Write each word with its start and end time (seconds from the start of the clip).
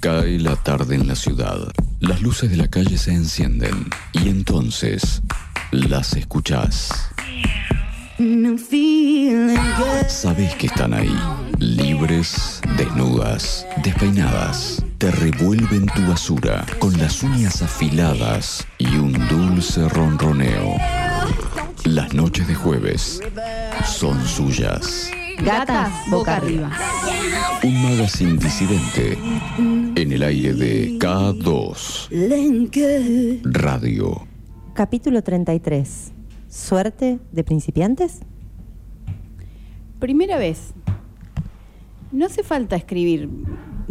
Cae 0.00 0.38
la 0.38 0.56
tarde 0.56 0.94
en 0.94 1.06
la 1.06 1.14
ciudad. 1.14 1.58
Las 2.00 2.22
luces 2.22 2.50
de 2.50 2.56
la 2.56 2.68
calle 2.68 2.96
se 2.96 3.12
encienden 3.12 3.90
y 4.14 4.30
entonces 4.30 5.20
las 5.72 6.14
escuchás. 6.14 6.88
Sabes 10.08 10.54
que 10.54 10.68
están 10.68 10.94
ahí, 10.94 11.14
libres, 11.58 12.62
desnudas, 12.78 13.66
despeinadas. 13.84 14.82
Te 14.96 15.10
revuelven 15.10 15.84
tu 15.84 16.00
basura 16.06 16.64
con 16.78 16.96
las 16.96 17.22
uñas 17.22 17.60
afiladas 17.60 18.66
y 18.78 18.96
un 18.96 19.12
dulce 19.28 19.86
ronroneo. 19.86 20.78
Las 21.84 22.14
noches 22.14 22.48
de 22.48 22.54
jueves 22.54 23.20
son 23.84 24.26
suyas. 24.26 25.10
Gatas 25.42 25.90
boca 26.10 26.36
arriba. 26.36 26.70
Un 27.62 27.82
magazine 27.82 28.38
disidente 28.38 29.18
en 30.00 30.12
el 30.12 30.22
aire 30.22 30.54
de 30.54 30.98
K2 30.98 32.08
Radio. 33.44 34.26
Capítulo 34.72 35.22
33. 35.22 36.12
¿Suerte 36.48 37.18
de 37.32 37.44
principiantes? 37.44 38.20
Primera 39.98 40.38
vez. 40.38 40.72
No 42.12 42.24
hace 42.24 42.42
falta 42.42 42.76
escribir. 42.76 43.28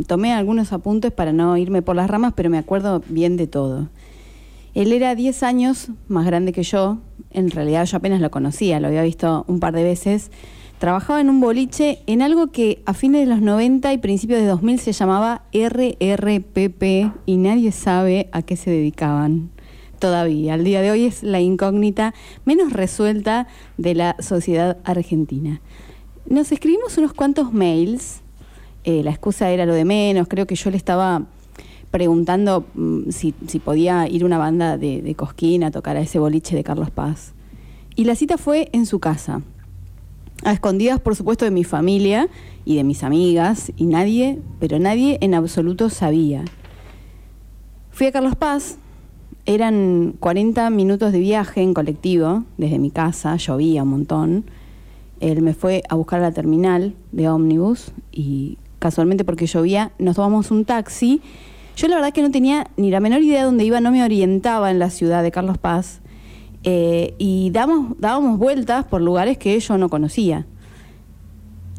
Tomé 0.08 0.34
algunos 0.34 0.73
apuntes 0.73 1.12
para 1.12 1.31
no 1.31 1.55
irme 1.58 1.84
por 1.84 1.95
las 1.95 2.09
ramas, 2.09 2.34
pero 2.36 2.50
me 2.50 2.58
acuerdo 2.58 3.03
bien 3.08 3.38
de 3.38 3.45
todo. 3.45 3.89
Él 4.73 4.91
era 4.94 5.14
10 5.14 5.44
años 5.44 5.89
más 6.08 6.26
grande 6.26 6.53
que 6.53 6.64
yo. 6.64 6.98
En 7.30 7.52
realidad 7.52 7.86
yo 7.86 7.98
apenas 7.98 8.20
lo 8.20 8.31
conocía, 8.31 8.80
lo 8.80 8.88
había 8.88 9.03
visto 9.03 9.45
un 9.48 9.59
par 9.59 9.76
de 9.76 9.84
veces. 9.84 10.31
Trabajaba 10.80 11.20
en 11.20 11.30
un 11.30 11.42
boliche 11.42 12.00
en 12.08 12.22
algo 12.22 12.48
que 12.48 12.82
a 12.86 12.94
fines 12.94 13.28
de 13.28 13.28
los 13.28 13.42
90 13.42 13.92
y 13.92 13.98
principios 13.98 14.40
de 14.40 14.48
2000 14.48 14.80
se 14.80 14.94
llamaba 14.94 15.44
RRPP 15.52 16.84
y 17.26 17.36
nadie 17.36 17.74
sabe 17.74 18.30
a 18.32 18.44
qué 18.44 18.56
se 18.56 18.72
dedicaban 18.72 19.50
todavía. 20.00 20.53
Al 20.53 20.64
día 20.64 20.81
de 20.81 20.90
hoy 20.90 21.03
es 21.03 21.22
la 21.22 21.42
incógnita 21.42 22.14
menos 22.45 22.72
resuelta 22.72 23.45
de 23.76 23.94
la 23.94 24.16
sociedad 24.20 24.78
argentina. 24.86 25.59
Nos 26.26 26.50
escribimos 26.53 26.98
unos 26.98 27.12
cuantos 27.12 27.52
mails. 27.52 28.22
Eh, 28.86 29.03
la 29.03 29.12
excusa 29.12 29.52
era 29.52 29.66
lo 29.66 29.73
de 29.73 29.84
menos. 29.84 30.30
Creo 30.30 30.48
que 30.48 30.56
yo 30.56 30.72
le 30.72 30.78
estaba 30.78 31.25
preguntando 31.92 32.66
mm, 32.75 33.09
si, 33.09 33.34
si 33.48 33.59
podía 33.59 34.08
ir 34.08 34.23
una 34.23 34.38
banda 34.38 34.78
de, 34.78 35.02
de 35.02 35.14
Cosquín 35.14 35.66
a 35.66 35.72
tocar 35.72 35.98
a 35.98 36.02
ese 36.02 36.20
boliche 36.20 36.56
de 36.56 36.64
Carlos 36.64 36.90
Paz. 36.90 37.34
Y 37.98 38.06
la 38.06 38.16
cita 38.16 38.38
fue 38.38 38.70
en 38.72 38.86
su 38.86 39.00
casa 39.00 39.42
a 40.44 40.54
escondidas 40.54 41.00
por 41.00 41.16
supuesto 41.16 41.45
de 41.45 41.52
mi 41.52 41.64
familia 41.64 42.30
y 42.66 42.76
de 42.76 42.84
mis 42.84 43.04
amigas, 43.04 43.72
y 43.76 43.86
nadie, 43.86 44.40
pero 44.59 44.80
nadie 44.80 45.18
en 45.22 45.34
absoluto 45.34 45.90
sabía. 45.90 46.46
Fui 47.92 48.08
a 48.08 48.12
Carlos 48.12 48.36
Paz, 48.36 48.78
eran 49.46 50.16
40 50.20 50.70
minutos 50.70 51.12
de 51.12 51.20
viaje 51.20 51.62
en 51.62 51.73
colectivo 51.73 52.44
desde 52.58 52.80
mi 52.80 52.92
casa, 52.92 53.36
llovía 53.36 53.84
un 53.84 53.90
montón. 53.90 54.46
Él 55.20 55.42
me 55.42 55.54
fue 55.54 55.84
a 55.90 55.96
buscar 55.96 56.20
a 56.20 56.23
la 56.23 56.31
terminal 56.31 56.94
de 57.12 57.28
ómnibus 57.28 57.92
y 58.12 58.58
casualmente 58.78 59.26
porque 59.26 59.48
llovía 59.48 59.92
nos 59.98 60.16
tomamos 60.16 60.52
un 60.52 60.66
taxi. 60.66 61.22
Yo 61.76 61.88
la 61.88 61.96
verdad 61.96 62.14
que 62.14 62.22
no 62.22 62.31
tenía 62.31 62.68
ni 62.78 62.92
la 62.92 63.00
menor 63.00 63.22
idea 63.22 63.40
de 63.40 63.46
dónde 63.46 63.66
iba, 63.66 63.81
no 63.81 63.92
me 63.92 64.03
orientaba 64.03 64.72
en 64.72 64.80
la 64.80 64.90
ciudad 64.90 65.24
de 65.24 65.31
Carlos 65.31 65.58
Paz 65.58 66.02
eh, 66.64 67.16
y 67.18 67.52
damos, 67.52 67.98
dábamos 68.00 68.38
vueltas 68.38 68.86
por 68.86 69.02
lugares 69.02 69.38
que 69.38 69.60
yo 69.60 69.78
no 69.78 69.90
conocía. 69.90 70.46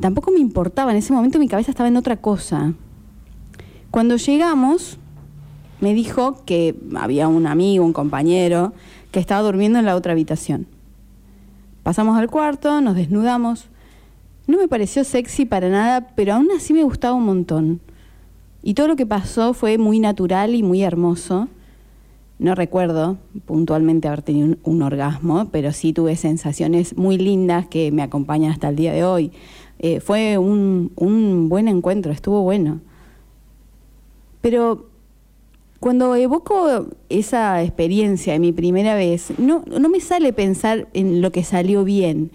Tampoco 0.00 0.30
me 0.30 0.38
importaba, 0.38 0.90
en 0.92 0.96
ese 0.96 1.12
momento 1.12 1.38
mi 1.38 1.48
cabeza 1.48 1.70
estaba 1.70 1.88
en 1.88 1.96
otra 1.96 2.16
cosa. 2.16 2.72
Cuando 3.90 4.16
llegamos, 4.16 4.98
me 5.80 5.94
dijo 5.94 6.44
que 6.44 6.74
había 6.96 7.28
un 7.28 7.46
amigo, 7.46 7.84
un 7.84 7.92
compañero, 7.92 8.72
que 9.10 9.20
estaba 9.20 9.42
durmiendo 9.42 9.78
en 9.78 9.84
la 9.84 9.96
otra 9.96 10.12
habitación. 10.12 10.66
Pasamos 11.82 12.18
al 12.18 12.30
cuarto, 12.30 12.80
nos 12.80 12.94
desnudamos. 12.94 13.66
No 14.46 14.58
me 14.58 14.68
pareció 14.68 15.04
sexy 15.04 15.44
para 15.44 15.68
nada, 15.68 16.12
pero 16.14 16.34
aún 16.34 16.48
así 16.56 16.72
me 16.72 16.84
gustaba 16.84 17.14
un 17.14 17.24
montón. 17.24 17.80
Y 18.62 18.74
todo 18.74 18.88
lo 18.88 18.96
que 18.96 19.06
pasó 19.06 19.54
fue 19.54 19.78
muy 19.78 20.00
natural 20.00 20.54
y 20.54 20.62
muy 20.62 20.82
hermoso. 20.82 21.48
No 22.40 22.54
recuerdo 22.54 23.18
puntualmente 23.44 24.08
haber 24.08 24.22
tenido 24.22 24.56
un, 24.62 24.82
orgasmo, 24.82 25.50
pero 25.52 25.74
sí 25.74 25.92
tuve 25.92 26.16
sensaciones 26.16 26.96
muy 26.96 27.18
lindas 27.18 27.66
que 27.66 27.92
me 27.92 28.00
acompañan 28.00 28.50
hasta 28.50 28.70
el 28.70 28.76
día 28.76 28.94
de 28.94 29.04
hoy. 29.04 29.30
Eh, 29.78 30.00
fue 30.00 30.38
un, 30.38 30.90
un 30.96 31.50
buen 31.50 31.68
encuentro, 31.68 32.12
estuvo 32.12 32.40
bueno. 32.40 32.80
Pero 34.40 34.86
cuando 35.80 36.16
evoco 36.16 36.86
esa 37.10 37.62
experiencia 37.62 38.32
de 38.32 38.38
mi 38.38 38.52
primera 38.52 38.94
vez, 38.94 39.38
no, 39.38 39.62
no 39.66 39.90
me 39.90 40.00
sale 40.00 40.32
pensar 40.32 40.88
en 40.94 41.20
lo 41.20 41.32
que 41.32 41.44
salió 41.44 41.84
bien. 41.84 42.30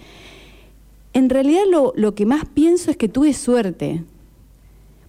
En 1.14 1.32
realidad 1.32 1.64
lo, 1.68 1.94
lo 1.96 2.14
que 2.14 2.28
más 2.28 2.46
pienso 2.46 2.92
es 2.92 2.98
que 2.98 3.10
tuve 3.10 3.34
suerte, 3.34 4.04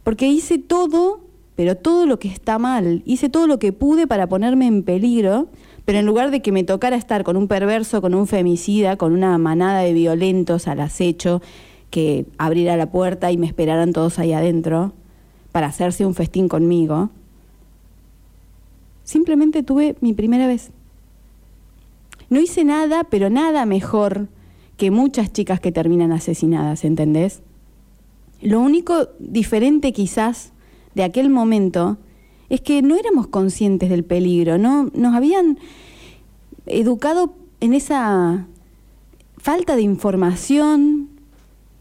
porque 0.04 0.26
hice 0.26 0.56
todo 0.56 1.25
pero 1.56 1.74
todo 1.74 2.06
lo 2.06 2.18
que 2.18 2.28
está 2.28 2.58
mal, 2.58 3.02
hice 3.06 3.28
todo 3.28 3.46
lo 3.46 3.58
que 3.58 3.72
pude 3.72 4.06
para 4.06 4.28
ponerme 4.28 4.66
en 4.66 4.82
peligro, 4.82 5.48
pero 5.86 5.98
en 5.98 6.06
lugar 6.06 6.30
de 6.30 6.42
que 6.42 6.52
me 6.52 6.64
tocara 6.64 6.96
estar 6.96 7.24
con 7.24 7.36
un 7.36 7.48
perverso, 7.48 8.02
con 8.02 8.14
un 8.14 8.26
femicida, 8.26 8.96
con 8.96 9.12
una 9.12 9.36
manada 9.38 9.80
de 9.80 9.94
violentos 9.94 10.68
al 10.68 10.80
acecho, 10.80 11.40
que 11.90 12.26
abriera 12.36 12.76
la 12.76 12.90
puerta 12.90 13.32
y 13.32 13.38
me 13.38 13.46
esperaran 13.46 13.92
todos 13.92 14.18
ahí 14.18 14.32
adentro 14.32 14.92
para 15.50 15.68
hacerse 15.68 16.04
un 16.04 16.14
festín 16.14 16.48
conmigo, 16.48 17.08
simplemente 19.04 19.62
tuve 19.62 19.96
mi 20.02 20.12
primera 20.12 20.46
vez. 20.46 20.70
No 22.28 22.40
hice 22.40 22.64
nada, 22.64 23.04
pero 23.04 23.30
nada 23.30 23.64
mejor 23.64 24.28
que 24.76 24.90
muchas 24.90 25.32
chicas 25.32 25.60
que 25.60 25.72
terminan 25.72 26.12
asesinadas, 26.12 26.84
¿entendés? 26.84 27.40
Lo 28.42 28.60
único 28.60 29.08
diferente 29.18 29.92
quizás 29.94 30.52
de 30.96 31.04
aquel 31.04 31.28
momento 31.28 31.98
es 32.48 32.62
que 32.62 32.80
no 32.80 32.96
éramos 32.96 33.26
conscientes 33.26 33.90
del 33.90 34.02
peligro, 34.02 34.56
no 34.56 34.90
nos 34.94 35.14
habían 35.14 35.58
educado 36.64 37.34
en 37.60 37.74
esa 37.74 38.46
falta 39.36 39.76
de 39.76 39.82
información 39.82 41.10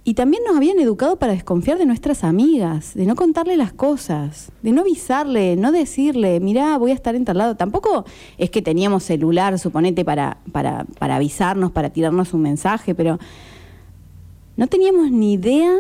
y 0.04 0.16
también 0.16 0.44
nos 0.46 0.58
habían 0.58 0.80
educado 0.80 1.16
para 1.16 1.32
desconfiar 1.32 1.78
de 1.78 1.86
nuestras 1.86 2.26
amigas, 2.26 2.94
de 2.94 3.06
no 3.06 3.16
contarle 3.16 3.56
las 3.56 3.72
cosas, 3.72 4.52
de 4.62 4.74
no 4.74 4.82
avisarle, 4.82 5.56
no 5.56 5.72
decirle, 5.72 6.42
mirá, 6.42 6.78
voy 6.78 6.92
a 6.92 6.94
estar 6.94 7.16
en. 7.16 7.24
Tampoco 7.24 8.04
es 8.38 8.50
que 8.50 8.62
teníamos 8.62 9.04
celular, 9.04 9.58
suponete, 9.58 10.04
para, 10.04 10.40
para 10.52 11.16
avisarnos, 11.16 11.72
para 11.72 11.90
tirarnos 11.90 12.34
un 12.34 12.42
mensaje, 12.42 12.94
pero 12.94 13.18
no 14.58 14.68
teníamos 14.68 15.10
ni 15.10 15.34
idea, 15.34 15.74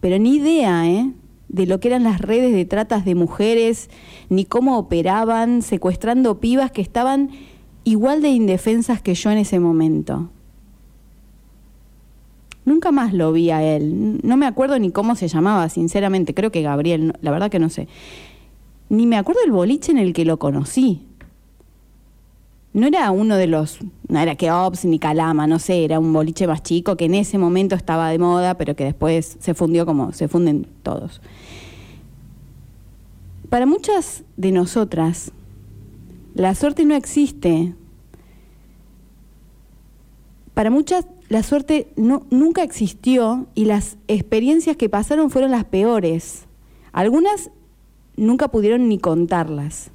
pero 0.00 0.18
ni 0.18 0.36
idea, 0.36 0.86
¿eh? 0.86 1.10
De 1.50 1.66
lo 1.66 1.80
que 1.80 1.88
eran 1.88 2.04
las 2.04 2.20
redes 2.20 2.52
de 2.52 2.64
tratas 2.64 3.04
de 3.04 3.14
mujeres, 3.14 3.90
ni 4.28 4.44
cómo 4.44 4.78
operaban, 4.78 5.62
secuestrando 5.62 6.38
pibas 6.38 6.70
que 6.70 6.80
estaban 6.80 7.30
igual 7.82 8.22
de 8.22 8.28
indefensas 8.28 9.02
que 9.02 9.14
yo 9.14 9.30
en 9.30 9.38
ese 9.38 9.58
momento. 9.58 10.30
Nunca 12.64 12.92
más 12.92 13.12
lo 13.12 13.32
vi 13.32 13.50
a 13.50 13.62
él. 13.62 14.20
No 14.22 14.36
me 14.36 14.46
acuerdo 14.46 14.78
ni 14.78 14.92
cómo 14.92 15.16
se 15.16 15.26
llamaba, 15.26 15.68
sinceramente. 15.68 16.34
Creo 16.34 16.52
que 16.52 16.62
Gabriel, 16.62 17.14
la 17.20 17.32
verdad 17.32 17.50
que 17.50 17.58
no 17.58 17.68
sé. 17.68 17.88
Ni 18.88 19.06
me 19.06 19.16
acuerdo 19.16 19.40
el 19.44 19.50
boliche 19.50 19.90
en 19.90 19.98
el 19.98 20.12
que 20.12 20.24
lo 20.24 20.38
conocí. 20.38 21.09
No 22.72 22.86
era 22.86 23.10
uno 23.10 23.36
de 23.36 23.48
los, 23.48 23.78
no 24.08 24.20
era 24.20 24.36
Keops 24.36 24.84
ni 24.84 25.00
Calama, 25.00 25.46
no 25.48 25.58
sé, 25.58 25.84
era 25.84 25.98
un 25.98 26.12
boliche 26.12 26.46
más 26.46 26.62
chico 26.62 26.96
que 26.96 27.06
en 27.06 27.14
ese 27.14 27.36
momento 27.36 27.74
estaba 27.74 28.08
de 28.10 28.18
moda, 28.18 28.54
pero 28.54 28.76
que 28.76 28.84
después 28.84 29.36
se 29.40 29.54
fundió 29.54 29.86
como 29.86 30.12
se 30.12 30.28
funden 30.28 30.66
todos. 30.84 31.20
Para 33.48 33.66
muchas 33.66 34.22
de 34.36 34.52
nosotras, 34.52 35.32
la 36.34 36.54
suerte 36.54 36.84
no 36.84 36.94
existe. 36.94 37.74
Para 40.54 40.70
muchas, 40.70 41.06
la 41.28 41.42
suerte 41.42 41.88
no, 41.96 42.22
nunca 42.30 42.62
existió 42.62 43.48
y 43.56 43.64
las 43.64 43.96
experiencias 44.06 44.76
que 44.76 44.88
pasaron 44.88 45.30
fueron 45.30 45.50
las 45.50 45.64
peores. 45.64 46.46
Algunas 46.92 47.50
nunca 48.16 48.48
pudieron 48.48 48.88
ni 48.88 48.98
contarlas 48.98 49.90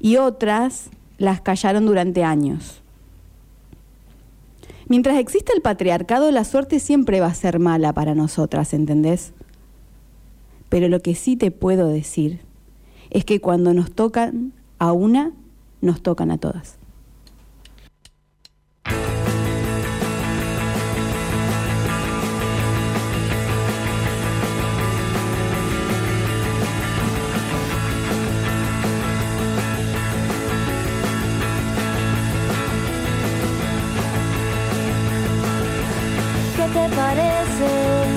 y 0.00 0.16
otras 0.16 0.90
las 1.18 1.40
callaron 1.40 1.84
durante 1.84 2.24
años. 2.24 2.80
Mientras 4.86 5.18
exista 5.18 5.52
el 5.54 5.60
patriarcado, 5.60 6.30
la 6.30 6.44
suerte 6.44 6.80
siempre 6.80 7.20
va 7.20 7.26
a 7.26 7.34
ser 7.34 7.58
mala 7.58 7.92
para 7.92 8.14
nosotras, 8.14 8.72
¿entendés? 8.72 9.32
Pero 10.70 10.88
lo 10.88 11.00
que 11.00 11.14
sí 11.14 11.36
te 11.36 11.50
puedo 11.50 11.88
decir 11.88 12.40
es 13.10 13.24
que 13.24 13.40
cuando 13.40 13.74
nos 13.74 13.92
tocan 13.92 14.52
a 14.78 14.92
una, 14.92 15.32
nos 15.82 16.02
tocan 16.02 16.30
a 16.30 16.38
todas. 16.38 16.77
te 36.72 36.88
parece? 36.94 38.07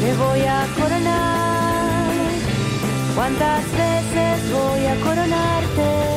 te 0.00 0.14
voy 0.16 0.40
a 0.40 0.66
coronar? 0.76 2.12
¿Cuántas 3.14 3.64
veces 3.72 4.52
voy 4.52 4.86
a 4.86 4.94
coronarte? 5.00 6.11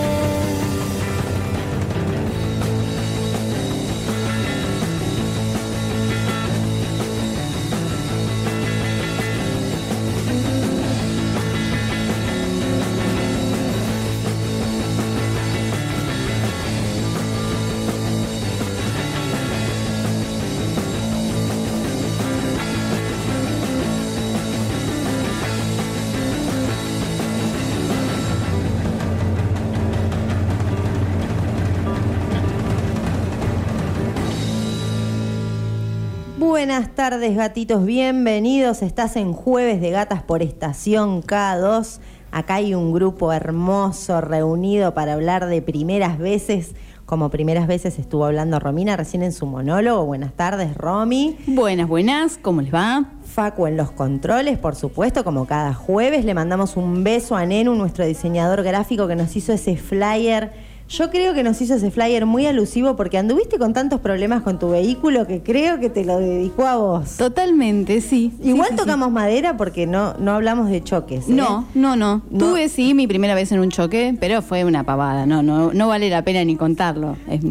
Buenas 36.65 36.95
tardes, 36.95 37.35
gatitos, 37.35 37.85
bienvenidos. 37.85 38.81
Estás 38.81 39.17
en 39.17 39.33
Jueves 39.33 39.79
de 39.81 39.91
Gatas 39.91 40.23
por 40.23 40.41
Estación 40.41 41.21
K2. 41.21 41.99
Acá 42.31 42.55
hay 42.55 42.73
un 42.73 42.91
grupo 42.91 43.31
hermoso 43.31 44.19
reunido 44.19 44.95
para 44.95 45.13
hablar 45.13 45.45
de 45.45 45.61
primeras 45.61 46.17
veces. 46.17 46.73
Como 47.05 47.29
primeras 47.29 47.67
veces 47.67 47.99
estuvo 47.99 48.25
hablando 48.25 48.59
Romina 48.59 48.97
recién 48.97 49.21
en 49.21 49.31
su 49.31 49.45
monólogo. 49.45 50.07
Buenas 50.07 50.33
tardes, 50.33 50.75
Romy. 50.75 51.37
Buenas, 51.45 51.87
buenas, 51.87 52.39
¿cómo 52.41 52.63
les 52.63 52.73
va? 52.73 53.11
Facu 53.23 53.67
en 53.67 53.77
los 53.77 53.91
controles, 53.91 54.57
por 54.57 54.75
supuesto, 54.75 55.23
como 55.23 55.45
cada 55.45 55.75
jueves. 55.75 56.25
Le 56.25 56.33
mandamos 56.33 56.77
un 56.77 57.03
beso 57.03 57.35
a 57.35 57.45
Nenu, 57.45 57.75
nuestro 57.75 58.07
diseñador 58.07 58.63
gráfico 58.63 59.07
que 59.07 59.15
nos 59.15 59.35
hizo 59.35 59.53
ese 59.53 59.77
flyer. 59.77 60.51
Yo 60.87 61.09
creo 61.09 61.33
que 61.33 61.41
nos 61.41 61.59
hizo 61.61 61.73
ese 61.73 61.89
flyer 61.89 62.27
muy 62.27 62.45
alusivo 62.45 62.95
porque 62.95 63.17
anduviste 63.17 63.57
con 63.57 63.73
tantos 63.73 63.99
problemas 64.01 64.43
con 64.43 64.59
tu 64.59 64.69
vehículo 64.69 65.25
que 65.25 65.41
creo 65.41 65.79
que 65.79 65.89
te 65.89 66.05
lo 66.05 66.19
dedicó 66.19 66.67
a 66.67 66.75
vos. 66.77 67.17
Totalmente, 67.17 68.01
sí. 68.01 68.31
Igual 68.43 68.67
Sí, 68.69 68.73
sí, 68.75 68.79
tocamos 68.81 69.11
madera 69.11 69.57
porque 69.57 69.87
no, 69.87 70.13
no 70.19 70.33
hablamos 70.33 70.69
de 70.69 70.83
choques. 70.83 71.21
¿eh? 71.27 71.33
No, 71.33 71.65
no, 71.73 71.95
no, 71.95 72.21
No. 72.29 72.37
Tuve 72.37 72.69
sí 72.69 72.93
mi 72.93 73.07
primera 73.07 73.33
vez 73.33 73.51
en 73.51 73.61
un 73.61 73.71
choque, 73.71 74.15
pero 74.19 74.43
fue 74.43 74.63
una 74.63 74.83
pavada. 74.83 75.25
No, 75.25 75.41
no, 75.41 75.73
no 75.73 75.87
vale 75.87 76.07
la 76.11 76.21
pena 76.23 76.43
ni 76.45 76.55
contarlo. 76.55 77.17
Es- 77.27 77.41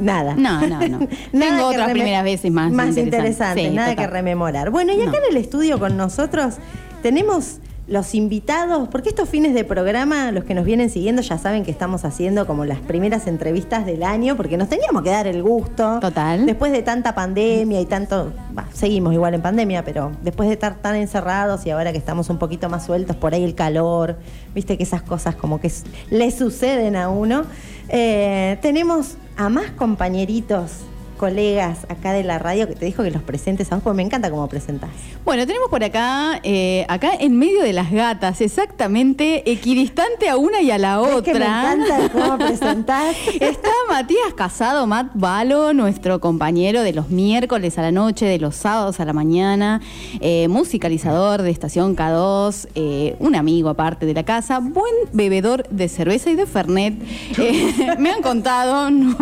Nada. 0.00 0.36
No, 0.36 0.64
no, 0.64 0.78
no. 0.86 1.00
Tengo 1.32 1.66
otras 1.66 1.90
primeras 1.90 2.22
veces 2.22 2.52
más 2.52 2.70
Más 2.70 2.96
interesantes. 2.96 3.68
Sí, 3.68 3.74
nada 3.74 3.90
total. 3.90 4.06
que 4.06 4.12
rememorar. 4.12 4.70
Bueno, 4.70 4.92
y 4.92 5.00
acá 5.02 5.10
No. 5.10 5.16
en 5.26 5.32
el 5.32 5.36
estudio 5.38 5.80
con 5.80 5.96
nosotros 5.96 6.54
tenemos 7.02 7.56
los 7.88 8.14
invitados, 8.14 8.88
porque 8.88 9.08
estos 9.08 9.28
fines 9.28 9.54
de 9.54 9.64
programa, 9.64 10.30
los 10.30 10.44
que 10.44 10.54
nos 10.54 10.64
vienen 10.64 10.90
siguiendo 10.90 11.22
ya 11.22 11.38
saben 11.38 11.64
que 11.64 11.70
estamos 11.70 12.04
haciendo 12.04 12.46
como 12.46 12.66
las 12.66 12.80
primeras 12.80 13.26
entrevistas 13.26 13.86
del 13.86 14.02
año, 14.02 14.36
porque 14.36 14.58
nos 14.58 14.68
teníamos 14.68 15.02
que 15.02 15.10
dar 15.10 15.26
el 15.26 15.42
gusto. 15.42 15.98
Total. 16.00 16.44
Después 16.44 16.70
de 16.70 16.82
tanta 16.82 17.14
pandemia 17.14 17.80
y 17.80 17.86
tanto, 17.86 18.32
bah, 18.52 18.68
seguimos 18.74 19.14
igual 19.14 19.34
en 19.34 19.40
pandemia, 19.40 19.84
pero 19.84 20.12
después 20.22 20.48
de 20.48 20.54
estar 20.54 20.76
tan 20.76 20.96
encerrados 20.96 21.64
y 21.64 21.70
ahora 21.70 21.92
que 21.92 21.98
estamos 21.98 22.28
un 22.28 22.38
poquito 22.38 22.68
más 22.68 22.84
sueltos, 22.84 23.16
por 23.16 23.32
ahí 23.32 23.42
el 23.42 23.54
calor, 23.54 24.18
viste 24.54 24.76
que 24.76 24.82
esas 24.82 25.02
cosas 25.02 25.34
como 25.34 25.60
que 25.60 25.72
le 26.10 26.30
suceden 26.30 26.94
a 26.94 27.08
uno. 27.08 27.44
Eh, 27.88 28.58
tenemos 28.60 29.16
a 29.38 29.48
más 29.48 29.70
compañeritos, 29.70 30.72
colegas 31.18 31.80
acá 31.90 32.14
de 32.14 32.24
la 32.24 32.38
radio 32.38 32.66
que 32.66 32.74
te 32.74 32.86
dijo 32.86 33.02
que 33.02 33.10
los 33.10 33.22
presentes 33.22 33.70
a 33.70 33.74
vos, 33.74 33.84
porque 33.84 33.96
me 33.96 34.02
encanta 34.02 34.30
cómo 34.30 34.48
presentás. 34.48 34.88
Bueno, 35.24 35.46
tenemos 35.46 35.68
por 35.68 35.84
acá, 35.84 36.40
eh, 36.42 36.86
acá 36.88 37.10
en 37.18 37.36
medio 37.36 37.62
de 37.62 37.74
las 37.74 37.90
gatas, 37.90 38.40
exactamente 38.40 39.50
equidistante 39.50 40.30
a 40.30 40.38
una 40.38 40.62
y 40.62 40.70
a 40.70 40.78
la 40.78 40.98
¿Ves 40.98 41.14
otra. 41.14 41.32
que 41.32 41.38
me 41.38 41.44
encanta 41.44 42.08
cómo 42.10 42.38
presentás? 42.38 43.16
Está 43.40 43.68
Matías 43.90 44.32
Casado, 44.34 44.86
Matt 44.86 45.10
Balo, 45.12 45.74
nuestro 45.74 46.20
compañero 46.20 46.82
de 46.82 46.94
los 46.94 47.10
miércoles 47.10 47.76
a 47.76 47.82
la 47.82 47.92
noche, 47.92 48.24
de 48.24 48.38
los 48.38 48.54
sábados 48.56 49.00
a 49.00 49.04
la 49.04 49.12
mañana, 49.12 49.82
eh, 50.20 50.48
musicalizador 50.48 51.42
de 51.42 51.50
Estación 51.50 51.94
K2, 51.94 52.68
eh, 52.74 53.16
un 53.18 53.34
amigo 53.34 53.68
aparte 53.68 54.06
de 54.06 54.14
la 54.14 54.24
casa, 54.24 54.60
buen 54.60 54.94
bebedor 55.12 55.68
de 55.68 55.88
cerveza 55.88 56.30
y 56.30 56.36
de 56.36 56.46
Fernet. 56.46 56.94
Me 57.98 58.10
han 58.10 58.22
contado, 58.22 58.90
¿no? 58.90 59.16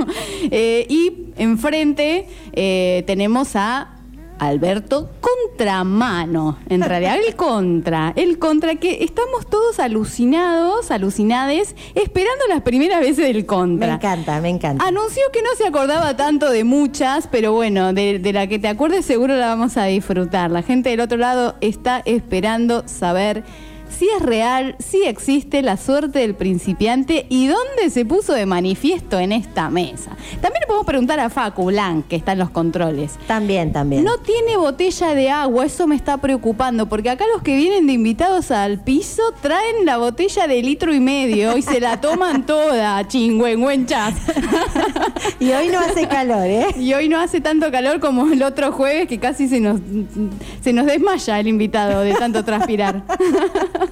Y 0.51 1.26
enfrente 1.37 2.27
eh, 2.53 3.05
tenemos 3.07 3.57
a 3.57 3.93
Alberto 4.39 5.09
Contramano, 5.21 6.59
en 6.69 6.83
realidad 6.83 7.17
el 7.27 7.37
contra, 7.37 8.13
el 8.17 8.39
contra 8.39 8.75
que 8.75 9.03
estamos 9.03 9.47
todos 9.47 9.81
alucinados, 9.81 10.91
alucinades, 10.91 11.75
esperando 11.95 12.45
las 12.49 12.61
primeras 12.61 13.01
veces 13.01 13.27
del 13.29 13.37
Me 13.39 13.47
contra. 13.47 13.95
encanta, 13.95 14.41
me 14.43 14.51
encanta. 14.51 14.85
Anunció 14.87 15.23
que 15.33 15.41
no 15.41 15.49
se 15.57 15.67
acordaba 15.67 16.17
tanto 16.17 16.51
de 16.51 16.65
muchas, 16.65 17.29
pero 17.29 17.53
bueno, 17.53 17.95
de, 17.95 18.19
de 18.19 18.33
la 18.35 18.47
que 18.47 18.59
te 18.59 18.69
acuerdes 18.69 19.07
seguro 19.07 19.35
la 19.37 19.47
vamos 19.47 19.79
a 19.79 19.85
disfrutar. 19.85 20.51
La 20.51 20.63
gente 20.63 20.91
del 20.91 21.01
otro 21.01 21.17
lado 21.17 21.55
está 21.63 22.03
esperando 22.05 22.87
saber 22.87 23.43
si 23.89 24.09
es 24.09 24.23
real, 24.23 24.77
si 24.79 25.05
existe 25.05 25.63
la 25.63 25.77
suerte 25.77 26.21
del 26.21 26.35
principiante 26.35 27.27
y 27.29 27.47
dónde 27.47 27.91
se 27.91 28.05
puso 28.05 28.33
de 28.33 28.47
manifiesto 28.47 29.19
en 29.19 29.33
esta 29.33 29.71
mesa. 29.71 30.11
También 30.41 30.61
le 30.61 30.67
podemos 30.67 30.87
preguntar 30.87 31.21
a 31.21 31.31
Facu 31.31 31.67
Blanc, 31.67 32.07
que 32.07 32.17
está 32.17 32.33
en 32.33 32.39
los 32.39 32.51
controles. 32.51 33.19
También, 33.27 33.73
también. 33.73 34.05
No 34.05 34.19
tiene 34.19 34.57
botella 34.57 35.15
de 35.15 35.31
agua, 35.31 35.67
eso 35.67 35.87
me 35.87 35.97
está 35.97 36.19
preocupando, 36.19 36.87
porque 36.87 37.11
acá 37.11 37.25
los 37.33 37.43
que 37.43 37.57
vienen 37.57 37.87
de 37.87 37.95
invitados 37.95 38.51
al 38.51 38.83
piso 38.83 39.23
traen 39.41 39.85
la 39.85 39.97
botella 39.99 40.47
de 40.47 40.63
litro 40.63 40.93
y 40.93 41.01
medio 41.01 41.57
y 41.57 41.63
se 41.63 41.81
la 41.81 42.01
toman 42.01 42.47
toda, 42.47 43.07
chingüengüenchas. 43.09 44.15
Y 45.39 45.53
hoy 45.53 45.69
no 45.69 45.81
hace 45.81 46.09
calor, 46.09 46.47
¿eh? 46.47 46.67
Y 46.79 46.95
hoy 46.95 47.09
no 47.09 47.19
hace 47.19 47.41
tanto 47.41 47.71
calor 47.71 48.01
como 48.01 48.31
el 48.33 48.43
otro 48.43 48.73
jueves 48.73 49.07
que 49.07 49.19
casi 49.19 49.49
se 49.49 49.61
nos, 49.61 49.81
se 50.63 50.73
nos 50.73 50.87
desmaya 50.87 51.39
el 51.41 51.49
invitado 51.49 52.01
de 52.01 52.15
tanto 52.15 52.45
transpirar. 52.45 53.03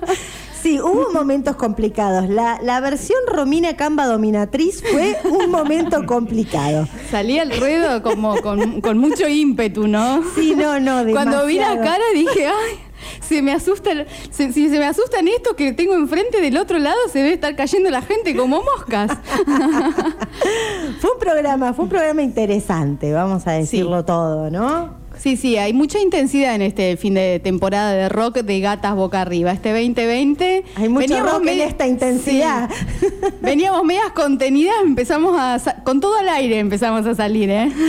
Sí, 0.64 0.80
hubo 0.80 1.10
momentos 1.12 1.56
complicados. 1.56 2.26
La, 2.30 2.58
la 2.62 2.80
versión 2.80 3.18
Romina 3.26 3.76
Camba 3.76 4.06
Dominatriz 4.06 4.82
fue 4.82 5.14
un 5.30 5.50
momento 5.50 6.06
complicado. 6.06 6.88
Salía 7.10 7.42
el 7.42 7.60
ruedo 7.60 8.02
como 8.02 8.40
con, 8.40 8.80
con 8.80 8.96
mucho 8.96 9.28
ímpetu, 9.28 9.86
¿no? 9.86 10.22
Sí, 10.34 10.54
no, 10.56 10.80
no, 10.80 11.04
Cuando 11.12 11.44
vi 11.44 11.58
la 11.58 11.78
cara 11.82 12.02
dije, 12.14 12.46
ay, 12.46 12.78
se 13.20 13.42
me 13.42 13.52
asusta, 13.52 13.90
se- 14.30 14.54
si 14.54 14.70
se 14.70 14.78
me 14.78 14.86
asustan 14.86 15.28
estos 15.28 15.52
que 15.54 15.74
tengo 15.74 15.92
enfrente 15.96 16.40
del 16.40 16.56
otro 16.56 16.78
lado, 16.78 16.96
se 17.12 17.18
debe 17.18 17.34
estar 17.34 17.54
cayendo 17.56 17.90
la 17.90 18.00
gente 18.00 18.34
como 18.34 18.62
moscas. 18.62 19.10
Fue 20.98 21.10
un 21.12 21.18
programa, 21.20 21.74
fue 21.74 21.84
un 21.84 21.90
programa 21.90 22.22
interesante, 22.22 23.12
vamos 23.12 23.46
a 23.46 23.52
decirlo 23.52 24.04
todo, 24.06 24.50
¿no? 24.50 25.03
Sí, 25.18 25.36
sí, 25.36 25.56
hay 25.56 25.72
mucha 25.72 25.98
intensidad 26.00 26.54
en 26.54 26.62
este 26.62 26.96
fin 26.96 27.14
de 27.14 27.40
temporada 27.42 27.92
de 27.92 28.08
rock 28.08 28.38
de 28.38 28.60
gatas 28.60 28.94
boca 28.94 29.20
arriba. 29.22 29.52
Este 29.52 29.70
2020. 29.72 30.64
Hay 30.76 30.88
mucho 30.88 31.06
veníamos 31.08 31.32
rock 31.32 31.46
en 31.46 31.60
esta 31.60 31.86
intensidad. 31.86 32.68
Sí. 33.00 33.06
Veníamos 33.40 33.84
medias 33.84 34.10
contenidas, 34.14 34.74
empezamos 34.84 35.34
a. 35.38 35.58
Con 35.84 36.00
todo 36.00 36.18
el 36.20 36.28
aire 36.28 36.58
empezamos 36.58 37.06
a 37.06 37.14
salir, 37.14 37.50
¿eh? 37.50 37.70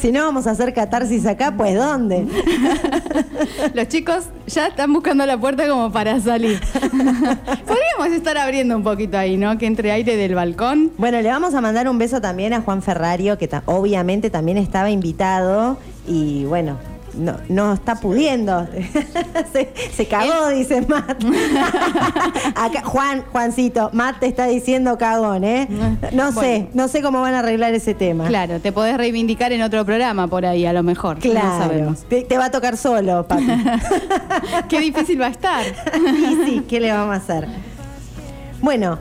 Si 0.00 0.12
no 0.12 0.22
vamos 0.24 0.46
a 0.46 0.52
hacer 0.52 0.72
catarsis 0.74 1.26
acá, 1.26 1.54
pues 1.56 1.74
¿dónde? 1.76 2.24
Los 3.74 3.88
chicos 3.88 4.24
ya 4.46 4.68
están 4.68 4.92
buscando 4.92 5.26
la 5.26 5.36
puerta 5.38 5.68
como 5.68 5.90
para 5.90 6.20
salir. 6.20 6.60
Podríamos 6.80 8.16
estar 8.16 8.36
abriendo 8.38 8.76
un 8.76 8.82
poquito 8.84 9.18
ahí, 9.18 9.36
¿no? 9.36 9.58
Que 9.58 9.66
entre 9.66 9.90
aire 9.90 10.16
del 10.16 10.34
balcón. 10.34 10.92
Bueno, 10.98 11.20
le 11.20 11.28
vamos 11.28 11.54
a 11.54 11.60
mandar 11.60 11.88
un 11.88 11.98
beso 11.98 12.20
también 12.20 12.52
a 12.52 12.60
Juan 12.60 12.82
Ferrario, 12.82 13.38
que 13.38 13.48
ta- 13.48 13.62
obviamente 13.66 14.30
también 14.30 14.56
estaba 14.58 14.90
invitado 14.90 15.78
y 16.08 16.44
bueno, 16.46 16.76
no, 17.14 17.36
no 17.48 17.72
está 17.72 17.96
pudiendo. 17.96 18.66
se, 19.52 19.72
se 19.94 20.06
cagó, 20.06 20.48
dice 20.50 20.82
Matt. 20.82 21.22
Acá, 22.54 22.82
Juan, 22.84 23.24
Juancito, 23.32 23.90
Matt 23.92 24.20
te 24.20 24.26
está 24.26 24.46
diciendo 24.46 24.96
cagón, 24.98 25.42
¿eh? 25.44 25.68
No 26.12 26.32
sé, 26.32 26.68
no 26.74 26.88
sé 26.88 27.02
cómo 27.02 27.20
van 27.20 27.34
a 27.34 27.40
arreglar 27.40 27.74
ese 27.74 27.94
tema. 27.94 28.26
Claro, 28.26 28.60
te 28.60 28.72
podés 28.72 28.96
reivindicar 28.96 29.52
en 29.52 29.62
otro 29.62 29.84
programa 29.84 30.28
por 30.28 30.44
ahí, 30.46 30.64
a 30.66 30.72
lo 30.72 30.82
mejor. 30.82 31.16
No 31.16 31.30
Claro. 31.30 31.58
sabemos. 31.58 32.00
Te, 32.04 32.22
te 32.22 32.36
va 32.38 32.46
a 32.46 32.50
tocar 32.50 32.76
solo, 32.76 33.26
papi. 33.26 33.46
Qué 34.68 34.80
difícil 34.80 35.20
va 35.20 35.26
a 35.26 35.30
estar. 35.30 35.64
y 35.66 36.36
sí, 36.44 36.64
¿qué 36.68 36.80
le 36.80 36.92
vamos 36.92 37.14
a 37.14 37.16
hacer? 37.18 37.48
Bueno, 38.60 38.98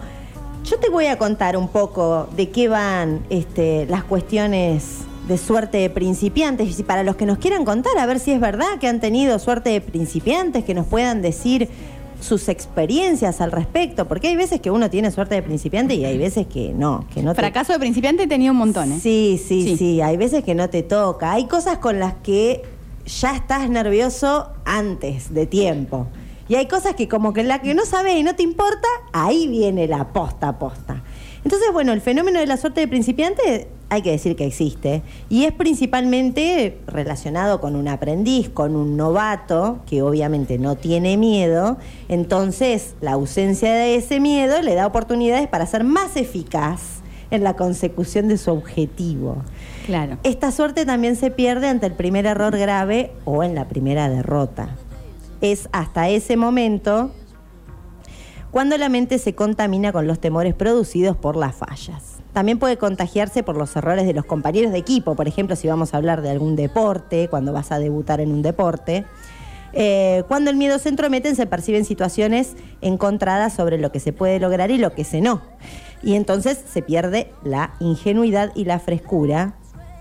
yo 0.64 0.78
te 0.80 0.90
voy 0.90 1.08
a 1.08 1.18
contar 1.18 1.58
un 1.58 1.68
poco 1.68 2.28
de 2.36 2.50
qué 2.50 2.68
van 2.68 3.22
este, 3.30 3.86
las 3.88 4.04
cuestiones 4.04 5.00
de 5.28 5.38
suerte 5.38 5.78
de 5.80 5.90
principiantes 5.90 6.80
y 6.80 6.84
para 6.84 7.04
los 7.04 7.16
que 7.16 7.26
nos 7.26 7.38
quieran 7.38 7.66
contar, 7.66 7.98
a 7.98 8.06
ver 8.06 8.20
si 8.20 8.32
es 8.32 8.40
verdad 8.40 8.78
que 8.80 8.88
han 8.88 9.00
tenido 9.00 9.38
suerte 9.40 9.70
de 9.72 9.82
principiantes, 9.82 10.64
que 10.64 10.74
nos 10.74 10.86
puedan 10.88 11.22
decir 11.22 11.68
sus 12.22 12.50
experiencias 12.50 13.42
al 13.42 13.52
respecto, 13.52 14.08
porque 14.08 14.30
hay 14.30 14.36
veces 14.36 14.60
que 14.62 14.72
uno 14.72 14.90
tiene 14.90 15.12
suerte 15.12 15.36
de 15.36 15.44
principiante 15.44 15.94
y 15.96 16.06
hay 16.06 16.18
veces 16.18 16.48
que 16.48 16.74
no, 16.74 17.06
que 17.14 17.22
no 17.22 17.34
te- 17.36 17.42
Fracaso 17.42 17.74
de 17.74 17.80
principiante 17.80 18.24
he 18.24 18.28
tenido 18.28 18.54
un 18.54 18.58
montón, 18.58 18.92
¿eh? 18.94 19.00
Sí, 19.02 19.40
sí, 19.46 19.64
Sí. 19.64 19.78
sí, 19.78 20.02
hay 20.02 20.18
veces 20.18 20.44
que 20.44 20.56
no 20.56 20.70
te 20.70 20.82
toca. 20.82 21.34
Hay 21.34 21.46
cosas 21.46 21.78
con 21.78 22.00
las 22.00 22.16
que 22.24 22.64
ya 23.06 23.36
estás 23.36 23.70
nervioso 23.70 24.50
antes 24.66 25.34
de 25.34 25.46
tiempo. 25.46 26.08
Y 26.50 26.56
hay 26.56 26.68
cosas 26.68 26.96
que 26.96 27.08
como 27.08 27.34
que 27.34 27.44
la 27.44 27.62
que 27.62 27.74
no 27.76 27.86
sabes 27.86 28.16
y 28.18 28.24
no 28.24 28.34
te 28.36 28.42
importa, 28.44 28.88
ahí 29.14 29.48
viene 29.48 29.88
la 29.88 30.08
posta 30.08 30.58
posta. 30.58 31.04
Entonces, 31.44 31.68
bueno, 31.72 31.94
el 31.94 32.02
fenómeno 32.02 32.40
de 32.40 32.48
la 32.48 32.58
suerte 32.58 32.82
de 32.82 32.88
principiante 32.88 33.68
hay 33.89 34.01
que 34.01 34.12
decir 34.12 34.36
que 34.36 34.46
existe 34.46 35.01
y 35.29 35.46
es 35.46 35.53
principalmente 35.53 36.79
relacionado 36.88 37.62
con 37.62 37.75
un 37.75 37.88
aprendiz, 37.88 38.50
con 38.50 38.75
un 38.75 38.98
novato 38.98 39.79
que 39.86 40.01
obviamente 40.01 40.58
no 40.58 40.75
tiene 40.75 41.17
miedo, 41.17 41.77
entonces 42.10 42.96
la 43.01 43.13
ausencia 43.13 43.74
de 43.74 43.96
ese 43.96 44.20
miedo 44.20 44.62
le 44.62 44.75
da 44.75 44.88
oportunidades 44.88 45.48
para 45.48 45.65
ser 45.65 45.84
más 45.84 46.17
eficaz 46.17 47.01
en 47.32 47.44
la 47.44 47.56
consecución 47.56 48.27
de 48.27 48.38
su 48.38 48.51
objetivo. 48.51 49.38
Claro. 49.86 50.17
Esta 50.24 50.51
suerte 50.51 50.86
también 50.86 51.15
se 51.15 51.32
pierde 51.32 51.67
ante 51.67 51.86
el 51.86 51.94
primer 51.94 52.25
error 52.25 52.58
grave 52.58 53.12
o 53.25 53.44
en 53.44 53.56
la 53.56 53.67
primera 53.67 54.10
derrota. 54.10 54.75
Es 55.41 55.70
hasta 55.72 56.10
ese 56.10 56.36
momento 56.36 57.12
cuando 58.58 58.76
la 58.80 58.90
mente 58.90 59.20
se 59.20 59.36
contamina 59.36 59.92
con 59.92 60.08
los 60.08 60.18
temores 60.20 60.56
producidos 60.56 61.16
por 61.16 61.36
las 61.36 61.56
fallas. 61.56 62.16
También 62.34 62.58
puede 62.58 62.78
contagiarse 62.78 63.44
por 63.44 63.56
los 63.56 63.76
errores 63.76 64.08
de 64.08 64.14
los 64.14 64.26
compañeros 64.26 64.72
de 64.72 64.80
equipo, 64.80 65.14
por 65.14 65.28
ejemplo, 65.28 65.56
si 65.56 65.68
vamos 65.68 65.94
a 65.94 65.98
hablar 65.98 66.24
de 66.24 66.32
algún 66.32 66.56
deporte, 66.56 67.28
cuando 67.30 67.54
vas 67.54 67.72
a 67.72 67.78
debutar 67.78 68.20
en 68.20 68.32
un 68.32 68.42
deporte. 68.42 69.06
Eh, 69.74 70.24
cuando 70.28 70.50
el 70.50 70.58
miedo 70.58 70.80
se 70.80 70.90
entromete, 70.90 71.36
se 71.36 71.46
perciben 71.46 71.86
situaciones 71.86 72.56
encontradas 72.82 73.54
sobre 73.54 73.78
lo 73.78 73.92
que 73.92 74.00
se 74.00 74.12
puede 74.12 74.40
lograr 74.40 74.72
y 74.72 74.80
lo 74.80 74.92
que 74.92 75.04
se 75.04 75.22
no. 75.22 75.44
Y 76.02 76.16
entonces 76.16 76.60
se 76.68 76.82
pierde 76.82 77.32
la 77.44 77.76
ingenuidad 77.80 78.52
y 78.56 78.66
la 78.66 78.80
frescura 78.80 79.54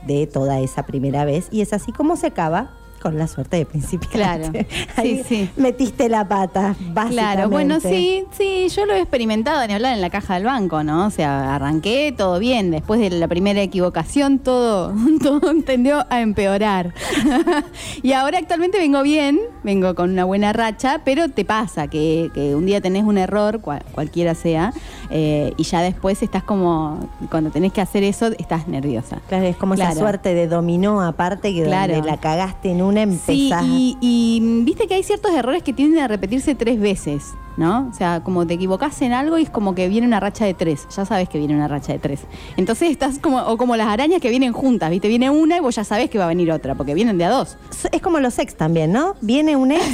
de 0.07 0.27
toda 0.27 0.61
esa 0.61 0.85
primera 0.85 1.27
vez. 1.27 1.49
Y 1.51 1.61
es 1.61 1.75
así 1.75 1.93
como 1.93 2.17
se 2.17 2.29
acaba 2.29 2.71
con 2.97 3.19
la 3.19 3.27
suerte 3.29 3.57
de 3.59 3.67
principiante. 3.67 4.67
Claro. 4.67 4.69
Ahí 4.97 5.19
Sí, 5.19 5.25
sí. 5.29 5.51
metiste 5.57 6.09
la 6.09 6.27
pata, 6.27 6.75
básicamente. 6.81 7.13
Claro, 7.15 7.49
bueno, 7.51 7.81
sí, 7.81 8.25
sí, 8.37 8.69
yo 8.75 8.87
lo 8.87 8.95
he 8.95 9.01
experimentado 9.01 9.67
ni 9.67 9.73
hablar 9.75 9.95
en 9.95 10.01
la 10.01 10.11
caja 10.11 10.35
del 10.35 10.45
banco, 10.45 10.83
¿no? 10.83 11.07
O 11.07 11.11
sea, 11.11 11.55
arranqué 11.55 12.15
todo 12.17 12.39
bien, 12.39 12.71
después 12.71 13.01
de 13.01 13.11
la 13.11 13.29
primera 13.29 13.61
equivocación 13.63 14.39
todo, 14.39 14.93
todo 15.23 15.41
tendió 15.65 16.05
a 16.11 16.21
empeorar. 16.21 16.93
y 18.03 18.13
ahora 18.13 18.39
actualmente 18.39 18.79
vengo 18.79 19.03
bien, 19.03 19.41
vengo 19.63 19.95
con 19.95 20.11
una 20.11 20.25
buena 20.25 20.53
racha, 20.53 21.01
pero 21.05 21.29
te 21.29 21.45
pasa 21.45 21.89
que, 21.89 22.31
que 22.35 22.55
un 22.55 22.67
día 22.67 22.81
tenés 22.81 23.05
un 23.05 23.19
error, 23.19 23.61
cual- 23.61 23.85
cualquiera 23.93 24.35
sea, 24.35 24.73
eh, 25.11 25.53
y 25.57 25.63
ya 25.65 25.81
después 25.83 26.23
estás 26.23 26.43
como, 26.43 26.99
cuando 27.31 27.51
tenés 27.51 27.73
que 27.73 27.81
hacer 27.81 28.03
eso, 28.03 28.27
estás 28.39 28.69
nerviosa. 28.69 29.21
Claro, 29.29 29.45
es 29.47 29.57
como 29.57 29.75
esa 29.75 29.85
Claro. 29.87 30.01
suerte 30.01 30.35
de 30.35 30.49
dominó 30.49 31.01
aparte 31.03 31.53
que 31.55 31.65
Claro. 31.65 31.95
donde 31.95 32.11
la 32.11 32.17
cagaste 32.19 32.71
en 32.71 32.83
una 32.83 33.05
Sí, 33.07 33.49
empezás. 33.51 33.65
y, 33.67 33.97
y, 34.01 34.41
mm, 34.43 34.65
viste 34.65 34.87
que 34.87 34.95
hay 34.95 35.03
ciertos 35.03 35.33
errores 35.33 35.63
que 35.63 35.73
tienden 35.73 36.03
a 36.03 36.09
repetirse 36.09 36.55
tres 36.55 36.81
veces, 36.81 37.25
¿no? 37.57 37.89
O 37.91 37.95
sea, 37.95 38.23
como 38.23 38.47
te 38.47 38.55
equivocás 38.55 39.01
en 39.03 39.13
algo 39.13 39.39
y 39.39 39.43
es 39.43 39.51
como 39.51 39.75
que 39.75 39.89
viene 39.89 40.07
una 40.07 40.21
racha 40.21 40.45
de 40.45 40.55
tres. 40.55 40.87
Ya 40.95 41.05
sabes 41.05 41.29
que 41.29 41.39
viene 41.39 41.55
una 41.55 41.69
racha 41.69 41.93
de 41.93 41.99
tres. 41.99 42.21
Entonces 42.57 42.91
estás 42.91 43.19
como, 43.19 43.39
o 43.39 43.57
como 43.57 43.77
las 43.77 43.89
arañas 43.89 44.21
que 44.21 44.31
vienen 44.31 44.53
juntas, 44.53 44.91
¿viste? 44.91 45.09
Viene 45.09 45.31
una 45.31 45.57
y 45.57 45.61
vos 45.61 45.75
ya 45.75 45.85
sabés 45.85 46.11
que 46.11 46.19
va 46.19 46.25
a 46.25 46.29
venir 46.29 46.51
otra, 46.53 46.75
porque 46.75 46.95
vienen 46.95 47.19
de 47.19 47.25
a 47.25 47.31
dos. 47.31 47.57
Es 47.93 48.03
como 48.03 48.21
los 48.21 48.39
ex 48.39 48.57
también, 48.57 48.93
¿no? 48.93 49.15
Viene 49.21 49.57
un 49.57 49.73
ex 49.73 49.85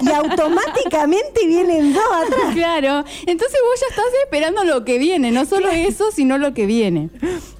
y 0.00 0.08
automáticamente 0.12 1.46
vienen 1.46 1.92
dos 1.92 2.04
atrás. 2.26 2.54
Claro. 2.54 3.04
Entonces 3.26 3.58
vos 3.68 3.80
ya 3.80 3.86
estás 3.90 4.04
esperando 4.24 4.64
lo 4.64 4.84
que 4.84 4.98
viene, 4.98 5.30
no 5.30 5.44
solo 5.44 5.68
eso, 5.70 6.10
sino 6.12 6.38
lo 6.38 6.54
que 6.54 6.66
viene. 6.66 7.10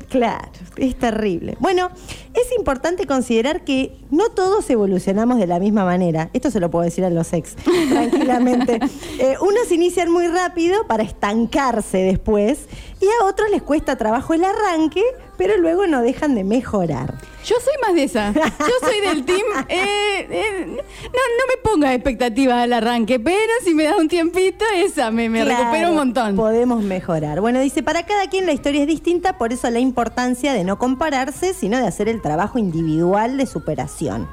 Claro, 0.08 0.50
es 0.76 0.98
terrible. 0.98 1.56
Bueno, 1.58 1.90
es 2.34 2.52
importante 2.56 3.06
considerar 3.06 3.64
que 3.64 3.96
no 4.10 4.30
todos 4.30 4.68
evolucionamos 4.70 5.38
de 5.38 5.46
la 5.46 5.58
misma 5.58 5.84
manera. 5.84 6.30
Esto 6.32 6.50
se 6.50 6.60
lo 6.60 6.70
puedo 6.70 6.84
decir 6.84 7.04
a 7.04 7.10
los 7.10 7.32
ex, 7.32 7.56
tranquilamente. 7.90 8.80
Eh, 9.18 9.36
unos 9.40 9.70
inician 9.70 10.10
muy 10.10 10.28
rápido 10.28 10.86
para 10.86 11.02
estancarse 11.02 11.98
después 11.98 12.66
y 13.00 13.06
a 13.06 13.26
otros 13.26 13.50
les 13.50 13.62
cuesta 13.62 13.96
trabajo 13.96 14.34
el 14.34 14.44
arranque, 14.44 15.02
pero 15.36 15.56
luego 15.56 15.86
no 15.86 16.02
dejan 16.02 16.34
de 16.34 16.44
mejorar. 16.44 17.14
Yo 17.44 17.56
soy 17.56 17.74
más 17.82 17.94
de 17.94 18.04
esa. 18.04 18.32
Yo 18.32 18.88
soy 18.88 19.00
del 19.00 19.24
team. 19.24 19.40
eh, 19.68 20.26
eh, 20.30 20.66
no, 20.66 20.72
no 20.76 21.44
me 21.48 21.56
pongas 21.62 21.94
expectativas 21.94 22.58
al 22.62 22.72
arranque, 22.72 23.18
pero 23.18 23.52
si 23.64 23.74
me 23.74 23.84
das 23.84 23.98
un 23.98 24.08
tiempito, 24.08 24.64
esa 24.76 25.10
me, 25.10 25.28
me 25.28 25.42
Claro, 25.42 25.58
recupero 25.58 25.90
un 25.90 25.96
montón. 25.96 26.36
Podemos 26.36 26.82
mejorar. 26.82 27.40
Bueno, 27.40 27.60
dice, 27.60 27.82
para 27.82 28.06
cada 28.06 28.28
quien 28.28 28.46
la 28.46 28.52
historia 28.52 28.82
es 28.82 28.86
distinta, 28.86 29.38
por 29.38 29.52
eso 29.52 29.68
la 29.70 29.80
importancia 29.80 30.52
de 30.52 30.64
no 30.64 30.78
compararse, 30.78 31.54
sino 31.54 31.78
de 31.78 31.86
hacer 31.86 32.08
el 32.08 32.22
trabajo 32.22 32.58
individual 32.58 33.36
de 33.36 33.46
superación. 33.46 34.28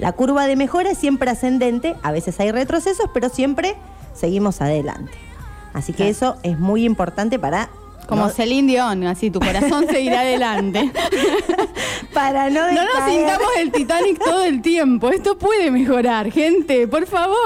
La 0.00 0.12
curva 0.12 0.46
de 0.46 0.56
mejora 0.56 0.90
es 0.90 0.98
siempre 0.98 1.30
ascendente, 1.30 1.94
a 2.02 2.10
veces 2.10 2.40
hay 2.40 2.50
retrocesos, 2.50 3.10
pero 3.12 3.28
siempre 3.28 3.76
seguimos 4.14 4.60
adelante. 4.60 5.12
Así 5.74 5.92
que 5.92 5.98
Claro. 5.98 6.10
eso 6.10 6.36
es 6.42 6.58
muy 6.58 6.84
importante 6.84 7.38
para 7.38 7.70
Como 8.10 8.24
no, 8.26 8.30
Celine 8.30 8.70
Dion, 8.72 9.06
así 9.06 9.30
tu 9.30 9.40
corazón 9.40 9.86
seguirá 9.90 10.20
adelante. 10.20 10.90
para 12.12 12.50
no 12.50 12.70
No 12.72 12.82
nos 12.84 13.08
sintamos 13.10 13.48
el 13.58 13.70
Titanic 13.72 14.18
todo 14.22 14.44
el 14.44 14.60
tiempo. 14.60 15.08
Esto 15.10 15.38
puede 15.38 15.70
mejorar, 15.70 16.30
gente, 16.30 16.86
por 16.88 17.06
favor. 17.06 17.36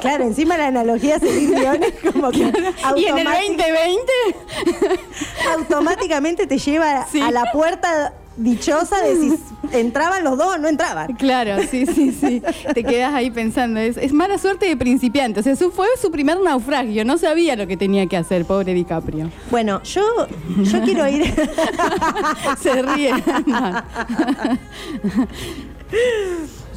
Claro, 0.00 0.24
encima 0.24 0.56
la 0.56 0.68
analogía 0.68 1.18
Celine 1.18 1.60
Dion 1.60 1.82
es 1.82 2.12
como 2.12 2.30
que 2.30 2.38
Y 2.96 3.04
en 3.06 3.18
el 3.18 3.26
automátic- 3.26 3.56
2020, 3.56 4.12
automáticamente 5.56 6.46
te 6.46 6.58
lleva 6.58 7.06
Sí. 7.10 7.20
a 7.20 7.30
la 7.30 7.44
puerta 7.52 8.12
dichosa 8.38 9.00
de 9.02 9.16
si 9.16 9.34
entraban 9.72 10.24
los 10.24 10.38
dos 10.38 10.54
o 10.54 10.58
no 10.58 10.68
entraban. 10.68 11.14
claro, 11.14 11.62
sí, 11.70 11.86
sí, 11.86 12.12
sí. 12.12 12.42
Te 12.72 12.84
quedas 12.84 13.14
ahí 13.14 13.30
pensando. 13.30 13.80
Es, 13.80 13.96
es 13.96 14.12
mala 14.12 14.38
suerte 14.38 14.66
de 14.66 14.76
principiante. 14.76 15.40
O 15.40 15.42
sea, 15.42 15.56
su, 15.56 15.70
fue 15.70 15.86
su 16.00 16.10
primer 16.10 16.40
naufragio. 16.40 17.04
No 17.04 17.18
sabía 17.18 17.56
lo 17.56 17.66
que 17.66 17.76
tenía 17.76 18.06
que 18.06 18.16
hacer, 18.16 18.44
pobre 18.44 18.74
DiCaprio. 18.74 19.30
Bueno, 19.50 19.82
yo, 19.82 20.02
yo 20.62 20.82
quiero 20.82 21.08
ir. 21.08 21.26
Se 22.62 22.82
ríe. 22.82 23.12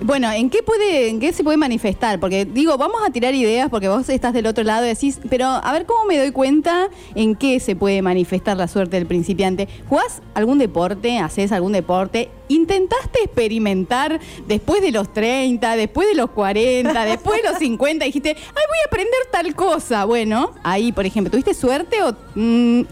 Bueno, 0.00 0.30
¿en 0.32 0.50
qué 0.50 0.62
puede, 0.62 1.08
en 1.08 1.20
qué 1.20 1.32
se 1.32 1.44
puede 1.44 1.56
manifestar? 1.56 2.18
Porque 2.18 2.44
digo, 2.44 2.76
vamos 2.76 3.00
a 3.06 3.10
tirar 3.10 3.34
ideas 3.34 3.70
porque 3.70 3.88
vos 3.88 4.08
estás 4.08 4.32
del 4.32 4.46
otro 4.46 4.64
lado 4.64 4.84
y 4.84 4.88
decís, 4.88 5.20
pero 5.30 5.46
a 5.46 5.72
ver 5.72 5.86
cómo 5.86 6.04
me 6.04 6.18
doy 6.18 6.32
cuenta 6.32 6.88
en 7.14 7.36
qué 7.36 7.60
se 7.60 7.76
puede 7.76 8.02
manifestar 8.02 8.56
la 8.56 8.66
suerte 8.66 8.96
del 8.96 9.06
principiante. 9.06 9.68
¿Jugás 9.88 10.20
algún 10.34 10.58
deporte? 10.58 11.18
¿Haces 11.18 11.52
algún 11.52 11.72
deporte? 11.72 12.28
¿Intentaste 12.48 13.20
experimentar 13.22 14.20
después 14.48 14.82
de 14.82 14.90
los 14.90 15.12
30, 15.12 15.76
después 15.76 16.08
de 16.08 16.16
los 16.16 16.30
40, 16.30 17.04
después 17.04 17.40
de 17.40 17.48
los 17.48 17.58
50? 17.58 18.04
Dijiste, 18.04 18.30
ay, 18.30 18.36
voy 18.68 18.78
a 18.84 18.86
aprender 18.88 19.20
tal 19.30 19.54
cosa. 19.54 20.04
Bueno, 20.06 20.52
ahí, 20.64 20.90
por 20.90 21.06
ejemplo, 21.06 21.30
¿tuviste 21.30 21.54
suerte 21.54 22.02
o 22.02 22.16
mm, 22.34 22.82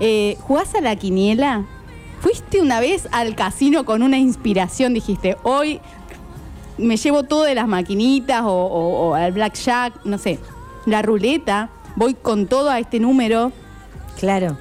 eh, 0.00 0.36
jugás 0.40 0.74
a 0.74 0.80
la 0.80 0.96
quiniela? 0.96 1.64
fuiste 2.22 2.60
una 2.60 2.78
vez 2.78 3.08
al 3.10 3.34
casino 3.34 3.84
con 3.84 4.00
una 4.00 4.16
inspiración, 4.16 4.94
dijiste, 4.94 5.36
hoy 5.42 5.80
me 6.82 6.96
llevo 6.96 7.22
todo 7.22 7.44
de 7.44 7.54
las 7.54 7.66
maquinitas 7.68 8.42
o, 8.42 8.48
o- 8.52 9.08
o 9.10 9.14
al 9.14 9.32
blackjack, 9.32 10.04
no 10.04 10.18
sé, 10.18 10.38
la 10.86 11.00
ruleta, 11.02 11.70
voy 11.96 12.14
con 12.14 12.46
todo 12.46 12.70
a 12.70 12.78
este 12.78 13.00
número. 13.00 13.52
Claro. 14.18 14.56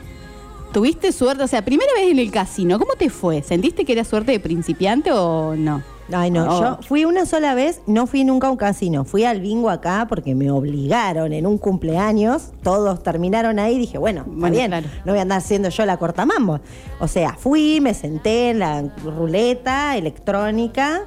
¿Tuviste 0.74 1.12
suerte? 1.12 1.44
O 1.44 1.48
sea, 1.48 1.66
primera 1.66 1.92
vez 1.96 2.10
en 2.12 2.20
el 2.20 2.32
casino, 2.32 2.80
¿cómo 2.80 2.94
te 2.94 3.10
fue? 3.10 3.42
¿Sentiste 3.42 3.84
que 3.84 3.92
era 3.92 4.06
suerte 4.06 4.32
de 4.32 4.40
principiante 4.40 5.12
o 5.12 5.56
no? 5.58 5.84
Ay, 6.14 6.30
no, 6.30 6.46
Oh. 6.50 6.60
yo 6.62 6.78
fui 6.86 7.06
una 7.06 7.26
sola 7.26 7.54
vez, 7.56 7.82
no 7.88 8.06
fui 8.06 8.26
nunca 8.26 8.48
a 8.48 8.52
un 8.52 8.58
casino, 8.58 9.06
fui 9.06 9.24
al 9.24 9.40
bingo 9.40 9.70
acá 9.70 10.08
porque 10.10 10.36
me 10.36 10.52
obligaron 10.52 11.32
en 11.32 11.46
un 11.46 11.58
cumpleaños, 11.58 12.52
todos 12.64 13.02
terminaron 13.02 13.60
ahí, 13.60 13.78
dije, 13.78 13.98
bueno, 13.98 14.22
está 14.22 14.32
Bueno, 14.34 14.56
bien, 14.56 14.68
claro. 14.72 14.88
no 15.06 15.12
voy 15.14 15.20
a 15.20 15.22
andar 15.22 15.42
siendo 15.42 15.70
yo 15.70 15.86
la 15.86 15.96
cortamambo. 15.98 16.60
O 17.00 17.08
sea, 17.08 17.36
fui, 17.38 17.80
me 17.82 17.94
senté 17.94 18.50
en 18.50 18.60
la 18.60 18.82
ruleta 19.06 19.96
electrónica, 19.96 21.02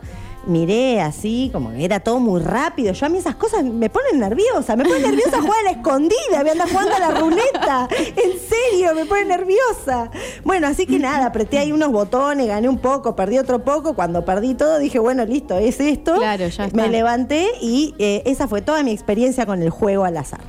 miré 0.47 1.01
así, 1.01 1.51
como 1.53 1.71
que 1.71 1.85
era 1.85 2.01
todo 2.01 2.21
muy 2.21 2.41
rápido. 2.41 2.93
Yo 2.93 3.07
a 3.07 3.09
mí 3.09 3.19
esas 3.19 3.37
cosas 3.37 3.65
me 3.65 3.91
ponen 3.91 4.21
nerviosa, 4.21 4.77
me 4.77 4.85
ponen 4.85 5.03
nerviosa 5.03 5.41
jugar 5.41 5.61
a 5.61 5.63
la 5.63 5.71
escondida, 5.71 6.41
voy 6.41 6.49
a 6.49 6.53
andar 6.53 6.69
jugando 6.69 6.95
a 6.95 6.99
la 6.99 7.11
ruleta. 7.11 7.89
En 7.99 8.33
serio, 8.39 8.95
me 8.95 9.07
pone 9.07 9.25
nerviosa. 9.25 10.11
Bueno, 10.45 10.67
así 10.67 10.87
que 10.87 10.99
nada, 10.99 11.27
apreté 11.27 11.59
ahí 11.59 11.73
unos 11.73 11.91
botones, 11.91 12.47
gané 12.47 12.69
un 12.69 12.79
poco, 12.79 13.17
perdí 13.17 13.39
otro 13.39 13.65
poco. 13.65 13.95
Cuando 13.95 14.25
perdí 14.25 14.55
todo, 14.55 14.79
dije, 14.79 14.99
bueno, 14.99 15.25
listo, 15.25 15.59
es 15.59 15.81
esto. 15.81 16.17
Claro, 16.17 16.49
ya 16.49 16.67
está. 16.67 16.77
Me 16.77 16.89
levanté 16.89 17.49
y 17.61 17.95
eh, 17.99 18.23
esa 18.27 18.49
fue 18.49 18.63
toda 18.63 18.83
mi 18.83 18.93
experiencia 18.93 19.47
con 19.47 19.63
el 19.63 19.71
juego 19.71 20.05
al 20.05 20.17
azar. 20.17 20.41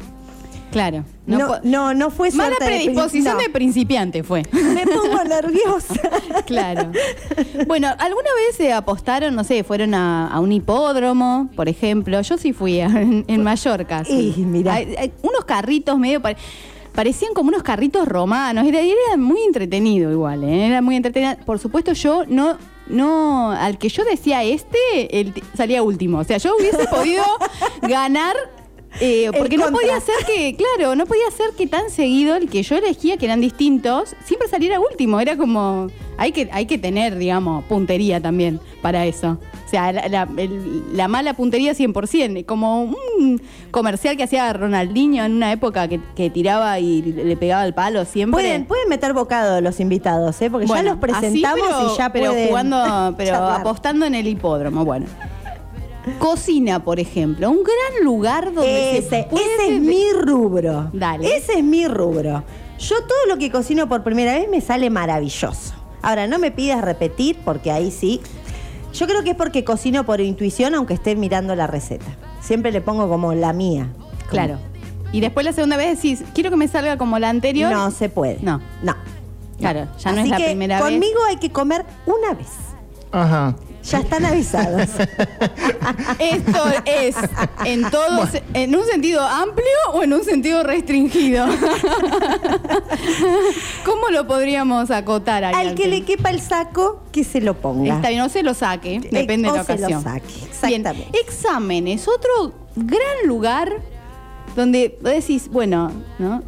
Claro. 0.75 1.05
No, 1.25 1.59
no, 1.63 1.93
no, 1.93 2.09
fue 2.11 2.29
Mala 2.31 2.55
suerte 2.57 2.65
de 2.65 2.69
prin- 2.71 2.83
predisposición 2.93 3.35
no. 3.37 3.41
de 3.41 3.49
principiante 3.49 4.23
fue. 4.23 4.43
Me 4.51 4.85
pongo 4.85 5.23
nerviosa. 5.23 5.95
Claro. 6.45 6.91
Bueno, 7.65 7.87
¿alguna 7.97 8.29
vez 8.45 8.57
se 8.57 8.73
apostaron, 8.73 9.33
no 9.35 9.43
sé, 9.45 9.63
fueron 9.63 9.93
a, 9.93 10.27
a 10.27 10.39
un 10.41 10.51
hipódromo, 10.51 11.49
por 11.55 11.69
ejemplo? 11.69 12.19
Yo 12.21 12.37
sí 12.37 12.51
fui 12.53 12.81
a- 12.81 12.85
en, 12.87 13.23
en 13.27 13.41
Mallorca. 13.43 14.03
sí. 14.03 14.33
Y 14.35 14.41
mirá. 14.41 14.73
Hay- 14.75 14.95
hay 14.97 15.13
unos 15.21 15.45
carritos 15.45 15.97
medio... 15.97 16.21
pare- 16.21 16.37
Parecían 16.93 17.33
como 17.33 17.49
unos 17.49 17.61
carritos 17.61 18.07
romanos, 18.07 18.65
era, 18.65 18.79
era 18.79 19.17
muy 19.17 19.41
entretenido 19.41 20.11
igual, 20.13 20.45
¿eh? 20.45 20.67
era 20.67 20.81
muy 20.81 20.95
entretenido. 20.95 21.35
Por 21.45 21.59
supuesto 21.59 21.91
yo 21.91 22.23
no, 22.25 22.57
no, 22.87 23.51
al 23.51 23.77
que 23.77 23.89
yo 23.89 24.05
decía 24.05 24.43
este, 24.43 24.77
él 25.11 25.33
salía 25.57 25.83
último. 25.83 26.19
O 26.19 26.23
sea, 26.23 26.37
yo 26.37 26.55
hubiese 26.57 26.87
podido 26.87 27.21
ganar, 27.81 28.33
eh, 29.01 29.25
El 29.25 29.31
porque 29.33 29.57
no 29.57 29.71
podía 29.71 29.99
ser 29.99 30.15
que, 30.25 30.55
claro, 30.55 30.95
no 30.95 31.05
podía 31.05 31.29
ser 31.31 31.47
que 31.57 31.67
tan 31.67 31.89
seguido 31.89 32.35
el 32.35 32.49
que 32.49 32.63
yo 32.63 32.75
elegía, 32.77 33.17
que 33.17 33.25
eran 33.25 33.41
distintos, 33.41 34.15
siempre 34.25 34.47
saliera 34.47 34.79
último. 34.79 35.19
Era 35.19 35.35
como, 35.37 35.87
hay 36.17 36.31
que, 36.31 36.49
hay 36.51 36.65
que 36.65 36.77
tener, 36.77 37.17
digamos, 37.17 37.63
puntería 37.65 38.21
también 38.21 38.59
para 38.81 39.05
eso. 39.05 39.37
O 39.65 39.69
sea, 39.69 39.91
la, 39.91 40.07
la- 40.07 40.29
el- 40.37 40.83
la 40.95 41.07
mala 41.07 41.33
puntería 41.33 41.73
100%, 41.73 42.45
como 42.45 42.83
un 42.83 43.41
comercial 43.71 44.15
que 44.15 44.23
hacía 44.23 44.53
Ronaldinho 44.53 45.25
en 45.25 45.33
una 45.33 45.51
época 45.51 45.87
que, 45.87 45.99
que 46.15 46.29
tiraba 46.29 46.79
y 46.79 47.01
le 47.01 47.35
pegaba 47.35 47.63
al 47.63 47.73
palo 47.73 48.05
siempre. 48.05 48.41
Pueden, 48.43 48.65
pueden 48.65 48.87
meter 48.89 49.13
bocado 49.13 49.59
los 49.61 49.79
invitados, 49.79 50.39
¿eh? 50.41 50.49
porque 50.51 50.67
ya 50.67 50.83
los 50.83 50.97
presentamos 50.97 51.59
así, 51.67 51.73
pero- 51.79 51.93
y 51.93 51.97
ya 51.97 52.09
pero 52.13 52.31
pueden 52.31 52.47
jugando, 52.47 53.15
pero 53.17 53.31
charlar. 53.31 53.61
apostando 53.61 54.05
en 54.05 54.15
el 54.15 54.27
hipódromo, 54.27 54.85
bueno. 54.85 55.07
Cocina, 56.19 56.83
por 56.83 56.99
ejemplo, 56.99 57.49
un 57.49 57.63
gran 57.63 58.03
lugar 58.03 58.53
donde 58.53 58.63
se 58.69 58.97
Ese, 59.19 59.27
puede 59.29 59.45
ese 59.55 59.75
es 59.75 59.81
mi 59.81 60.05
rubro. 60.13 60.89
Dale. 60.93 61.35
Ese 61.35 61.59
es 61.59 61.63
mi 61.63 61.87
rubro. 61.87 62.43
Yo 62.79 62.95
todo 63.01 63.17
lo 63.27 63.37
que 63.37 63.51
cocino 63.51 63.87
por 63.87 64.03
primera 64.03 64.33
vez 64.33 64.49
me 64.49 64.61
sale 64.61 64.89
maravilloso. 64.89 65.73
Ahora, 66.01 66.27
no 66.27 66.37
me 66.39 66.51
pidas 66.51 66.81
repetir 66.83 67.37
porque 67.43 67.71
ahí 67.71 67.89
sí. 67.91 68.21
Yo 68.93 69.07
creo 69.07 69.23
que 69.23 69.31
es 69.31 69.35
porque 69.35 69.63
cocino 69.63 70.05
por 70.05 70.21
intuición 70.21 70.75
aunque 70.75 70.93
esté 70.93 71.15
mirando 71.15 71.55
la 71.55 71.67
receta. 71.67 72.05
Siempre 72.41 72.71
le 72.71 72.81
pongo 72.81 73.09
como 73.09 73.33
la 73.33 73.53
mía. 73.53 73.87
Como- 73.97 74.29
Claro. 74.29 74.57
Y 75.11 75.21
después 75.21 75.45
la 75.45 75.53
segunda 75.53 75.77
vez 75.77 75.95
decís, 76.01 76.23
quiero 76.33 76.49
que 76.49 76.57
me 76.57 76.67
salga 76.67 76.97
como 76.97 77.17
la 77.19 77.29
anterior. 77.29 77.71
No 77.71 77.89
se 77.91 78.09
puede. 78.09 78.37
No. 78.41 78.59
No. 78.83 78.95
Claro, 79.59 79.87
ya 79.99 80.11
no 80.11 80.19
Así 80.19 80.25
es 80.25 80.29
la 80.29 80.37
que 80.37 80.45
primera 80.47 80.81
vez. 80.81 80.91
conmigo 80.91 81.19
hay 81.29 81.37
que 81.37 81.49
comer 81.51 81.85
una 82.05 82.33
vez. 82.33 82.47
Ajá. 83.15 83.55
Ya 83.83 83.99
están 83.99 84.25
avisados. 84.25 84.81
Esto 86.19 86.63
es 86.85 87.15
en 87.65 87.89
todos, 87.89 88.29
en 88.53 88.75
un 88.75 88.85
sentido 88.85 89.21
amplio 89.21 89.65
o 89.93 90.03
en 90.03 90.11
un 90.11 90.23
sentido 90.23 90.63
restringido. 90.63 91.45
¿Cómo 93.85 94.09
lo 94.09 94.27
podríamos 94.27 94.89
acotar 94.89 95.45
ahí 95.45 95.53
Al 95.55 95.75
que 95.75 95.87
le 95.87 96.03
quepa 96.03 96.31
el 96.31 96.41
saco, 96.41 97.03
que 97.11 97.23
se 97.23 97.41
lo 97.41 97.53
ponga. 97.53 97.97
Está 97.97 98.09
bien, 98.09 98.21
no 98.21 98.29
se 98.29 98.41
lo 98.41 98.55
saque, 98.55 98.99
depende 99.11 99.51
de 99.51 99.57
la 99.57 99.63
se 99.63 99.77
lo 99.77 99.87
ocasión. 99.87 100.03
Bien, 100.03 100.49
exactamente. 100.49 101.19
exámenes, 101.19 102.07
otro 102.07 102.53
gran 102.75 103.27
lugar 103.27 103.81
donde 104.55 104.97
vos 105.01 105.11
decís, 105.11 105.49
bueno, 105.49 105.91
¿no? 106.17 106.41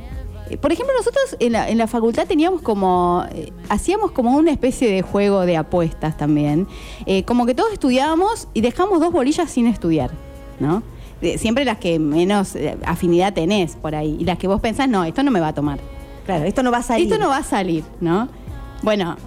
Por 0.55 0.71
ejemplo, 0.71 0.93
nosotros 0.97 1.35
en 1.39 1.51
la, 1.53 1.69
en 1.69 1.77
la 1.77 1.87
facultad 1.87 2.25
teníamos 2.27 2.61
como, 2.61 3.25
eh, 3.33 3.51
hacíamos 3.69 4.11
como 4.11 4.35
una 4.37 4.51
especie 4.51 4.89
de 4.89 5.01
juego 5.01 5.45
de 5.45 5.57
apuestas 5.57 6.15
también. 6.15 6.67
Eh, 7.05 7.23
como 7.23 7.45
que 7.45 7.53
todos 7.53 7.73
estudiábamos 7.73 8.47
y 8.53 8.61
dejamos 8.61 8.99
dos 8.99 9.11
bolillas 9.11 9.51
sin 9.51 9.67
estudiar, 9.67 10.11
¿no? 10.59 10.83
Eh, 11.21 11.37
siempre 11.37 11.65
las 11.65 11.79
que 11.79 11.99
menos 11.99 12.55
afinidad 12.85 13.33
tenés 13.33 13.75
por 13.75 13.95
ahí. 13.95 14.15
Y 14.19 14.25
las 14.25 14.37
que 14.37 14.47
vos 14.47 14.61
pensás, 14.61 14.87
no, 14.87 15.03
esto 15.03 15.23
no 15.23 15.31
me 15.31 15.39
va 15.39 15.49
a 15.49 15.53
tomar. 15.53 15.79
Claro, 16.25 16.45
esto 16.45 16.63
no 16.63 16.71
va 16.71 16.77
a 16.77 16.83
salir. 16.83 17.07
Esto 17.11 17.19
no 17.19 17.29
va 17.29 17.37
a 17.37 17.43
salir, 17.43 17.83
¿no? 17.99 18.29
Bueno, 18.83 19.17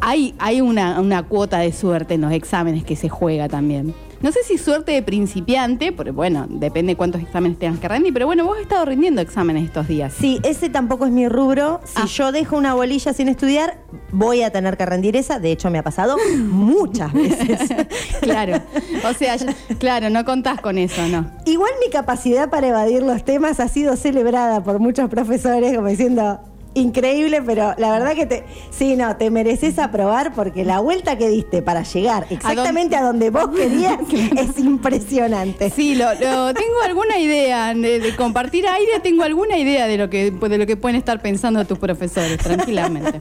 hay, 0.00 0.34
hay 0.38 0.60
una, 0.60 1.00
una 1.00 1.22
cuota 1.24 1.58
de 1.58 1.72
suerte 1.72 2.14
en 2.14 2.20
los 2.20 2.32
exámenes 2.32 2.84
que 2.84 2.96
se 2.96 3.08
juega 3.08 3.48
también. 3.48 3.94
No 4.26 4.32
sé 4.32 4.40
si 4.42 4.58
suerte 4.58 4.90
de 4.90 5.02
principiante, 5.04 5.92
porque 5.92 6.10
bueno, 6.10 6.46
depende 6.50 6.96
cuántos 6.96 7.22
exámenes 7.22 7.60
tengas 7.60 7.78
que 7.78 7.86
rendir, 7.86 8.12
pero 8.12 8.26
bueno, 8.26 8.44
vos 8.44 8.56
has 8.56 8.62
estado 8.62 8.84
rindiendo 8.84 9.20
exámenes 9.20 9.62
estos 9.66 9.86
días. 9.86 10.12
Sí, 10.18 10.40
ese 10.42 10.68
tampoco 10.68 11.06
es 11.06 11.12
mi 11.12 11.28
rubro. 11.28 11.80
Si 11.84 11.92
Ah. 12.02 12.06
yo 12.06 12.32
dejo 12.32 12.56
una 12.56 12.74
bolilla 12.74 13.12
sin 13.12 13.28
estudiar, 13.28 13.78
voy 14.10 14.42
a 14.42 14.50
tener 14.50 14.76
que 14.76 14.84
rendir 14.84 15.14
esa. 15.14 15.38
De 15.38 15.52
hecho, 15.52 15.70
me 15.70 15.78
ha 15.78 15.84
pasado 15.84 16.16
muchas 16.38 17.12
veces. 17.12 17.60
Claro, 18.20 18.60
o 19.08 19.12
sea, 19.14 19.36
claro, 19.78 20.10
no 20.10 20.24
contás 20.24 20.60
con 20.60 20.76
eso, 20.76 21.06
¿no? 21.06 21.30
Igual 21.44 21.70
mi 21.84 21.88
capacidad 21.92 22.50
para 22.50 22.66
evadir 22.66 23.04
los 23.04 23.24
temas 23.24 23.60
ha 23.60 23.68
sido 23.68 23.94
celebrada 23.94 24.64
por 24.64 24.80
muchos 24.80 25.08
profesores 25.08 25.72
como 25.76 25.86
diciendo, 25.86 26.40
increíble, 26.76 27.42
pero 27.42 27.74
la 27.78 27.90
verdad 27.90 28.14
que 28.14 28.26
te, 28.26 28.44
sí, 28.70 28.96
no, 28.96 29.16
te 29.16 29.30
mereces 29.30 29.78
aprobar 29.78 30.32
porque 30.34 30.64
la 30.64 30.78
vuelta 30.80 31.16
que 31.18 31.28
diste 31.28 31.62
para 31.62 31.82
llegar 31.82 32.26
exactamente 32.30 32.94
a 32.96 33.02
donde 33.02 33.30
vos 33.30 33.48
querías 33.48 33.98
es 34.36 34.58
impresionante. 34.58 35.70
Sí, 35.70 35.94
lo, 35.94 36.06
lo- 36.14 36.54
tengo 36.54 36.80
alguna 36.84 37.18
idea 37.18 37.74
de, 37.74 37.98
de 38.00 38.14
compartir 38.16 38.66
aire, 38.68 39.00
tengo 39.02 39.22
alguna 39.24 39.58
idea 39.58 39.86
de 39.86 39.98
lo 39.98 40.08
que 40.10 40.30
de 40.30 40.58
lo 40.58 40.66
que 40.66 40.76
pueden 40.76 40.96
estar 40.96 41.20
pensando 41.20 41.64
tus 41.64 41.78
profesores, 41.78 42.38
tranquilamente. 42.38 43.20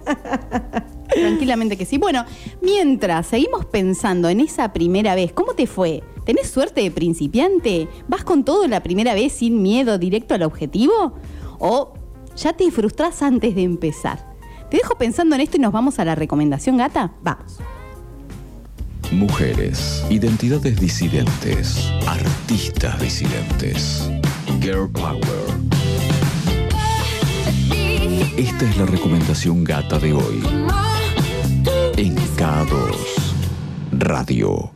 Tranquilamente 1.13 1.77
que 1.77 1.85
sí. 1.85 1.97
Bueno, 1.97 2.25
mientras 2.61 3.27
seguimos 3.27 3.65
pensando 3.65 4.27
en 4.29 4.39
esa 4.41 4.73
primera 4.73 5.15
vez, 5.15 5.31
¿cómo 5.31 5.53
te 5.53 5.65
fue? 5.67 6.03
¿Tenés 6.25 6.49
suerte 6.49 6.81
de 6.81 6.91
principiante? 6.91 7.87
¿Vas 8.07 8.23
con 8.23 8.43
todo 8.43 8.67
la 8.67 8.81
primera 8.83 9.13
vez 9.13 9.31
sin 9.33 9.61
miedo 9.61 9.97
directo 9.97 10.33
al 10.33 10.43
objetivo? 10.43 11.13
¿O 11.59 11.93
ya 12.35 12.53
te 12.53 12.69
frustrás 12.71 13.21
antes 13.21 13.55
de 13.55 13.63
empezar? 13.63 14.35
Te 14.69 14.77
dejo 14.77 14.97
pensando 14.97 15.35
en 15.35 15.41
esto 15.41 15.57
y 15.57 15.59
nos 15.59 15.71
vamos 15.71 15.99
a 15.99 16.05
la 16.05 16.15
recomendación, 16.15 16.77
gata. 16.77 17.11
Vamos. 17.21 17.59
Mujeres, 19.11 20.03
identidades 20.09 20.79
disidentes, 20.79 21.91
artistas 22.07 22.99
disidentes, 22.99 24.09
girl 24.59 24.89
power. 24.89 25.21
Esta 28.37 28.69
es 28.69 28.77
la 28.77 28.85
recomendación 28.85 29.63
gata 29.63 29.99
de 29.99 30.13
hoy 30.13 30.43
en 31.97 32.15
K2 32.15 32.95
Radio. 33.91 34.74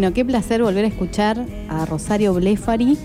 Bueno, 0.00 0.14
qué 0.14 0.24
placer 0.24 0.62
volver 0.62 0.86
a 0.86 0.88
escuchar 0.88 1.44
a 1.68 1.84
Rosario 1.84 2.32
Blefari. 2.32 2.96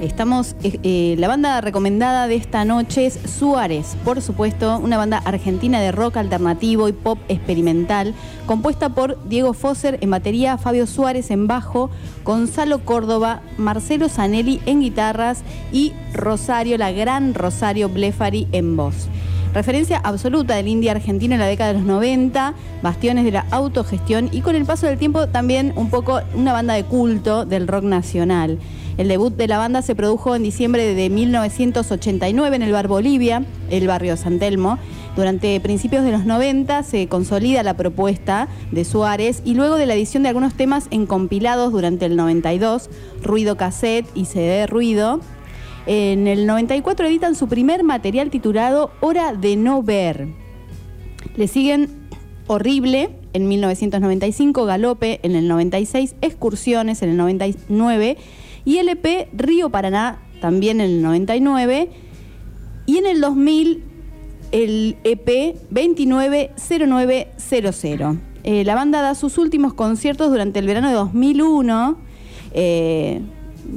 Estamos, 0.00 0.54
eh, 0.62 0.78
eh, 0.84 1.16
la 1.18 1.26
banda 1.26 1.60
recomendada 1.60 2.28
de 2.28 2.36
esta 2.36 2.64
noche 2.64 3.06
es 3.06 3.18
Suárez, 3.28 3.96
por 4.04 4.22
supuesto, 4.22 4.78
una 4.78 4.96
banda 4.96 5.18
argentina 5.18 5.80
de 5.80 5.90
rock 5.90 6.16
alternativo 6.18 6.88
y 6.88 6.92
pop 6.92 7.18
experimental, 7.26 8.14
compuesta 8.46 8.90
por 8.90 9.18
Diego 9.28 9.52
Fosser 9.52 9.98
en 10.00 10.10
batería, 10.10 10.56
Fabio 10.56 10.86
Suárez 10.86 11.32
en 11.32 11.48
bajo, 11.48 11.90
Gonzalo 12.24 12.84
Córdoba, 12.84 13.42
Marcelo 13.58 14.08
Zanelli 14.08 14.60
en 14.64 14.80
guitarras 14.80 15.42
y 15.72 15.92
Rosario, 16.12 16.78
la 16.78 16.92
gran 16.92 17.34
Rosario 17.34 17.88
Blefari 17.88 18.46
en 18.52 18.76
voz. 18.76 19.08
Referencia 19.54 19.98
absoluta 19.98 20.56
del 20.56 20.66
indie 20.66 20.90
argentino 20.90 21.34
en 21.34 21.40
la 21.40 21.46
década 21.46 21.72
de 21.72 21.78
los 21.78 21.86
90, 21.86 22.54
bastiones 22.82 23.24
de 23.24 23.30
la 23.30 23.46
autogestión 23.52 24.28
y 24.32 24.40
con 24.40 24.56
el 24.56 24.64
paso 24.64 24.88
del 24.88 24.98
tiempo 24.98 25.28
también 25.28 25.72
un 25.76 25.90
poco 25.90 26.20
una 26.34 26.52
banda 26.52 26.74
de 26.74 26.82
culto 26.82 27.44
del 27.44 27.68
rock 27.68 27.84
nacional. 27.84 28.58
El 28.96 29.06
debut 29.06 29.34
de 29.34 29.46
la 29.46 29.58
banda 29.58 29.80
se 29.82 29.94
produjo 29.94 30.34
en 30.34 30.42
diciembre 30.42 30.94
de 30.94 31.08
1989 31.08 32.56
en 32.56 32.62
el 32.62 32.72
bar 32.72 32.88
Bolivia, 32.88 33.44
el 33.70 33.86
barrio 33.86 34.16
San 34.16 34.40
Telmo. 34.40 34.78
Durante 35.14 35.60
principios 35.60 36.04
de 36.04 36.10
los 36.10 36.24
90 36.24 36.82
se 36.82 37.06
consolida 37.06 37.62
la 37.62 37.76
propuesta 37.76 38.48
de 38.72 38.84
Suárez 38.84 39.40
y 39.44 39.54
luego 39.54 39.76
de 39.76 39.86
la 39.86 39.94
edición 39.94 40.24
de 40.24 40.30
algunos 40.30 40.54
temas 40.54 40.88
en 40.90 41.06
compilados 41.06 41.72
durante 41.72 42.06
el 42.06 42.16
92, 42.16 42.90
Ruido 43.22 43.56
Cassette 43.56 44.06
y 44.16 44.24
CD 44.24 44.66
Ruido, 44.66 45.20
en 45.86 46.26
el 46.26 46.46
94 46.46 47.06
editan 47.06 47.34
su 47.34 47.48
primer 47.48 47.84
material 47.84 48.30
titulado 48.30 48.90
Hora 49.00 49.34
de 49.34 49.56
no 49.56 49.82
ver. 49.82 50.28
Le 51.36 51.48
siguen 51.48 51.88
Horrible 52.46 53.10
en 53.32 53.48
1995, 53.48 54.64
Galope 54.64 55.20
en 55.22 55.34
el 55.34 55.48
96, 55.48 56.14
Excursiones 56.20 57.02
en 57.02 57.10
el 57.10 57.16
99 57.16 58.16
y 58.64 58.78
LP 58.78 59.28
Río 59.32 59.70
Paraná 59.70 60.20
también 60.40 60.80
en 60.80 60.90
el 60.90 61.02
99 61.02 61.90
y 62.86 62.98
en 62.98 63.06
el 63.06 63.20
2000 63.20 63.82
el 64.52 64.96
EP 65.04 65.56
290900. 65.70 68.16
Eh, 68.44 68.64
la 68.64 68.74
banda 68.74 69.02
da 69.02 69.14
sus 69.14 69.38
últimos 69.38 69.74
conciertos 69.74 70.30
durante 70.30 70.58
el 70.58 70.66
verano 70.66 70.88
de 70.88 70.94
2001. 70.94 71.98
eh, 72.52 73.22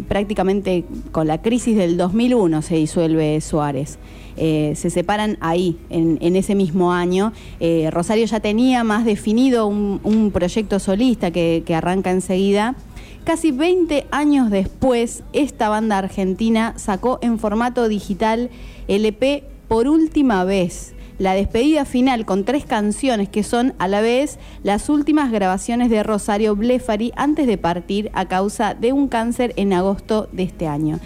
prácticamente 0.08 0.86
con 1.12 1.28
la 1.28 1.42
crisis 1.42 1.78
del 1.78 1.98
2001 1.98 2.62
se 2.62 2.76
disuelve 2.76 3.40
Suárez. 3.42 3.98
Eh, 4.38 4.74
se 4.76 4.92
separan 4.92 5.38
ahí, 5.42 5.78
en, 5.90 6.36
ese 6.36 6.54
mismo 6.54 6.94
año. 6.94 7.34
Eh, 7.60 7.90
Rosario 7.92 8.26
ya 8.26 8.40
tenía 8.40 8.84
más 8.84 9.04
definido 9.04 9.66
un, 9.66 10.00
un 10.04 10.32
proyecto 10.32 10.80
solista 10.80 11.32
que, 11.32 11.64
que 11.66 11.74
arranca 11.74 12.12
enseguida. 12.12 12.76
Casi 13.24 13.52
20 13.52 14.06
años 14.12 14.50
después, 14.52 15.24
esta 15.34 15.70
banda 15.70 15.98
argentina 15.98 16.74
sacó 16.78 17.20
en 17.22 17.40
formato 17.40 17.88
digital 17.88 18.50
LP 18.88 19.44
por 19.68 19.88
última 19.88 20.44
vez. 20.46 20.94
La 21.20 21.34
despedida 21.34 21.86
final 21.86 22.26
con 22.26 22.46
tres 22.46 22.66
canciones 22.66 23.28
que 23.28 23.42
son 23.42 23.74
a 23.80 23.88
la 23.88 24.02
vez 24.02 24.38
las 24.64 24.88
últimas 24.88 25.32
grabaciones 25.32 25.90
de 25.90 26.04
Rosario 26.04 26.56
Blefari 26.56 27.12
antes 27.16 27.48
de 27.48 27.58
partir 27.58 28.12
a 28.14 28.26
causa 28.26 28.76
de 28.76 28.94
un 28.94 29.08
cáncer 29.08 29.54
en 29.56 29.74
agosto 29.74 30.30
de 30.32 30.44
este 30.44 30.68
año. 30.68 31.00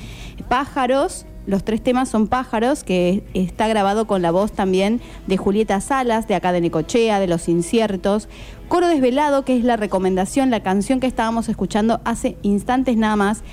Pájaros, 0.50 1.26
los 1.48 1.64
tres 1.64 1.82
temas 1.82 2.10
son 2.10 2.28
Pájaros, 2.28 2.84
que 2.84 3.24
está 3.34 3.68
grabado 3.68 4.06
con 4.06 4.22
la 4.22 4.32
voz 4.32 4.52
también 4.52 5.00
de 5.28 5.38
Julieta 5.38 5.80
Salas, 5.80 6.28
de 6.28 6.36
acá 6.36 6.52
de 6.52 6.62
Necochea, 6.62 7.20
de 7.20 7.28
Los 7.28 7.48
Inciertos. 7.48 8.28
Coro 8.68 8.88
Desvelado, 8.88 9.46
que 9.46 9.58
es 9.58 9.64
la 9.64 9.78
recomendación, 9.78 10.52
la 10.52 10.62
canción 10.62 11.00
que 11.00 11.08
estábamos 11.08 11.48
escuchando 11.50 12.02
hace 12.04 12.38
instantes 12.42 12.98
nada 12.98 13.16
más. 13.16 13.44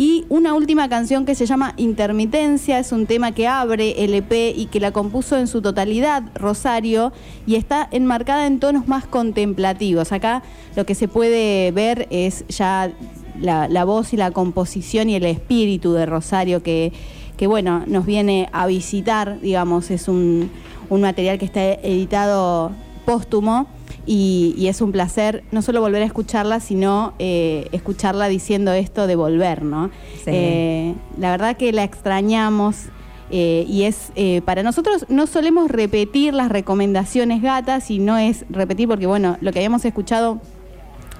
Y 0.00 0.24
una 0.30 0.54
última 0.54 0.88
canción 0.88 1.26
que 1.26 1.34
se 1.34 1.44
llama 1.44 1.74
Intermitencia, 1.76 2.78
es 2.78 2.90
un 2.90 3.04
tema 3.04 3.32
que 3.32 3.46
abre 3.46 4.02
el 4.02 4.14
EP 4.14 4.32
y 4.56 4.64
que 4.72 4.80
la 4.80 4.92
compuso 4.92 5.36
en 5.36 5.46
su 5.46 5.60
totalidad 5.60 6.22
Rosario 6.34 7.12
y 7.46 7.56
está 7.56 7.86
enmarcada 7.90 8.46
en 8.46 8.60
tonos 8.60 8.88
más 8.88 9.04
contemplativos. 9.04 10.10
Acá 10.12 10.42
lo 10.74 10.86
que 10.86 10.94
se 10.94 11.06
puede 11.06 11.70
ver 11.72 12.08
es 12.08 12.46
ya 12.48 12.90
la, 13.38 13.68
la 13.68 13.84
voz 13.84 14.14
y 14.14 14.16
la 14.16 14.30
composición 14.30 15.10
y 15.10 15.16
el 15.16 15.26
espíritu 15.26 15.92
de 15.92 16.06
Rosario 16.06 16.62
que, 16.62 16.94
que 17.36 17.46
bueno, 17.46 17.84
nos 17.86 18.06
viene 18.06 18.48
a 18.54 18.66
visitar, 18.66 19.38
digamos, 19.42 19.90
es 19.90 20.08
un, 20.08 20.50
un 20.88 21.02
material 21.02 21.38
que 21.38 21.44
está 21.44 21.62
editado 21.62 22.72
póstumo 23.04 23.66
y, 24.12 24.56
y 24.58 24.66
es 24.66 24.80
un 24.80 24.90
placer 24.90 25.44
no 25.52 25.62
solo 25.62 25.80
volver 25.80 26.02
a 26.02 26.04
escucharla, 26.04 26.58
sino 26.58 27.14
eh, 27.20 27.68
escucharla 27.70 28.26
diciendo 28.26 28.72
esto 28.72 29.06
de 29.06 29.14
volver, 29.14 29.62
¿no? 29.62 29.92
Sí. 30.24 30.32
Eh, 30.32 30.94
la 31.16 31.30
verdad 31.30 31.56
que 31.56 31.72
la 31.72 31.84
extrañamos. 31.84 32.86
eh, 33.30 33.64
y 33.68 33.84
es 33.84 34.10
para 34.44 34.64
nosotros 34.64 35.06
no 35.08 35.28
solemos 35.28 35.70
repetir 35.70 36.34
las 36.34 36.48
recomendaciones 36.48 37.40
gatas 37.40 37.88
y 37.92 38.00
no 38.00 38.18
es 38.18 38.44
repetir 38.50 38.88
porque 38.88 39.06
bueno 39.06 39.36
lo 39.40 39.52
que 39.52 39.60
habíamos 39.60 39.84
escuchado 39.84 40.40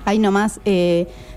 Ahí 0.06 0.18
nomás 0.18 0.60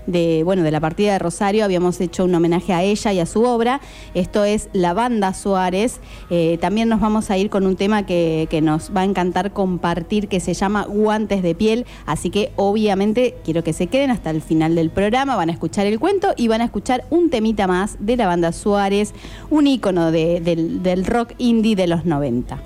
de, 0.06 0.42
bueno, 0.44 0.62
de 0.62 0.70
la 0.70 0.80
partida 0.80 1.12
de 1.12 1.18
Rosario 1.18 1.64
habíamos 1.64 2.00
hecho 2.00 2.24
un 2.24 2.34
homenaje 2.34 2.72
a 2.72 2.82
ella 2.82 3.12
y 3.12 3.20
a 3.20 3.26
su 3.26 3.42
obra. 3.44 3.80
Esto 4.14 4.44
es 4.44 4.68
La 4.72 4.92
Banda 4.94 5.34
Suárez. 5.34 6.00
Eh, 6.30 6.58
también 6.60 6.88
nos 6.88 7.00
vamos 7.00 7.30
a 7.30 7.38
ir 7.38 7.50
con 7.50 7.66
un 7.66 7.76
tema 7.76 8.06
que, 8.06 8.46
que 8.50 8.60
nos 8.60 8.90
va 8.96 9.02
a 9.02 9.04
encantar 9.04 9.52
compartir 9.52 10.28
que 10.28 10.40
se 10.40 10.54
llama 10.54 10.84
Guantes 10.84 11.42
de 11.42 11.54
Piel. 11.54 11.86
Así 12.06 12.30
que 12.30 12.52
obviamente 12.56 13.36
quiero 13.44 13.62
que 13.64 13.72
se 13.72 13.86
queden 13.86 14.10
hasta 14.10 14.30
el 14.30 14.42
final 14.42 14.74
del 14.74 14.90
programa. 14.90 15.36
Van 15.36 15.48
a 15.48 15.52
escuchar 15.52 15.86
el 15.86 15.98
cuento 16.00 16.34
y 16.36 16.48
van 16.48 16.60
a 16.60 16.64
escuchar 16.64 17.04
un 17.10 17.30
temita 17.30 17.66
más 17.66 17.96
de 17.98 18.16
la 18.16 18.26
Banda 18.26 18.52
Suárez, 18.52 19.12
un 19.50 19.66
ícono 19.66 20.10
de- 20.12 20.40
del, 20.40 20.82
del 20.82 21.04
rock 21.06 21.32
indie 21.38 21.76
de 21.76 21.86
los 21.86 22.04
90. 22.04 22.58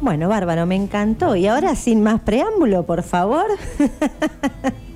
Bueno, 0.00 0.28
bárbaro, 0.28 0.66
me 0.66 0.74
encantó. 0.74 1.36
Y 1.36 1.46
ahora, 1.46 1.76
sin 1.76 2.02
más 2.02 2.20
preámbulo, 2.22 2.84
por 2.84 3.04
favor, 3.04 3.44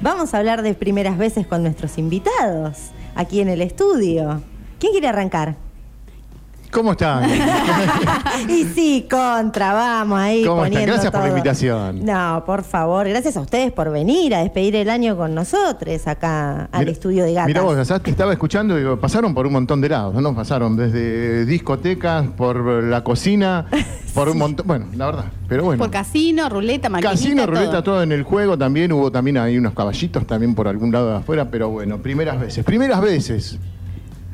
vamos 0.00 0.34
a 0.34 0.38
hablar 0.38 0.62
de 0.62 0.74
primeras 0.74 1.18
veces 1.18 1.46
con 1.46 1.62
nuestros 1.62 1.98
invitados 1.98 2.90
aquí 3.14 3.40
en 3.40 3.48
el 3.48 3.62
estudio. 3.62 4.42
¿Quién 4.78 4.92
quiere 4.92 5.08
arrancar? 5.08 5.65
¿Cómo 6.76 6.92
están? 6.92 7.30
y 8.50 8.64
sí, 8.64 9.06
contra, 9.10 9.72
vamos 9.72 10.18
ahí. 10.20 10.44
¿Cómo 10.44 10.66
están? 10.66 10.72
poniendo 10.72 10.92
Gracias 10.92 11.10
por 11.10 11.22
la 11.22 11.28
invitación. 11.28 12.04
No, 12.04 12.42
por 12.44 12.64
favor, 12.64 13.08
gracias 13.08 13.34
a 13.38 13.40
ustedes 13.40 13.72
por 13.72 13.90
venir 13.90 14.34
a 14.34 14.40
despedir 14.40 14.76
el 14.76 14.90
año 14.90 15.16
con 15.16 15.34
nosotros 15.34 16.06
acá 16.06 16.68
al 16.70 16.88
estudio 16.88 17.24
de 17.24 17.32
Gatas. 17.32 17.46
Mira 17.46 17.62
vos, 17.62 17.86
¿sabes? 17.86 18.02
te 18.02 18.10
estaba 18.10 18.30
escuchando 18.30 18.76
y 18.76 18.80
digo, 18.80 19.00
pasaron 19.00 19.32
por 19.32 19.46
un 19.46 19.54
montón 19.54 19.80
de 19.80 19.88
lados, 19.88 20.20
¿no? 20.20 20.34
Pasaron 20.34 20.76
desde 20.76 21.46
discotecas, 21.46 22.26
por 22.36 22.84
la 22.84 23.02
cocina, 23.02 23.64
por 24.14 24.28
un 24.28 24.36
montón. 24.36 24.66
Bueno, 24.66 24.84
la 24.94 25.06
verdad. 25.06 25.24
Pero 25.48 25.64
bueno. 25.64 25.82
Por 25.82 25.90
casino, 25.90 26.46
ruleta, 26.50 26.90
maquinita, 26.90 27.10
Casino, 27.10 27.46
ruleta, 27.46 27.70
todo. 27.70 27.82
todo 27.82 28.02
en 28.02 28.12
el 28.12 28.22
juego 28.22 28.58
también. 28.58 28.92
Hubo 28.92 29.10
también 29.10 29.38
ahí 29.38 29.56
unos 29.56 29.72
caballitos 29.72 30.26
también 30.26 30.54
por 30.54 30.68
algún 30.68 30.92
lado 30.92 31.08
de 31.08 31.16
afuera, 31.16 31.48
pero 31.50 31.70
bueno, 31.70 32.02
primeras 32.02 32.38
veces. 32.38 32.66
Primeras 32.66 33.00
veces. 33.00 33.58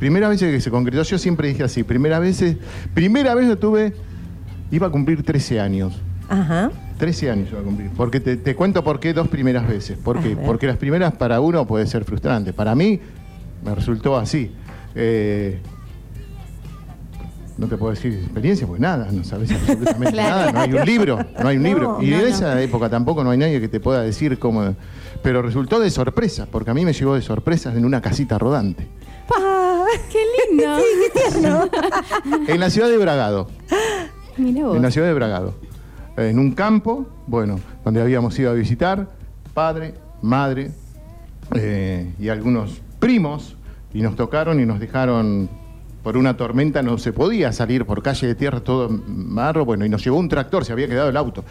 Primeras 0.02 0.30
veces 0.30 0.52
que 0.52 0.60
se 0.60 0.68
concretó. 0.68 1.00
Yo 1.04 1.16
siempre 1.16 1.46
dije 1.46 1.62
así, 1.62 1.84
primeras 1.84 2.20
veces. 2.20 2.56
Primera 2.92 3.36
vez 3.36 3.46
lo 3.46 3.56
tuve, 3.56 3.92
iba 4.72 4.88
a 4.88 4.90
cumplir 4.90 5.22
13 5.22 5.60
años. 5.60 5.92
Ajá. 6.28 6.72
13 6.98 7.30
años 7.30 7.48
iba 7.52 7.60
a 7.60 7.62
cumplir. 7.62 7.88
Porque 7.96 8.18
te, 8.18 8.36
te 8.36 8.56
cuento 8.56 8.82
por 8.82 8.98
qué 8.98 9.12
dos 9.12 9.28
primeras 9.28 9.68
veces. 9.68 9.96
¿Por 9.96 10.18
qué? 10.20 10.34
Porque 10.36 10.66
las 10.66 10.76
primeras 10.76 11.12
para 11.12 11.40
uno 11.40 11.64
puede 11.68 11.86
ser 11.86 12.02
frustrante. 12.02 12.52
Para 12.52 12.74
mí 12.74 12.98
me 13.64 13.76
resultó 13.76 14.16
así. 14.16 14.50
Eh, 14.96 15.60
no 17.56 17.68
te 17.68 17.76
puedo 17.76 17.92
decir 17.94 18.12
experiencia, 18.14 18.66
pues 18.66 18.80
nada, 18.80 19.06
no 19.12 19.22
sabes 19.22 19.52
absolutamente 19.52 20.10
Claro. 20.14 20.30
nada, 20.36 20.52
no 20.52 20.60
hay 20.62 20.72
un 20.72 20.84
libro, 20.84 21.18
no 21.40 21.46
hay 21.48 21.56
un 21.58 21.62
No, 21.62 21.68
libro. 21.68 21.98
Y 22.02 22.06
no, 22.10 22.16
en 22.16 22.22
no. 22.22 22.26
esa 22.28 22.60
época 22.60 22.88
tampoco 22.90 23.22
no 23.22 23.30
hay 23.30 23.38
nadie 23.38 23.60
que 23.60 23.68
te 23.68 23.78
pueda 23.78 24.02
decir 24.02 24.36
cómo. 24.40 24.74
Pero 25.22 25.42
resultó 25.42 25.78
de 25.78 25.90
sorpresa, 25.90 26.48
porque 26.50 26.72
a 26.72 26.74
mí 26.74 26.84
me 26.84 26.92
llegó 26.92 27.14
de 27.14 27.22
sorpresa 27.22 27.72
en 27.72 27.84
una 27.84 28.00
casita 28.00 28.36
rodante. 28.36 28.88
¡Qué 30.10 30.24
lindo! 30.50 30.76
qué 30.76 31.20
tierno. 31.20 31.68
En 32.48 32.60
la 32.60 32.70
ciudad 32.70 32.88
de 32.88 32.98
Bragado. 32.98 33.48
Mira 34.36 34.66
vos. 34.66 34.76
En 34.76 34.82
la 34.82 34.90
ciudad 34.90 35.06
de 35.06 35.14
Bragado. 35.14 35.54
En 36.16 36.38
un 36.38 36.52
campo, 36.52 37.06
bueno, 37.26 37.58
donde 37.84 38.00
habíamos 38.00 38.38
ido 38.38 38.50
a 38.50 38.54
visitar, 38.54 39.08
padre, 39.54 39.94
madre 40.20 40.70
eh, 41.54 42.12
y 42.18 42.28
algunos 42.28 42.82
primos, 42.98 43.56
y 43.94 44.02
nos 44.02 44.16
tocaron 44.16 44.60
y 44.60 44.66
nos 44.66 44.78
dejaron 44.78 45.48
por 46.02 46.16
una 46.16 46.36
tormenta, 46.36 46.82
no 46.82 46.98
se 46.98 47.12
podía 47.12 47.52
salir 47.52 47.84
por 47.84 48.02
calle 48.02 48.26
de 48.26 48.34
tierra, 48.34 48.60
todo 48.60 48.88
marro, 49.06 49.64
bueno, 49.64 49.84
y 49.86 49.88
nos 49.88 50.04
llevó 50.04 50.18
un 50.18 50.28
tractor, 50.28 50.64
se 50.64 50.72
había 50.72 50.88
quedado 50.88 51.08
el 51.10 51.16
auto. 51.16 51.44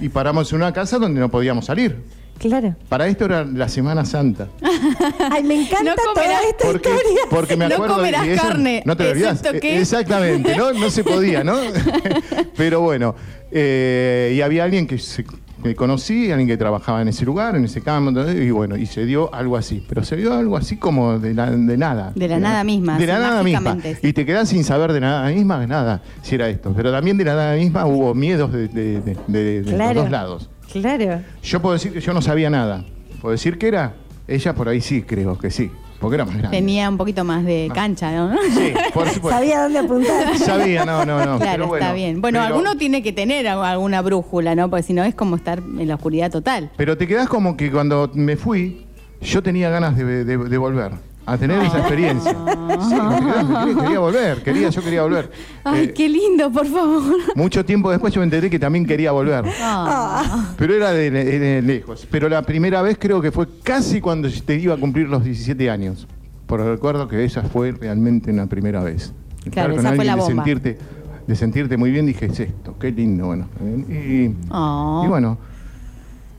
Y 0.00 0.08
paramos 0.08 0.50
en 0.52 0.56
una 0.58 0.72
casa 0.72 0.98
donde 0.98 1.20
no 1.20 1.28
podíamos 1.28 1.64
salir. 1.66 2.04
Claro. 2.38 2.76
Para 2.90 3.06
esto 3.08 3.24
era 3.24 3.44
la 3.44 3.66
Semana 3.68 4.04
Santa. 4.04 4.48
Ay, 5.30 5.42
me 5.42 5.62
encanta 5.62 5.84
No 5.84 5.94
toda 5.96 6.14
comerás- 6.14 6.42
esta 6.50 6.66
Porque, 6.66 6.88
historia. 6.90 7.20
porque 7.30 7.56
me 7.56 7.68
No 7.68 7.74
acuerdo 7.76 7.94
comerás 7.96 8.26
y 8.26 8.30
eso- 8.30 8.42
carne, 8.42 8.82
No 8.84 8.96
te 8.96 9.04
lo 9.04 9.10
olvidás. 9.12 9.36
excepto 9.38 9.60
que- 9.60 9.76
Eh, 9.76 9.80
Exactamente, 9.80 10.54
¿no? 10.56 10.72
No 10.74 10.90
se 10.90 11.02
podía, 11.02 11.42
¿no? 11.42 11.56
Pero 12.56 12.80
bueno, 12.82 13.14
eh, 13.50 14.34
y 14.36 14.40
había 14.42 14.64
alguien 14.64 14.86
que 14.86 14.98
se 14.98 15.24
que 15.66 15.74
conocí, 15.76 16.30
alguien 16.30 16.48
que 16.48 16.56
trabajaba 16.56 17.02
en 17.02 17.08
ese 17.08 17.24
lugar, 17.24 17.56
en 17.56 17.64
ese 17.64 17.80
campo, 17.82 18.20
y 18.30 18.50
bueno, 18.50 18.76
y 18.76 18.86
se 18.86 19.04
dio 19.06 19.32
algo 19.34 19.56
así. 19.56 19.84
Pero 19.88 20.04
se 20.04 20.16
dio 20.16 20.32
algo 20.34 20.56
así 20.56 20.76
como 20.76 21.18
de, 21.18 21.34
la- 21.34 21.50
de 21.50 21.76
nada. 21.76 22.12
De 22.14 22.28
la 22.28 22.38
nada 22.38 22.64
misma, 22.64 22.98
De 22.98 23.06
la 23.06 23.18
nada 23.18 23.42
misma. 23.42 23.76
Y 24.02 24.12
te 24.12 24.24
quedas 24.26 24.48
sin 24.48 24.64
saber 24.64 24.92
de 24.92 25.00
nada 25.00 25.28
misma, 25.30 25.58
de 25.60 25.66
nada, 25.66 26.02
si 26.22 26.34
era 26.34 26.48
esto. 26.48 26.72
Pero 26.76 26.90
también 26.92 27.16
de 27.18 27.24
la 27.24 27.34
nada 27.34 27.54
misma 27.56 27.86
hubo 27.86 28.14
miedos 28.14 28.52
de, 28.52 28.68
de- 28.68 29.00
de- 29.00 29.16
de- 29.26 29.62
de 29.62 29.74
Claro. 29.74 29.94
los 29.94 30.02
dos 30.04 30.10
lados. 30.10 30.50
Claro. 30.72 31.22
Yo 31.42 31.62
puedo 31.62 31.74
decir 31.74 31.92
que 31.92 32.00
yo 32.00 32.12
no 32.12 32.20
sabía 32.22 32.50
nada. 32.50 32.84
¿Puedo 33.20 33.32
decir 33.32 33.56
que 33.58 33.68
era? 33.68 33.94
Ella 34.28 34.54
por 34.54 34.68
ahí 34.68 34.80
sí, 34.80 35.02
creo 35.02 35.38
que 35.38 35.50
sí. 35.50 35.70
Porque 36.00 36.16
era 36.16 36.24
más 36.24 36.36
grande. 36.36 36.56
Tenía 36.56 36.88
un 36.88 36.96
poquito 36.98 37.24
más 37.24 37.44
de 37.44 37.70
cancha, 37.74 38.12
¿no? 38.14 38.36
Sí, 38.54 38.72
por 38.92 39.08
supuesto. 39.08 39.30
Sabía 39.30 39.62
dónde 39.62 39.78
apuntar. 39.78 40.38
Sabía, 40.38 40.84
no, 40.84 41.04
no, 41.04 41.18
no. 41.24 41.38
Claro, 41.38 41.52
pero 41.52 41.66
bueno, 41.68 41.84
está 41.86 41.94
bien. 41.94 42.20
Bueno, 42.20 42.40
pero- 42.40 42.54
alguno 42.54 42.76
tiene 42.76 43.02
que 43.02 43.12
tener 43.12 43.48
a- 43.48 43.70
alguna 43.70 44.02
brújula, 44.02 44.54
¿no? 44.54 44.68
Porque 44.68 44.82
si 44.82 44.92
no 44.92 45.02
es 45.04 45.14
como 45.14 45.36
estar 45.36 45.58
en 45.58 45.88
la 45.88 45.94
oscuridad 45.94 46.30
total. 46.30 46.70
Pero 46.76 46.96
te 46.98 47.06
quedás 47.06 47.28
como 47.28 47.56
que 47.56 47.70
cuando 47.72 48.10
me 48.14 48.36
fui, 48.36 48.86
yo 49.22 49.42
tenía 49.42 49.70
ganas 49.70 49.96
de, 49.96 50.24
de- 50.24 50.36
de 50.36 50.58
volver. 50.58 50.92
A 51.26 51.36
tener 51.36 51.60
esa 51.60 51.78
experiencia. 51.80 52.30
Sí, 52.32 52.94
quedás, 52.94 53.48
me 53.48 53.64
quería, 53.66 53.82
quería 53.82 53.98
volver, 53.98 54.42
quería, 54.44 54.68
yo 54.70 54.82
quería 54.82 55.02
volver. 55.02 55.30
Ay, 55.64 55.84
Eh, 55.86 55.92
qué 55.92 56.08
lindo, 56.08 56.50
por 56.52 56.66
favor. 56.66 57.02
Mucho 57.34 57.64
tiempo 57.64 57.90
después 57.90 58.14
yo 58.14 58.20
me 58.20 58.24
enteré 58.24 58.48
que 58.48 58.58
también 58.60 58.86
quería 58.86 59.10
volver. 59.12 59.44
Ah. 59.60 60.54
Pero 60.56 60.74
era 60.74 60.92
de, 60.92 61.10
de 61.10 61.62
lejos. 61.62 62.06
Pero 62.10 62.28
la 62.28 62.42
primera 62.42 62.80
vez 62.82 62.96
creo 62.98 63.20
que 63.20 63.32
fue 63.32 63.46
casi 63.64 64.00
cuando 64.00 64.28
te 64.30 64.54
iba 64.56 64.74
a 64.74 64.76
cumplir 64.76 65.08
los 65.08 65.24
17 65.24 65.68
años. 65.68 66.06
Por 66.46 66.60
recuerdo 66.60 67.08
que 67.08 67.24
esa 67.24 67.42
fue 67.42 67.72
realmente 67.72 68.30
una 68.30 68.46
primera 68.46 68.82
vez. 68.84 69.12
Estar 69.44 69.70
esa 69.72 69.94
fue 69.94 70.04
la 70.04 70.14
de 70.14 70.20
bomba. 70.20 70.44
sentirte, 70.44 70.78
de 71.26 71.34
sentirte 71.36 71.76
muy 71.76 71.90
bien, 71.90 72.06
dije, 72.06 72.26
es 72.26 72.38
esto, 72.38 72.76
qué 72.78 72.92
lindo, 72.92 73.26
bueno. 73.26 73.48
Y, 73.88 74.32
Oh. 74.50 75.02
y 75.04 75.08
bueno, 75.08 75.38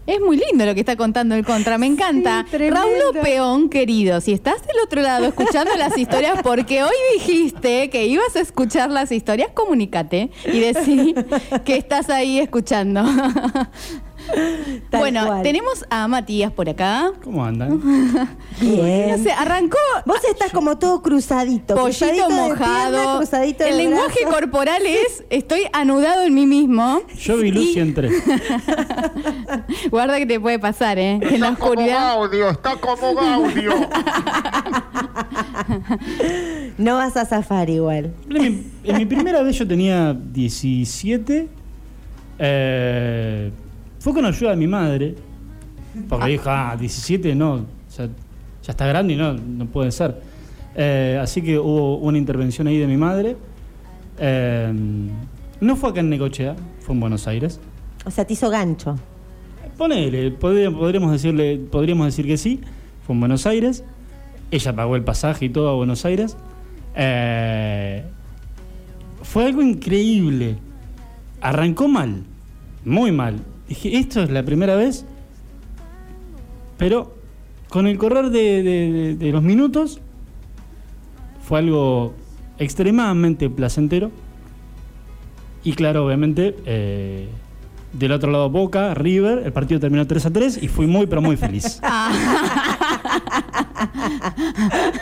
Es 0.08 0.22
muy 0.22 0.38
lindo 0.38 0.66
lo 0.66 0.74
que 0.74 0.80
está 0.80 0.96
contando 0.96 1.36
el 1.36 1.46
contra, 1.46 1.78
me 1.78 1.86
encanta. 1.86 2.46
Sí. 2.50 2.58
Raúl 2.70 2.94
Peón, 3.22 3.70
querido, 3.70 4.22
si 4.22 4.32
estás 4.32 4.66
del 4.66 4.78
otro 4.82 5.02
lado 5.02 5.26
escuchando 5.26 5.76
las 5.76 5.98
historias, 5.98 6.42
porque 6.44 6.82
hoy 6.82 6.96
dijiste 7.16 7.90
que 7.90 8.06
ibas 8.06 8.34
a 8.38 8.40
escuchar 8.40 8.90
las 8.90 9.12
historias, 9.12 9.50
comunícate 9.54 10.32
y 10.46 10.60
decí 10.62 11.14
que 11.66 11.76
estás 11.76 12.10
ahí 12.10 12.40
escuchando. 12.40 13.04
Tal 14.90 15.00
bueno, 15.02 15.26
cual. 15.26 15.44
tenemos 15.44 15.86
a 15.90 16.08
Matías 16.08 16.52
por 16.52 16.70
acá. 16.70 17.12
¿Cómo 17.24 17.44
andan? 17.46 17.80
Bien. 18.62 19.12
No 19.12 19.24
sé, 19.24 19.32
arrancó 19.32 19.78
Vos 20.06 20.20
estás 20.30 20.52
como 20.52 20.78
todo 20.78 21.02
cruzadito. 21.02 21.76
pollito 21.76 22.06
cruzadito 22.06 22.28
de 22.30 22.34
mojado. 22.50 22.92
pierna, 22.92 23.18
cruzadito 23.18 23.64
de 23.64 23.70
el 23.70 23.78
lenguaje 23.78 24.20
brazo. 24.22 24.36
corporal 24.38 24.82
es 24.86 25.24
estoy 25.30 25.62
anudado 25.74 26.24
en 26.24 26.34
mí 26.34 26.46
mismo. 26.46 27.02
Yo 27.20 27.38
vi 27.38 27.52
luz 27.52 27.76
y 27.76 27.80
entré. 27.80 28.10
Guarda 29.92 30.18
que 30.18 30.26
te 30.26 30.40
puede 30.40 30.60
pasar, 30.60 30.98
¿eh? 31.00 31.20
En 31.22 31.42
la 31.42 31.50
oscuridad. 31.50 32.16
Gaudio, 32.16 32.50
está 32.50 32.76
como 32.78 33.14
Gaudio. 33.16 33.72
No 36.78 36.96
vas 36.96 37.18
a 37.18 37.26
zafar 37.26 37.70
igual. 37.70 38.14
En 38.30 38.42
mi, 38.42 38.64
en 38.84 38.98
mi 38.98 39.06
primera 39.06 39.42
vez 39.42 39.58
yo 39.58 39.68
tenía 39.68 40.14
17. 40.14 41.48
eh, 42.40 43.52
fue 44.14 44.22
con 44.22 44.26
ayuda 44.26 44.52
de 44.52 44.56
mi 44.58 44.68
madre. 44.68 45.16
Porque 46.08 46.28
dijo, 46.30 46.50
ah, 46.50 46.76
17 46.80 47.36
no, 47.36 47.66
ya, 47.98 48.06
ya 48.06 48.72
está 48.72 48.86
grande 48.86 49.14
y 49.14 49.18
no, 49.18 49.34
no 49.34 49.66
puede 49.66 49.92
ser. 49.92 50.22
Eh, 50.76 51.20
así 51.22 51.42
que 51.42 51.58
hubo 51.58 51.98
una 51.98 52.18
intervención 52.18 52.68
ahí 52.68 52.78
de 52.78 52.88
mi 52.88 52.98
madre. 52.98 53.36
Eh, 54.20 54.74
no 55.60 55.76
fue 55.76 55.90
acá 55.90 56.00
en 56.02 56.10
Necochea, 56.10 56.56
fue 56.82 56.94
en 56.94 57.02
Buenos 57.02 57.28
Aires. 57.28 57.60
O 58.06 58.12
sea, 58.12 58.26
te 58.26 58.34
hizo 58.34 58.50
gancho. 58.50 58.96
Ponele, 59.78 60.32
podría- 60.32 60.72
podríamos, 60.72 61.12
decirle, 61.12 61.58
podríamos 61.58 62.06
decir 62.06 62.26
que 62.28 62.38
sí. 62.38 62.62
Fue 63.06 63.14
en 63.14 63.20
Buenos 63.20 63.46
Aires. 63.46 63.84
Ella 64.52 64.74
pagó 64.76 64.96
el 64.96 65.04
pasaje 65.04 65.46
y 65.46 65.50
todo 65.50 65.70
a 65.70 65.74
Buenos 65.76 66.06
Aires. 66.06 66.38
Eh, 66.96 68.04
fue 69.24 69.46
algo 69.46 69.62
increíble. 69.62 70.58
Arrancó 71.42 71.88
mal, 71.88 72.24
muy 72.86 73.12
mal. 73.12 73.36
Dije, 73.68 73.98
esto 73.98 74.24
es 74.24 74.30
la 74.30 74.44
primera 74.44 74.76
vez. 74.76 75.06
Pero 76.78 77.16
con 77.70 77.88
el 77.88 77.98
correr 77.98 78.30
de, 78.30 78.64
de- 78.64 78.92
de- 78.92 79.16
de 79.16 79.32
los 79.32 79.44
minutos, 79.44 80.00
fue 81.44 81.60
algo 81.60 82.14
extremadamente 82.60 83.50
placentero. 83.50 84.12
Y 85.64 85.74
claro, 85.74 86.06
obviamente, 86.06 86.56
eh, 86.66 87.28
del 87.94 88.12
otro 88.12 88.32
lado 88.32 88.50
Boca, 88.50 88.94
River, 88.94 89.42
el 89.46 89.52
partido 89.52 89.80
terminó 89.80 90.06
3 90.08 90.26
a 90.28 90.32
3 90.32 90.60
y 90.62 90.68
fui 90.68 90.88
muy, 90.88 91.08
pero 91.08 91.22
muy 91.22 91.36
feliz. 91.36 91.82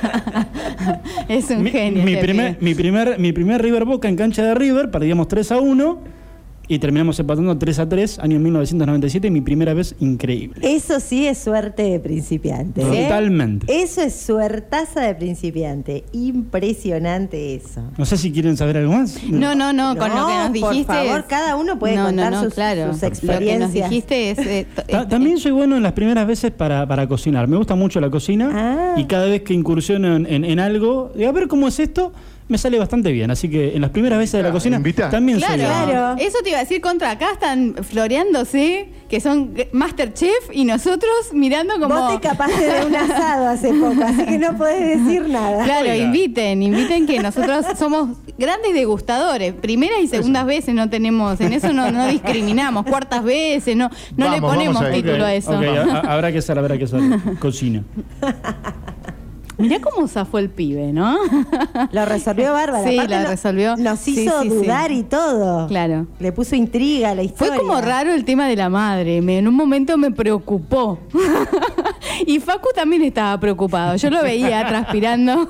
Es 1.27 1.49
un 1.49 1.63
mi, 1.63 1.71
genio. 1.71 2.03
mi 2.03 2.15
primer, 2.17 2.57
mi, 2.61 2.75
primer, 2.75 3.19
mi 3.19 3.31
primer 3.31 3.61
River 3.61 3.85
Boca 3.85 4.07
en 4.07 4.15
cancha 4.15 4.43
de 4.43 4.53
River, 4.55 4.91
perdíamos 4.91 5.27
3 5.27 5.51
a 5.53 5.57
1 5.59 5.99
y 6.67 6.79
terminamos 6.79 7.19
empatando 7.19 7.57
3 7.57 7.79
a 7.79 7.89
3, 7.89 8.19
año 8.19 8.39
1997, 8.39 9.29
mi 9.31 9.41
primera 9.41 9.73
vez 9.73 9.95
increíble. 9.99 10.59
Eso 10.63 10.99
sí 10.99 11.27
es 11.27 11.37
suerte 11.37 11.83
de 11.83 11.99
principiante. 11.99 12.81
¿eh? 12.81 13.03
Totalmente. 13.03 13.67
Eso 13.83 14.01
es 14.01 14.15
suertaza 14.15 15.01
de 15.01 15.15
principiante. 15.15 16.03
Impresionante 16.59 17.55
eso. 17.55 17.81
No 17.97 18.05
sé 18.05 18.17
si 18.17 18.31
quieren 18.31 18.57
saber 18.57 18.77
algo 18.77 18.93
más. 18.93 19.17
No, 19.29 19.55
no, 19.55 19.73
no, 19.73 19.95
con 19.95 20.09
lo 20.09 20.27
que 20.27 20.33
nos 20.33 20.47
por 20.47 20.53
dijiste. 20.71 20.85
favor, 20.93 21.19
es- 21.19 21.25
cada 21.25 21.55
uno 21.55 21.77
puede 21.77 21.95
No, 21.95 22.01
no, 22.03 22.07
contar 22.07 22.31
no, 22.31 22.43
sus, 22.43 22.53
claro. 22.53 22.93
sus 22.93 23.01
Lo 23.01 23.09
que 23.09 23.09
nos 23.09 23.19
experiencias. 23.19 23.89
dijiste 23.89 24.31
es. 24.31 24.37
eh, 24.39 24.67
Ta- 24.75 24.83
eh, 24.87 25.05
También 25.09 25.37
soy 25.37 25.51
bueno 25.51 25.77
en 25.77 25.83
las 25.83 25.93
primeras 25.93 26.25
veces 26.27 26.51
para, 26.51 26.87
para 26.87 27.07
cocinar. 27.07 27.47
Me 27.47 27.57
gusta 27.57 27.75
mucho 27.75 27.99
la 27.99 28.09
cocina 28.09 28.49
Ah. 28.53 28.99
y 28.99 29.05
cada 29.05 29.25
vez 29.27 29.41
que 29.43 29.53
incursiono 29.53 30.15
en, 30.15 30.25
en- 30.25 30.45
en 30.45 30.59
algo, 30.59 31.11
digo, 31.15 31.29
a 31.29 31.33
ver 31.33 31.47
cómo 31.47 31.67
es 31.67 31.79
esto, 31.79 32.11
me 32.47 32.57
sale 32.57 32.77
bastante 32.77 33.11
bien. 33.11 33.31
Así 33.31 33.49
que 33.49 33.75
en 33.75 33.81
las 33.81 33.89
primeras 33.89 34.19
veces 34.19 34.33
de 34.33 34.43
la 34.43 34.49
Ah, 34.49 34.51
cocina 34.51 34.77
invita. 34.77 35.09
también 35.09 35.39
Claro, 35.39 35.53
soy 35.55 35.63
bueno. 35.65 35.85
Claro. 35.91 36.15
eso 36.19 36.37
te 36.43 36.49
iba 36.49 36.59
a 36.59 36.61
decir 36.61 36.79
contra 36.81 37.11
acá 37.11 37.31
están 37.33 37.75
floreándose, 37.81 38.89
que 39.09 39.19
son 39.19 39.53
Masterchef 39.71 40.49
y 40.51 40.65
nosotros 40.65 41.11
mirando 41.33 41.73
como. 41.79 41.95
Vos 41.95 42.09
te 42.09 42.27
escapaste 42.27 42.63
de 42.65 42.85
un 42.85 42.95
asado 42.95 43.47
hace 43.47 43.73
poco, 43.73 44.03
así 44.03 44.25
que 44.25 44.37
no 44.37 44.57
podés 44.57 45.03
decir 45.03 45.27
nada. 45.29 45.63
Claro, 45.63 45.81
Oiga. 45.89 45.95
inviten, 45.97 46.61
inviten 46.63 47.07
que 47.07 47.19
nosotros 47.19 47.65
somos 47.79 48.17
grandes 48.37 48.73
degustadores. 48.73 49.53
Primeras 49.53 49.99
y 50.01 50.07
segundas 50.07 50.45
veces 50.45 50.75
no 50.75 50.89
tenemos, 50.89 51.39
en 51.41 51.53
eso 51.53 51.73
no, 51.73 51.89
no 51.91 52.07
discriminamos. 52.07 52.85
Cuartas 52.85 53.23
veces, 53.23 53.75
no, 53.75 53.89
no 54.17 54.29
le 54.29 54.39
ponemos 54.41 54.83
título 54.91 55.25
a 55.25 55.33
eso. 55.33 55.51
ok, 55.57 55.63
a- 55.65 55.81
a- 55.97 56.13
habrá 56.13 56.31
que 56.31 56.37
hacer, 56.39 56.57
habrá 56.59 56.77
que 56.77 56.83
hacer. 56.83 57.01
Cocina. 57.39 57.83
Mirá 59.57 59.79
cómo 59.79 60.07
zafó 60.07 60.37
el 60.39 60.49
pibe, 60.49 60.91
¿no? 60.91 61.17
Lo 61.91 62.05
resolvió 62.05 62.51
Bárbara. 62.53 62.83
Sí, 62.87 62.95
Aparte 62.97 63.23
lo 63.23 63.29
resolvió. 63.29 63.77
Nos 63.77 64.07
hizo 64.07 64.41
sí, 64.41 64.49
sí. 64.49 64.55
dudar 64.55 64.91
y 64.91 65.03
todo. 65.03 65.67
Claro. 65.67 66.07
Le 66.19 66.31
puso 66.31 66.55
intriga 66.55 67.11
a 67.11 67.15
la 67.15 67.23
historia. 67.23 67.53
Fue 67.55 67.61
como 67.63 67.79
raro 67.81 68.11
el 68.13 68.25
tema 68.25 68.47
de 68.47 68.55
la 68.55 68.69
madre. 68.69 69.21
Me, 69.21 69.37
en 69.37 69.47
un 69.47 69.55
momento 69.55 69.97
me 69.97 70.11
preocupó. 70.11 70.99
y 72.27 72.39
Facu 72.39 72.69
también 72.75 73.01
estaba 73.03 73.39
preocupado. 73.39 73.95
Yo 73.95 74.09
lo 74.09 74.21
veía 74.23 74.65
transpirando. 74.67 75.49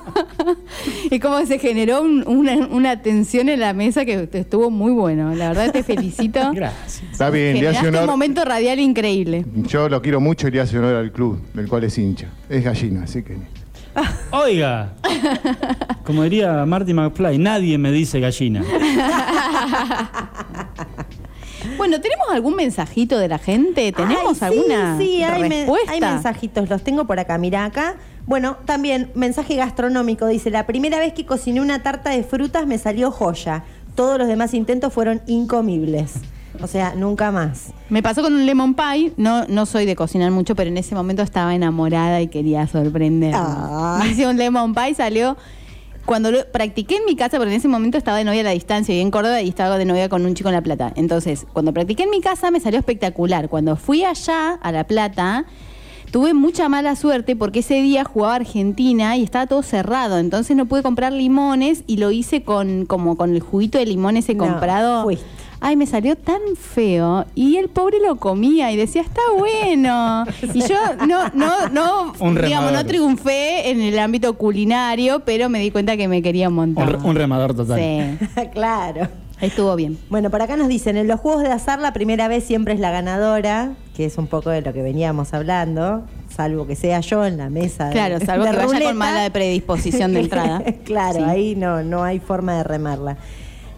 y 1.09 1.19
como 1.19 1.45
se 1.45 1.59
generó 1.59 2.01
un- 2.01 2.23
una, 2.27 2.67
una 2.67 3.01
tensión 3.01 3.49
en 3.49 3.59
la 3.59 3.73
mesa 3.73 4.05
que 4.05 4.29
estuvo 4.33 4.69
muy 4.69 4.91
bueno. 4.91 5.33
La 5.35 5.49
verdad 5.49 5.71
te 5.71 5.83
felicito. 5.83 6.39
Gracias. 6.53 7.03
Está 7.11 7.29
bien, 7.29 7.53
le 7.59 7.67
hace 7.69 7.77
Generaste 7.77 7.89
un 7.89 7.95
honor. 7.95 8.09
momento 8.09 8.45
radial 8.45 8.79
increíble. 8.79 9.45
Yo 9.67 9.89
lo 9.89 10.01
quiero 10.01 10.19
mucho 10.19 10.47
y 10.47 10.51
le 10.51 10.61
hace 10.61 10.77
honor 10.77 10.95
al 10.95 11.11
club 11.11 11.39
del 11.53 11.67
cual 11.67 11.83
es 11.85 11.97
hincha. 11.97 12.27
Es 12.49 12.63
gallina, 12.63 13.03
así 13.03 13.23
que. 13.23 13.37
Oiga, 14.31 14.93
como 16.03 16.23
diría 16.23 16.65
Marty 16.65 16.93
McFly, 16.93 17.37
nadie 17.37 17.77
me 17.77 17.91
dice 17.91 18.19
gallina. 18.19 18.63
Bueno, 21.77 21.99
¿tenemos 21.99 22.27
algún 22.31 22.55
mensajito 22.55 23.17
de 23.17 23.27
la 23.27 23.37
gente? 23.39 23.91
¿Tenemos 23.91 24.41
Ay, 24.41 24.51
sí, 24.51 24.55
alguna 24.57 24.97
sí, 24.97 25.23
hay, 25.23 25.49
respuesta? 25.49 25.91
hay 25.91 25.99
mensajitos, 26.01 26.69
los 26.69 26.83
tengo 26.83 27.05
por 27.05 27.19
acá, 27.19 27.37
mira 27.37 27.65
acá. 27.65 27.95
Bueno, 28.27 28.57
también 28.65 29.11
mensaje 29.15 29.55
gastronómico, 29.55 30.27
dice, 30.27 30.49
la 30.51 30.65
primera 30.67 30.99
vez 30.99 31.13
que 31.13 31.25
cociné 31.25 31.61
una 31.61 31.81
tarta 31.83 32.11
de 32.11 32.23
frutas 32.23 32.67
me 32.67 32.77
salió 32.77 33.11
joya. 33.11 33.63
Todos 33.95 34.17
los 34.19 34.27
demás 34.27 34.53
intentos 34.53 34.93
fueron 34.93 35.21
incomibles. 35.27 36.13
O 36.61 36.67
sea, 36.67 36.95
nunca 36.95 37.31
más. 37.31 37.73
Me 37.89 38.01
pasó 38.03 38.21
con 38.21 38.33
un 38.33 38.45
lemon 38.45 38.73
pie. 38.73 39.13
No, 39.17 39.45
no 39.47 39.65
soy 39.65 39.85
de 39.85 39.95
cocinar 39.95 40.31
mucho, 40.31 40.55
pero 40.55 40.69
en 40.69 40.77
ese 40.77 40.95
momento 40.95 41.21
estaba 41.21 41.53
enamorada 41.55 42.21
y 42.21 42.27
quería 42.27 42.67
sorprender. 42.67 43.33
Ah. 43.35 44.01
Hice 44.09 44.27
un 44.27 44.37
lemon 44.37 44.73
pie, 44.73 44.93
salió. 44.95 45.37
Cuando 46.05 46.31
lo 46.31 46.45
practiqué 46.51 46.97
en 46.97 47.05
mi 47.05 47.15
casa, 47.15 47.37
porque 47.37 47.51
en 47.51 47.57
ese 47.57 47.67
momento 47.67 47.97
estaba 47.97 48.17
de 48.17 48.23
novia 48.25 48.41
a 48.41 48.43
la 48.43 48.51
distancia 48.51 48.93
y 48.95 48.99
en 48.99 49.09
Córdoba 49.09 49.41
y 49.41 49.49
estaba 49.49 49.77
de 49.79 49.85
novia 49.85 50.07
con 50.07 50.23
un 50.25 50.35
chico 50.35 50.49
en 50.49 50.55
La 50.55 50.61
Plata. 50.61 50.93
Entonces, 50.95 51.47
cuando 51.51 51.73
practiqué 51.73 52.03
en 52.03 52.11
mi 52.11 52.21
casa 52.21 52.51
me 52.51 52.59
salió 52.59 52.77
espectacular. 52.79 53.49
Cuando 53.49 53.75
fui 53.75 54.03
allá, 54.03 54.53
a 54.61 54.71
La 54.71 54.83
Plata, 54.85 55.45
tuve 56.11 56.35
mucha 56.35 56.69
mala 56.69 56.95
suerte 56.95 57.35
porque 57.35 57.59
ese 57.59 57.81
día 57.81 58.03
jugaba 58.03 58.35
Argentina 58.35 59.17
y 59.17 59.23
estaba 59.23 59.47
todo 59.47 59.63
cerrado. 59.63 60.19
Entonces 60.19 60.55
no 60.55 60.67
pude 60.67 60.83
comprar 60.83 61.11
limones 61.11 61.83
y 61.87 61.97
lo 61.97 62.11
hice 62.11 62.43
con 62.43 62.85
como 62.85 63.17
con 63.17 63.33
el 63.33 63.39
juguito 63.41 63.79
de 63.79 63.87
limón 63.87 64.15
ese 64.15 64.35
No, 64.35 64.43
comprado. 64.45 65.03
fuiste. 65.05 65.25
Ay, 65.67 65.75
me 65.75 65.87
salió 65.87 66.15
tan 66.15 66.39
feo. 66.59 67.25
Y 67.33 67.57
el 67.57 67.69
pobre 67.69 67.97
lo 67.99 68.17
comía 68.17 68.71
y 68.71 68.75
decía, 68.77 69.01
está 69.01 69.21
bueno. 69.37 70.25
Y 70.53 70.59
yo 70.61 70.75
no, 71.07 71.29
no, 71.33 71.69
no, 71.69 72.13
Un 72.19 72.35
digamos, 72.39 72.71
no 72.71 72.85
triunfé 72.85 73.71
en 73.71 73.81
el 73.81 73.97
ámbito 73.97 74.35
culinario, 74.37 75.21
pero 75.21 75.49
me 75.49 75.59
di 75.59 75.71
cuenta 75.71 75.97
que 75.97 76.07
me 76.07 76.21
quería 76.21 76.49
un 76.49 76.55
montón. 76.55 76.83
Un, 76.87 76.89
re- 76.93 77.09
un 77.09 77.15
remador 77.15 77.55
total. 77.55 77.79
Sí, 77.79 78.27
claro. 78.53 79.07
estuvo 79.41 79.75
bien. 79.75 79.97
Bueno, 80.09 80.29
por 80.29 80.41
acá 80.43 80.55
nos 80.55 80.67
dicen, 80.67 80.97
en 80.97 81.07
los 81.07 81.19
juegos 81.19 81.41
de 81.41 81.49
azar 81.51 81.79
la 81.79 81.93
primera 81.93 82.27
vez 82.27 82.43
siempre 82.43 82.73
es 82.75 82.79
la 82.79 82.91
ganadora, 82.91 83.73
que 83.97 84.05
es 84.05 84.17
un 84.19 84.27
poco 84.27 84.51
de 84.51 84.61
lo 84.61 84.71
que 84.71 84.81
veníamos 84.83 85.33
hablando, 85.33 86.03
salvo 86.33 86.67
que 86.67 86.75
sea 86.75 86.99
yo 86.99 87.25
en 87.25 87.37
la 87.37 87.49
mesa. 87.49 87.85
de- 87.87 87.93
Claro, 87.93 88.19
salvo 88.23 88.43
de 88.45 88.51
que 88.51 88.55
vaya 88.57 88.67
ruleta. 88.67 88.85
con 88.91 88.97
mala 88.97 89.29
predisposición 89.31 90.13
de 90.13 90.19
entrada. 90.25 90.61
claro, 90.83 91.19
Sí. 91.19 91.25
ahí 91.25 91.55
no, 91.55 91.81
no 91.83 92.03
hay 92.03 92.19
forma 92.19 92.55
de 92.55 92.63
remarla. 92.63 93.17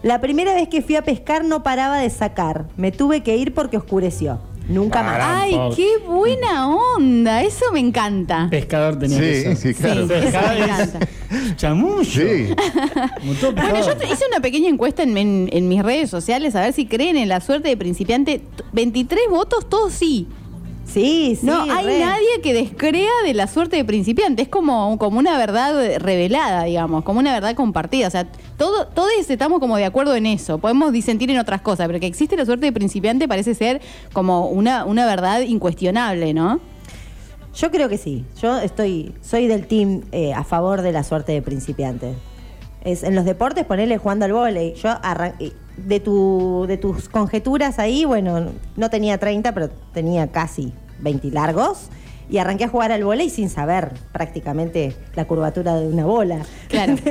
La 0.08 0.22
primera 0.22 0.54
vez 0.54 0.68
que 0.70 0.80
fui 0.80 0.96
a 0.96 1.02
pescar 1.02 1.44
no 1.44 1.62
paraba 1.62 1.98
de 1.98 2.08
sacar. 2.08 2.64
Me 2.78 2.90
tuve 2.92 3.22
que 3.22 3.36
ir 3.36 3.52
porque 3.52 3.76
oscureció. 3.76 4.38
Nunca 4.66 5.02
más. 5.02 5.18
Ay, 5.20 5.54
qué 5.76 5.98
buena 6.06 6.66
onda. 6.96 7.42
Eso 7.42 7.66
me 7.74 7.80
encanta. 7.80 8.46
Pescador 8.50 8.98
tenía 8.98 9.20
que 9.20 9.34
Sí, 9.34 9.42
ser. 9.42 9.56
sí, 9.56 9.74
claro. 9.74 10.06
Sí, 10.06 10.14
eso 10.14 10.22
Pescador 10.24 10.58
me 10.58 10.64
encanta. 10.64 10.98
Chamullo. 11.56 12.04
Sí. 12.04 12.54
Bueno, 13.54 13.80
yo 13.84 13.92
hice 14.10 14.24
una 14.30 14.40
pequeña 14.40 14.70
encuesta 14.70 15.02
en, 15.02 15.14
en- 15.18 15.50
en 15.52 15.68
mis 15.68 15.82
redes 15.82 16.08
sociales 16.08 16.56
a 16.56 16.62
ver 16.62 16.72
si 16.72 16.86
creen 16.86 17.18
en 17.18 17.28
la 17.28 17.42
suerte 17.42 17.68
de 17.68 17.76
principiante. 17.76 18.38
T- 18.38 18.64
23 18.72 19.20
votos, 19.28 19.68
todos 19.68 19.92
sí. 19.92 20.26
Sí, 21.00 21.36
sí. 21.40 21.46
no 21.46 21.62
hay 21.62 21.84
re. 21.86 22.00
nadie 22.00 22.40
que 22.42 22.52
descrea 22.54 23.10
de 23.24 23.34
la 23.34 23.46
suerte 23.46 23.76
de 23.76 23.84
principiante. 23.84 24.42
Es 24.42 24.48
como, 24.48 24.98
como 24.98 25.18
una 25.18 25.36
verdad 25.38 25.96
revelada, 25.98 26.64
digamos, 26.64 27.04
como 27.04 27.20
una 27.20 27.32
verdad 27.32 27.54
compartida. 27.54 28.08
O 28.08 28.10
sea, 28.10 28.26
todo, 28.56 28.86
todos 28.88 29.10
estamos 29.28 29.60
como 29.60 29.76
de 29.76 29.84
acuerdo 29.84 30.14
en 30.16 30.26
eso. 30.26 30.58
Podemos 30.58 30.92
disentir 30.92 31.30
en 31.30 31.38
otras 31.38 31.60
cosas, 31.60 31.86
pero 31.86 32.00
que 32.00 32.06
existe 32.06 32.36
la 32.36 32.44
suerte 32.44 32.66
de 32.66 32.72
principiante 32.72 33.28
parece 33.28 33.54
ser 33.54 33.80
como 34.12 34.48
una, 34.48 34.84
una 34.84 35.06
verdad 35.06 35.40
incuestionable, 35.42 36.34
¿no? 36.34 36.60
Yo 37.54 37.70
creo 37.70 37.88
que 37.88 37.98
sí. 37.98 38.24
Yo 38.40 38.58
estoy, 38.58 39.14
soy 39.22 39.46
del 39.46 39.66
team 39.66 40.02
eh, 40.12 40.32
a 40.32 40.44
favor 40.44 40.82
de 40.82 40.92
la 40.92 41.02
suerte 41.04 41.32
de 41.32 41.42
principiante. 41.42 42.14
Es, 42.84 43.02
en 43.02 43.14
los 43.14 43.24
deportes, 43.24 43.64
ponerle 43.64 43.98
jugando 43.98 44.24
al 44.24 44.32
vóley. 44.32 44.74
Yo 44.74 44.90
arran- 45.02 45.34
eh, 45.40 45.52
de, 45.76 46.00
tu, 46.00 46.64
de 46.68 46.76
tus 46.76 47.08
conjeturas 47.08 47.78
ahí, 47.78 48.04
bueno, 48.04 48.50
no 48.76 48.90
tenía 48.90 49.18
30, 49.18 49.52
pero 49.54 49.70
tenía 49.92 50.26
casi 50.28 50.72
20 51.00 51.30
largos. 51.30 51.88
Y 52.30 52.36
arranqué 52.36 52.64
a 52.64 52.68
jugar 52.68 52.92
al 52.92 53.04
vóley 53.04 53.30
sin 53.30 53.48
saber 53.48 53.94
prácticamente 54.12 54.94
la 55.14 55.24
curvatura 55.26 55.76
de 55.76 55.88
una 55.88 56.04
bola. 56.04 56.40
Claro. 56.68 56.94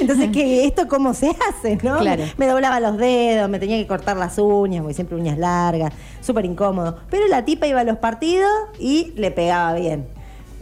Entonces, 0.00 0.30
¿qué, 0.32 0.64
¿esto 0.64 0.88
cómo 0.88 1.12
se 1.14 1.30
hace? 1.50 1.76
¿no? 1.82 1.98
Claro. 1.98 2.24
Me 2.38 2.46
doblaba 2.46 2.80
los 2.80 2.96
dedos, 2.96 3.48
me 3.50 3.58
tenía 3.58 3.76
que 3.76 3.86
cortar 3.86 4.16
las 4.16 4.38
uñas, 4.38 4.80
porque 4.82 4.94
siempre 4.94 5.16
uñas 5.16 5.38
largas, 5.38 5.92
súper 6.20 6.44
incómodo. 6.46 6.98
Pero 7.10 7.26
la 7.28 7.44
tipa 7.44 7.66
iba 7.66 7.80
a 7.80 7.84
los 7.84 7.98
partidos 7.98 8.50
y 8.78 9.12
le 9.16 9.30
pegaba 9.30 9.74
bien. 9.74 10.06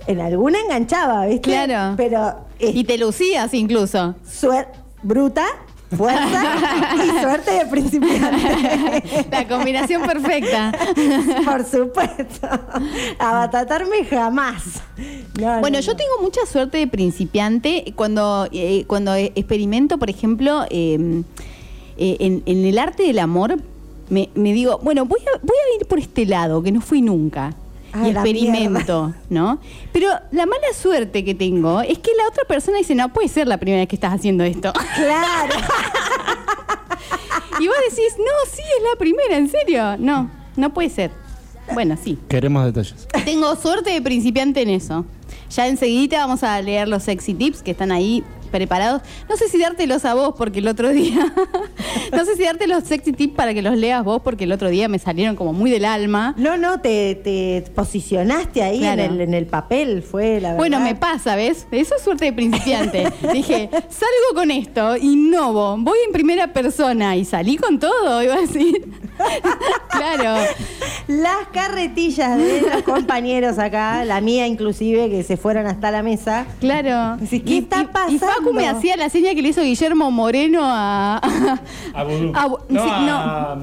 En 0.07 0.21
alguna 0.21 0.59
enganchaba, 0.61 1.27
¿viste? 1.27 1.51
Claro. 1.51 1.95
Pero 1.97 2.35
eh, 2.59 2.73
Y 2.75 2.85
te 2.85 2.99
lucías 2.99 3.55
incluso. 3.55 4.17
suer- 4.27 4.67
bruta, 5.05 5.45
fuerza 5.97 6.55
y 7.05 7.21
suerte 7.23 7.51
de 7.53 7.67
principiante. 7.67 9.27
La 9.31 9.47
combinación 9.49 10.03
perfecta. 10.03 10.73
Por 11.45 11.65
supuesto. 11.65 12.49
A 13.19 13.33
batatarme 13.33 14.05
jamás. 14.05 14.63
No, 15.41 15.61
Bueno, 15.61 15.79
no, 15.79 15.81
yo 15.81 15.93
no. 15.93 15.97
tengo 15.99 16.13
mucha 16.23 16.45
suerte 16.47 16.79
de 16.79 16.87
principiante 16.87 17.93
cuando, 17.97 18.49
eh, 18.53 18.85
cuando 18.87 19.15
experimento, 19.15 19.99
por 19.99 20.11
ejemplo, 20.11 20.65
eh, 20.71 21.23
eh, 21.97 22.17
en, 22.21 22.43
en 22.47 22.65
el 22.65 22.79
arte 22.79 23.03
del 23.05 23.19
amor, 23.19 23.57
me, 24.11 24.29
me 24.35 24.53
digo, 24.53 24.79
bueno, 24.83 25.05
voy 25.07 25.21
a, 25.21 25.39
voy 25.43 25.57
a 25.57 25.81
ir 25.81 25.87
por 25.87 25.99
este 25.99 26.27
lado, 26.27 26.63
que 26.63 26.73
no 26.73 26.81
fui 26.81 27.01
nunca. 27.03 27.55
Y 28.05 28.11
experimento, 28.11 29.15
¿no? 29.31 29.59
Pero 29.93 30.09
la 30.31 30.47
mala 30.47 30.73
suerte 30.75 31.25
que 31.25 31.35
tengo 31.35 31.81
es 31.83 31.99
que 31.99 32.11
la 32.17 32.29
otra 32.29 32.45
persona 32.45 32.79
dice, 32.79 32.95
no 32.95 33.13
puede 33.13 33.29
ser 33.29 33.47
la 33.47 33.59
primera 33.59 33.81
vez 33.81 33.89
que 33.89 33.97
estás 33.97 34.15
haciendo 34.15 34.45
esto. 34.45 34.73
Claro. 34.95 35.55
y 37.61 37.67
vos 37.67 37.77
decís, 37.89 38.15
no, 38.19 38.51
sí, 38.51 38.61
es 38.61 38.83
la 38.91 38.99
primera, 38.99 39.37
¿en 39.37 39.49
serio? 39.49 39.97
No, 39.99 40.31
no 40.57 40.73
puede 40.73 40.91
ser. 40.91 41.11
Bueno, 41.73 41.97
sí. 42.03 42.19
Queremos 42.29 42.65
detalles. 42.65 43.07
Tengo 43.25 43.55
suerte 43.57 43.91
de 43.91 44.03
principiante 44.03 44.63
en 44.63 44.71
eso. 44.71 45.05
Ya 45.51 45.67
enseguida 45.67 46.19
vamos 46.19 46.43
a 46.43 46.61
leer 46.61 46.89
los 46.89 47.05
sexy 47.05 47.35
tips 47.35 47.63
que 47.63 47.73
están 47.73 47.93
ahí 47.93 48.25
preparados. 48.53 49.03
No 49.29 49.37
sé 49.37 49.49
si 49.49 49.59
dártelos 49.59 50.05
a 50.05 50.15
vos 50.15 50.35
porque 50.39 50.61
el 50.61 50.69
otro 50.69 50.91
día... 50.91 51.33
no 52.13 52.25
sé 52.25 52.37
si 52.37 52.45
darte 52.45 52.69
los 52.69 52.85
sexy 52.85 53.13
tips 53.13 53.35
para 53.35 53.53
que 53.55 53.63
los 53.63 53.77
leas 53.77 54.05
vos 54.05 54.21
porque 54.23 54.45
el 54.45 54.53
otro 54.53 54.69
día 54.69 54.87
me 54.87 55.01
salieron 55.01 55.35
como 55.35 55.53
muy 55.53 55.71
del 55.71 55.85
alma. 55.85 56.35
No, 56.37 56.57
no, 56.57 56.81
te, 56.81 57.17
te 57.17 57.65
posicionaste 57.75 58.63
ahí 58.63 58.79
Claro. 58.79 59.03
en, 59.03 59.13
el, 59.15 59.21
en 59.23 59.35
el 59.35 59.47
papel, 59.47 60.03
fue 60.03 60.35
la 60.41 60.51
verdad. 60.51 60.59
Bueno, 60.59 60.81
me 60.81 60.95
pasa, 60.95 61.35
¿ves? 61.35 61.67
Eso 61.73 61.97
es 61.97 62.03
suerte 62.03 62.27
de 62.27 62.33
principiante. 62.33 63.11
Dije, 63.33 63.69
salgo 63.73 64.35
con 64.35 64.51
esto, 64.51 64.97
innovo, 64.97 65.77
voy 65.79 65.99
en 66.07 66.13
primera 66.13 66.53
persona 66.53 67.17
y 67.17 67.25
salí 67.25 67.57
con 67.57 67.79
todo, 67.79 68.23
iba 68.23 68.35
a 68.35 68.41
decir. 68.41 68.87
Claro. 69.91 70.41
Las 71.09 71.49
carretillas 71.53 72.37
de 72.39 72.63
los 72.63 72.83
compañeros 72.83 73.59
acá, 73.59 74.05
la 74.05 74.21
mía 74.21 74.47
inclusive, 74.47 75.11
que 75.11 75.23
se 75.23 75.37
fueron 75.37 75.67
hasta 75.67 75.91
la 75.91 76.03
mesa. 76.03 76.47
Claro. 76.61 77.17
Decís, 77.19 77.43
¿qué 77.45 77.59
está 77.59 77.87
Y 78.09 78.19
Facu 78.19 78.53
me 78.53 78.63
pasando? 78.63 78.79
hacía 78.79 78.97
la 78.97 79.09
seña 79.09 79.35
que 79.35 79.43
le 79.43 79.49
hizo 79.49 79.63
Guillermo 79.63 80.11
Moreno 80.11 80.61
a. 80.65 81.17
A 81.19 81.23
a 81.95 82.05
no, 82.05 82.59
sí, 82.69 82.69
no. 82.69 83.17
a, 83.17 83.59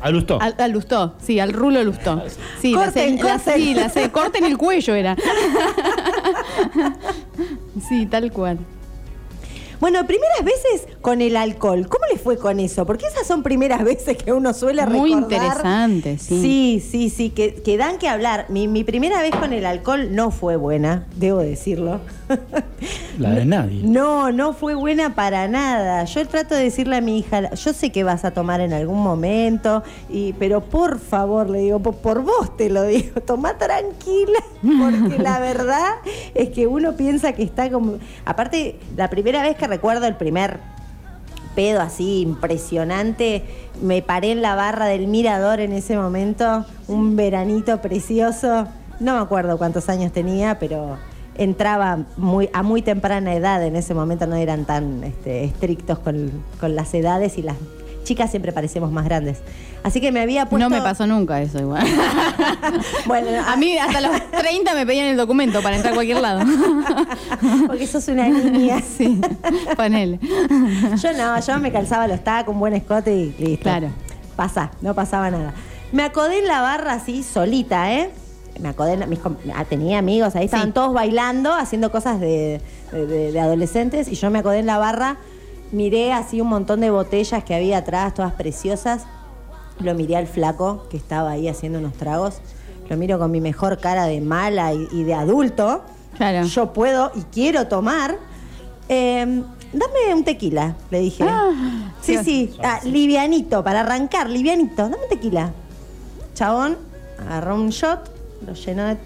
a 0.00 0.10
Lustó. 0.10 0.40
Al, 0.40 0.54
al 0.58 0.70
Lustó, 0.72 1.14
sí, 1.22 1.38
al 1.38 1.52
Rulo 1.52 1.82
Lustó. 1.84 2.22
Sí, 2.60 2.72
la 2.72 2.84
Corten, 2.84 3.18
la- 3.22 3.38
sí, 3.38 3.74
la 3.74 3.88
se- 3.88 4.10
corten 4.10 4.44
el 4.44 4.58
cuello 4.58 4.94
era. 4.94 5.16
sí, 7.88 8.06
tal 8.06 8.30
cual. 8.32 8.58
Bueno, 9.82 10.06
primeras 10.06 10.44
veces 10.44 10.86
con 11.00 11.20
el 11.22 11.36
alcohol. 11.36 11.88
¿Cómo 11.88 12.04
le 12.12 12.16
fue 12.16 12.38
con 12.38 12.60
eso? 12.60 12.86
Porque 12.86 13.04
esas 13.06 13.26
son 13.26 13.42
primeras 13.42 13.82
veces 13.84 14.16
que 14.16 14.32
uno 14.32 14.54
suele 14.54 14.86
Muy 14.86 15.12
recordar. 15.12 15.40
interesante, 15.42 16.18
sí. 16.18 16.40
Sí, 16.40 16.86
sí, 16.88 17.10
sí, 17.10 17.30
que, 17.30 17.54
que 17.54 17.76
dan 17.76 17.98
que 17.98 18.06
hablar. 18.08 18.46
Mi, 18.48 18.68
mi 18.68 18.84
primera 18.84 19.20
vez 19.20 19.34
con 19.34 19.52
el 19.52 19.66
alcohol 19.66 20.14
no 20.14 20.30
fue 20.30 20.54
buena, 20.54 21.08
debo 21.16 21.40
decirlo. 21.40 21.98
La 23.18 23.30
de 23.30 23.44
nadie. 23.44 23.82
No, 23.82 24.32
no 24.32 24.52
fue 24.52 24.74
buena 24.74 25.14
para 25.14 25.48
nada. 25.48 26.04
Yo 26.04 26.26
trato 26.26 26.54
de 26.54 26.64
decirle 26.64 26.96
a 26.96 27.00
mi 27.00 27.18
hija, 27.18 27.54
yo 27.54 27.72
sé 27.72 27.90
que 27.90 28.04
vas 28.04 28.24
a 28.24 28.32
tomar 28.32 28.60
en 28.60 28.72
algún 28.72 29.02
momento, 29.02 29.82
y, 30.08 30.32
pero 30.34 30.60
por 30.60 30.98
favor, 30.98 31.50
le 31.50 31.60
digo, 31.60 31.80
por, 31.80 31.96
por 31.96 32.22
vos 32.22 32.56
te 32.56 32.70
lo 32.70 32.84
digo, 32.84 33.20
toma 33.26 33.58
tranquila, 33.58 34.40
porque 34.60 35.18
la 35.18 35.38
verdad 35.40 35.94
es 36.34 36.50
que 36.50 36.66
uno 36.66 36.96
piensa 36.96 37.32
que 37.32 37.42
está 37.42 37.70
como... 37.70 37.98
Aparte, 38.24 38.78
la 38.96 39.10
primera 39.10 39.42
vez 39.42 39.56
que 39.56 39.66
recuerdo 39.66 40.06
el 40.06 40.16
primer 40.16 40.58
pedo 41.54 41.80
así 41.80 42.22
impresionante, 42.22 43.44
me 43.82 44.00
paré 44.00 44.32
en 44.32 44.42
la 44.42 44.54
barra 44.54 44.86
del 44.86 45.06
mirador 45.06 45.60
en 45.60 45.72
ese 45.72 45.96
momento, 45.96 46.64
un 46.88 47.14
veranito 47.14 47.80
precioso, 47.82 48.68
no 49.00 49.16
me 49.16 49.20
acuerdo 49.20 49.58
cuántos 49.58 49.88
años 49.88 50.12
tenía, 50.12 50.58
pero 50.58 50.96
entraba 51.36 51.98
muy, 52.16 52.48
a 52.52 52.62
muy 52.62 52.82
temprana 52.82 53.34
edad, 53.34 53.64
en 53.64 53.76
ese 53.76 53.94
momento 53.94 54.26
no 54.26 54.36
eran 54.36 54.64
tan 54.64 55.02
este, 55.04 55.44
estrictos 55.44 55.98
con, 55.98 56.30
con 56.60 56.74
las 56.76 56.92
edades 56.94 57.38
y 57.38 57.42
las 57.42 57.56
chicas 58.04 58.30
siempre 58.30 58.52
parecemos 58.52 58.90
más 58.90 59.04
grandes. 59.04 59.38
Así 59.82 60.00
que 60.00 60.12
me 60.12 60.20
había 60.20 60.46
puesto... 60.46 60.68
No 60.68 60.74
me 60.74 60.80
pasó 60.80 61.06
nunca 61.06 61.40
eso 61.40 61.58
igual. 61.58 61.86
Bueno, 63.06 63.28
A 63.46 63.56
mí 63.56 63.76
hasta 63.76 64.00
los 64.00 64.30
30 64.30 64.74
me 64.74 64.86
pedían 64.86 65.06
el 65.06 65.16
documento 65.16 65.62
para 65.62 65.76
entrar 65.76 65.92
a 65.92 65.96
cualquier 65.96 66.20
lado. 66.20 66.40
Porque 67.66 67.86
sos 67.86 68.06
una 68.08 68.28
niña. 68.28 68.80
Sí, 68.80 69.20
ponele. 69.76 70.18
Yo 70.96 71.12
no, 71.12 71.40
yo 71.40 71.58
me 71.58 71.72
calzaba 71.72 72.06
los 72.06 72.22
tacos, 72.22 72.54
un 72.54 72.60
buen 72.60 72.74
escote 72.74 73.14
y 73.14 73.34
listo. 73.38 73.64
Claro. 73.64 73.88
Pasa, 74.36 74.70
no 74.80 74.94
pasaba 74.94 75.30
nada. 75.30 75.52
Me 75.90 76.04
acodé 76.04 76.38
en 76.38 76.46
la 76.46 76.62
barra 76.62 76.94
así, 76.94 77.22
solita, 77.22 77.92
¿eh? 77.92 78.10
Me 78.60 78.68
acodé, 78.68 78.92
en- 78.94 79.08
mis 79.08 79.18
ah, 79.54 79.64
tenía 79.64 79.98
amigos, 79.98 80.36
ahí 80.36 80.44
estaban 80.44 80.68
Sí. 80.68 80.72
todos 80.72 80.92
bailando, 80.92 81.52
haciendo 81.54 81.90
cosas 81.90 82.20
de, 82.20 82.60
de- 82.92 83.40
adolescentes, 83.40 84.08
y 84.08 84.14
yo 84.14 84.30
me 84.30 84.40
acodé 84.40 84.58
en 84.58 84.66
la 84.66 84.78
barra, 84.78 85.16
miré 85.72 86.12
así 86.12 86.40
un 86.40 86.48
montón 86.48 86.80
de 86.80 86.90
botellas 86.90 87.42
que 87.44 87.54
había 87.54 87.78
atrás, 87.78 88.12
todas 88.14 88.32
preciosas. 88.34 89.04
Lo 89.80 89.94
miré 89.94 90.16
al 90.16 90.26
flaco 90.26 90.86
que 90.90 90.96
estaba 90.98 91.30
ahí 91.30 91.48
haciendo 91.48 91.78
unos 91.78 91.94
tragos. 91.94 92.40
Lo 92.90 92.96
miro 92.98 93.18
con 93.18 93.30
mi 93.30 93.40
mejor 93.40 93.78
cara 93.78 94.04
de 94.04 94.20
mala 94.20 94.74
y, 94.74 94.86
y 94.92 95.02
de 95.04 95.14
adulto. 95.14 95.82
Claro. 96.16 96.46
Yo 96.46 96.72
puedo 96.74 97.10
y 97.14 97.22
quiero 97.32 97.66
tomar. 97.68 98.18
Eh, 98.88 99.42
dame 99.72 100.14
un 100.14 100.24
tequila, 100.24 100.76
le 100.90 100.98
dije. 101.00 101.24
sí, 102.02 102.18
sí, 102.22 102.54
ah, 102.62 102.80
livianito, 102.84 103.64
para 103.64 103.80
arrancar, 103.80 104.28
livianito. 104.28 104.82
Dame 104.82 104.96
un 105.02 105.08
tequila. 105.08 105.52
Chabón 106.34 106.76
agarró 107.18 107.54
un 107.54 107.70
shot, 107.70 108.10
lo 108.46 108.54
llenó 108.54 108.86
de. 108.86 108.96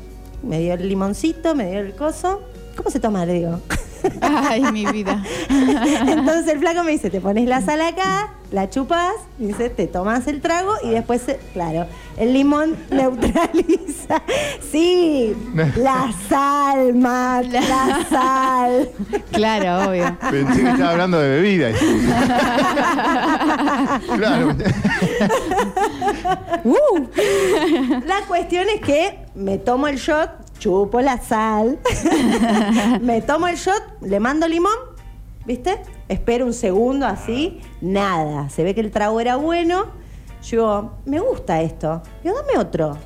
Me 0.43 0.61
dio 0.61 0.75
el 0.75 0.89
limoncito, 0.89 1.55
me 1.55 1.71
dio 1.71 1.81
el 1.81 1.95
coso. 1.95 2.43
¿Cómo 2.77 2.91
se 2.91 3.01
toma? 3.01 3.25
Le 3.27 3.35
digo. 3.35 3.61
Ay, 4.21 4.63
mi 4.73 4.87
vida. 4.87 5.23
Entonces 5.49 6.53
el 6.53 6.59
flaco 6.61 6.85
me 6.85 6.93
dice, 6.93 7.11
te 7.11 7.21
pones 7.21 7.49
la 7.49 7.61
sal 7.61 7.81
acá, 7.81 8.31
la 8.53 8.71
chupas, 8.71 9.15
y 9.39 9.47
dice, 9.47 9.71
te 9.71 9.87
tomas 9.87 10.27
el 10.29 10.41
trago 10.41 10.73
y 10.83 10.91
después, 10.91 11.23
se- 11.23 11.39
claro, 11.53 11.87
el 12.17 12.33
limón 12.33 12.77
neutraliza. 12.91 14.23
Sí, 14.73 15.35
la 15.77 16.11
sal, 16.29 16.95
Mac, 16.95 17.47
la 17.53 18.07
sal. 18.09 18.91
Claro, 19.33 19.91
obvio. 19.91 20.17
Pensé 20.31 20.63
que 20.63 20.71
estaba 20.71 20.91
hablando 20.93 21.19
de 21.19 21.29
bebida. 21.29 21.71
claro. 24.17 24.55
Uh, 26.65 26.77
La 28.07 28.21
cuestión 28.27 28.67
es 28.75 28.81
que 28.81 29.19
me 29.35 29.59
tomo 29.59 29.87
el 29.89 29.97
shot, 29.97 30.31
chupo 30.59 31.01
la 31.01 31.19
sal, 31.19 31.79
me 33.01 33.23
tomo 33.23 33.47
el 33.49 33.57
shot, 33.57 33.83
le 34.01 34.21
mando 34.21 34.49
limón, 34.49 34.77
¿viste? 35.45 35.81
Espero 36.09 36.47
un 36.47 36.53
segundo 36.53 37.07
así, 37.07 37.61
nada. 37.81 38.49
Se 38.49 38.63
ve 38.63 38.75
que 38.75 38.81
el 38.81 38.91
trago 38.91 39.21
era 39.21 39.37
bueno. 39.37 39.87
Yo, 40.43 40.93
me 41.05 41.19
gusta 41.19 41.61
esto. 41.63 42.03
Yo, 42.23 42.33
dame 42.35 42.59
otro. 42.59 42.97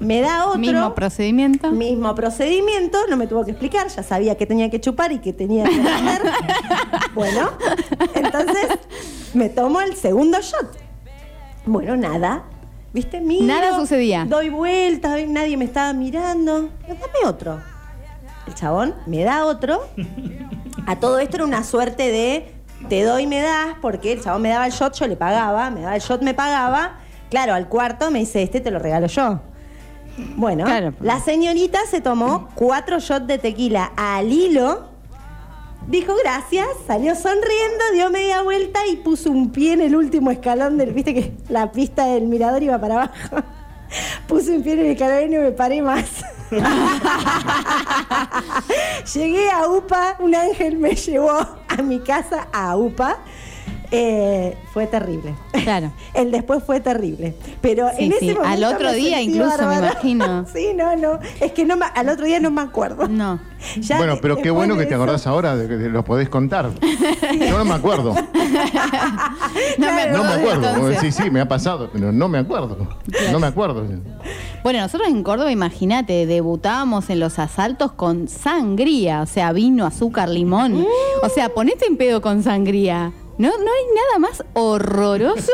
Me 0.00 0.20
da 0.20 0.46
otro. 0.46 0.58
mismo 0.58 0.94
procedimiento. 0.94 1.70
Mismo 1.70 2.14
procedimiento, 2.14 2.98
no 3.08 3.16
me 3.16 3.26
tuvo 3.26 3.44
que 3.44 3.52
explicar, 3.52 3.88
ya 3.88 4.02
sabía 4.02 4.36
que 4.36 4.44
tenía 4.44 4.68
que 4.68 4.80
chupar 4.80 5.12
y 5.12 5.20
que 5.20 5.32
tenía 5.32 5.64
que 5.64 5.80
hacer. 5.80 6.22
bueno, 7.14 7.50
entonces 8.14 8.68
me 9.32 9.48
tomo 9.48 9.80
el 9.80 9.94
segundo 9.94 10.38
shot. 10.40 10.76
Bueno, 11.64 11.96
nada. 11.96 12.44
¿Viste? 12.96 13.20
Miro, 13.20 13.44
Nada 13.44 13.76
sucedía. 13.76 14.24
Doy 14.26 14.48
vueltas, 14.48 15.20
nadie 15.28 15.58
me 15.58 15.66
estaba 15.66 15.92
mirando. 15.92 16.70
Dame 16.88 16.96
otro. 17.26 17.60
El 18.46 18.54
chabón 18.54 18.94
me 19.04 19.22
da 19.22 19.44
otro. 19.44 19.86
A 20.86 20.96
todo 20.96 21.18
esto 21.18 21.36
era 21.36 21.44
una 21.44 21.62
suerte 21.62 22.10
de 22.10 22.54
te 22.88 23.02
doy, 23.02 23.26
me 23.26 23.40
das, 23.42 23.76
porque 23.82 24.12
el 24.14 24.22
chabón 24.22 24.40
me 24.40 24.48
daba 24.48 24.64
el 24.66 24.72
shot, 24.72 24.94
yo 24.94 25.06
le 25.08 25.14
pagaba, 25.16 25.68
me 25.68 25.82
daba 25.82 25.94
el 25.94 26.00
shot, 26.00 26.22
me 26.22 26.32
pagaba. 26.32 26.96
Claro, 27.28 27.52
al 27.52 27.68
cuarto 27.68 28.10
me 28.10 28.20
dice, 28.20 28.42
este 28.42 28.60
te 28.62 28.70
lo 28.70 28.78
regalo 28.78 29.08
yo. 29.08 29.40
Bueno, 30.36 30.64
Claro. 30.64 30.94
la 31.00 31.20
señorita 31.20 31.80
se 31.90 32.00
tomó 32.00 32.48
cuatro 32.54 32.98
shots 32.98 33.26
de 33.26 33.36
tequila 33.36 33.92
al 33.94 34.32
hilo. 34.32 34.88
Dijo 35.88 36.16
gracias, 36.16 36.66
salió 36.84 37.14
sonriendo, 37.14 37.84
dio 37.92 38.10
media 38.10 38.42
vuelta 38.42 38.84
y 38.88 38.96
puso 38.96 39.30
un 39.30 39.52
pie 39.52 39.74
en 39.74 39.80
el 39.80 39.94
último 39.94 40.32
escalón 40.32 40.78
del. 40.78 40.92
Viste 40.92 41.14
que 41.14 41.32
la 41.48 41.70
pista 41.70 42.06
del 42.06 42.26
mirador 42.26 42.60
iba 42.60 42.80
para 42.80 42.94
abajo. 42.94 43.36
Puse 44.26 44.56
un 44.56 44.64
pie 44.64 44.72
en 44.72 44.80
el 44.80 44.86
escalón 44.86 45.32
y 45.32 45.36
no 45.36 45.42
me 45.42 45.52
paré 45.52 45.82
más. 45.82 46.24
Llegué 49.14 49.48
a 49.48 49.68
UPA, 49.68 50.16
un 50.18 50.34
ángel 50.34 50.76
me 50.76 50.96
llevó 50.96 51.30
a 51.30 51.82
mi 51.84 52.00
casa 52.00 52.48
a 52.52 52.76
UPA. 52.76 53.18
Eh, 53.90 54.56
fue 54.72 54.86
terrible. 54.86 55.34
Claro. 55.64 55.92
El 56.14 56.30
después 56.30 56.62
fue 56.64 56.80
terrible. 56.80 57.34
Pero 57.60 57.88
Sí, 57.96 58.04
en 58.04 58.12
ese 58.12 58.20
sí. 58.20 58.26
momento 58.34 58.48
Al 58.48 58.64
otro 58.64 58.92
día 58.92 59.20
incluso, 59.22 59.66
me 59.66 59.76
imagino. 59.78 60.46
Sí, 60.52 60.68
no, 60.74 60.96
no. 60.96 61.18
Es 61.40 61.52
que 61.52 61.64
no 61.64 61.76
me- 61.76 61.86
al 61.94 62.08
otro 62.08 62.24
día 62.26 62.40
no 62.40 62.50
me 62.50 62.62
acuerdo. 62.62 63.08
No. 63.08 63.38
Ya 63.78 63.96
bueno, 63.96 64.18
pero 64.20 64.36
qué 64.36 64.50
bueno 64.50 64.76
que 64.76 64.84
te 64.86 64.94
acordás 64.94 65.26
ahora 65.26 65.56
de 65.56 65.66
que 65.66 65.74
lo 65.88 66.04
podés 66.04 66.28
contar. 66.28 66.70
Yo 67.40 67.58
no 67.58 67.64
me 67.64 67.74
acuerdo. 67.74 68.14
No 69.78 69.92
me 69.92 70.06
No 70.10 70.22
me 70.24 70.30
acuerdo. 70.32 71.00
Sí, 71.00 71.10
sí, 71.10 71.30
me 71.30 71.40
ha 71.40 71.48
pasado, 71.48 71.88
pero 71.92 72.12
no 72.12 72.28
me 72.28 72.38
acuerdo. 72.38 72.76
No 73.32 73.38
me 73.40 73.46
acuerdo. 73.46 73.84
Bueno, 74.62 74.80
nosotros 74.80 75.08
en 75.08 75.22
Córdoba, 75.22 75.50
imagínate, 75.52 76.26
debutábamos 76.26 77.08
en 77.10 77.18
los 77.20 77.38
asaltos 77.38 77.92
con 77.92 78.28
sangría, 78.28 79.22
o 79.22 79.26
sea, 79.26 79.52
vino, 79.52 79.86
azúcar, 79.86 80.28
limón. 80.28 80.86
O 81.22 81.28
sea, 81.28 81.48
ponete 81.48 81.86
en 81.86 81.96
pedo 81.96 82.20
con 82.20 82.42
sangría. 82.42 83.12
No, 83.38 83.48
no 83.48 83.54
hay 83.70 83.84
nada 83.94 84.18
más 84.18 84.42
horroroso 84.54 85.52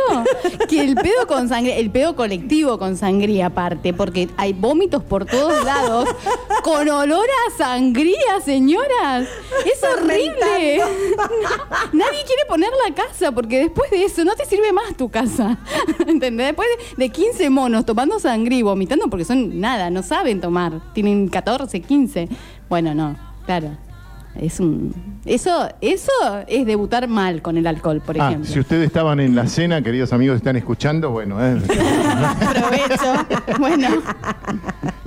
que 0.68 0.80
el 0.80 0.94
pedo 0.94 1.26
con 1.26 1.48
sangría, 1.48 1.76
el 1.76 1.90
pedo 1.90 2.14
colectivo 2.14 2.78
con 2.78 2.96
sangría 2.96 3.46
aparte, 3.46 3.92
porque 3.92 4.28
hay 4.36 4.52
vómitos 4.52 5.02
por 5.02 5.26
todos 5.26 5.64
lados 5.64 6.08
con 6.62 6.88
olor 6.88 7.26
a 7.26 7.56
sangría, 7.56 8.40
señoras. 8.44 9.26
Es 9.66 9.82
horrible. 9.82 10.78
Nadie 11.92 12.24
quiere 12.24 12.44
poner 12.48 12.70
la 12.86 12.94
casa 12.94 13.32
porque 13.32 13.58
después 13.58 13.90
de 13.90 14.04
eso 14.04 14.24
no 14.24 14.36
te 14.36 14.44
sirve 14.46 14.72
más 14.72 14.96
tu 14.96 15.08
casa. 15.08 15.58
¿Entendés? 16.06 16.48
Después 16.48 16.68
de, 16.96 17.04
de 17.04 17.08
15 17.10 17.50
monos 17.50 17.84
tomando 17.84 18.20
sangría 18.20 18.58
y 18.58 18.62
vomitando 18.62 19.08
porque 19.08 19.24
son 19.24 19.60
nada, 19.60 19.90
no 19.90 20.04
saben 20.04 20.40
tomar. 20.40 20.80
Tienen 20.92 21.28
14, 21.28 21.80
15. 21.80 22.28
Bueno, 22.68 22.94
no, 22.94 23.16
claro. 23.44 23.76
Es 24.40 24.60
un 24.60 24.94
eso 25.24 25.68
eso 25.80 26.10
es 26.46 26.64
debutar 26.66 27.06
mal 27.06 27.42
con 27.42 27.56
el 27.58 27.66
alcohol, 27.66 28.00
por 28.04 28.20
Ah, 28.20 28.28
ejemplo. 28.30 28.50
si 28.50 28.58
ustedes 28.60 28.86
estaban 28.86 29.20
en 29.20 29.36
la 29.36 29.46
cena, 29.46 29.82
queridos 29.82 30.12
amigos, 30.12 30.36
están 30.38 30.56
escuchando, 30.56 31.10
bueno, 31.10 31.36
eh, 31.44 31.60
Aprovecho. 32.40 33.26
Bueno, 33.58 33.88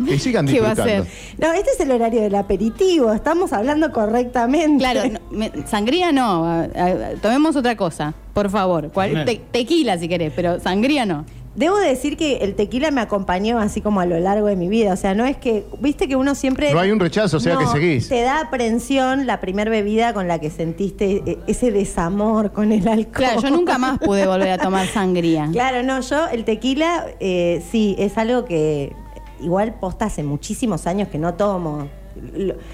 que 0.06 0.20
sigan 0.20 0.46
¿Qué 0.46 0.62
va 0.62 0.72
a 0.72 0.76
ser? 0.76 1.06
No, 1.38 1.52
este 1.54 1.72
es 1.72 1.80
el 1.80 1.92
horario 1.92 2.22
del 2.22 2.36
aperitivo. 2.36 3.12
Estamos 3.14 3.52
hablando 3.54 3.92
correctamente. 3.92 4.78
claro, 4.80 5.02
no, 5.12 5.20
me- 5.38 5.52
sangría 5.68 6.12
no, 6.12 6.46
a- 6.46 6.62
a- 6.64 7.16
tomemos 7.22 7.56
otra 7.56 7.76
cosa, 7.76 8.14
por 8.34 8.50
favor. 8.50 8.92
Cual- 8.92 9.26
te- 9.26 9.42
tequila 9.52 9.98
si 9.98 10.08
querés, 10.08 10.32
pero 10.36 10.60
sangría 10.60 11.06
no. 11.06 11.26
Debo 11.56 11.78
decir 11.78 12.18
que 12.18 12.38
el 12.38 12.56
tequila 12.56 12.92
me 12.92 13.00
acompañó 13.00 13.60
así 13.60 13.80
como 13.80 14.02
a 14.02 14.06
lo 14.06 14.20
largo 14.20 14.48
de 14.48 14.58
mi 14.58 14.68
vida. 14.68 14.94
O 14.94 14.98
sea, 14.98 15.16
no 15.16 15.26
es 15.26 15.38
que, 15.38 15.66
viste 15.80 16.08
que 16.08 16.16
uno 16.18 16.36
siempre... 16.36 16.74
No 16.74 16.80
hay 16.80 16.92
un 16.92 17.00
rechazo, 17.00 17.38
o 17.38 17.40
sea 17.40 17.54
No, 17.54 17.62
que 17.62 17.68
seguís. 17.68 18.10
Te 18.10 18.22
da 18.22 18.42
aprensión 18.42 19.26
la 19.26 19.40
primer 19.40 19.70
bebida 19.70 20.14
con 20.14 20.28
la 20.28 20.40
que 20.40 20.50
sentiste 20.50 21.24
eh, 21.26 21.40
ese 21.48 21.72
desamor 21.72 22.52
con 22.52 22.74
el 22.74 22.88
alcohol. 22.88 23.12
Claro, 23.14 23.42
yo 23.42 23.50
nunca 23.52 23.78
más 23.78 24.00
pude 24.00 24.28
volver 24.28 24.50
a 24.50 24.58
tomar 24.58 24.88
sangría. 24.88 25.50
Claro, 25.56 25.84
no, 25.84 26.02
yo 26.02 26.28
el 26.28 26.44
tequila 26.44 27.06
eh, 27.20 27.64
sí, 27.72 27.96
es 27.98 28.18
algo 28.18 28.44
que 28.44 28.94
igual 29.40 29.76
posta 29.76 30.06
hace 30.06 30.24
muchísimos 30.24 30.86
años 30.88 31.08
que 31.08 31.18
no 31.18 31.36
tomo. 31.36 31.88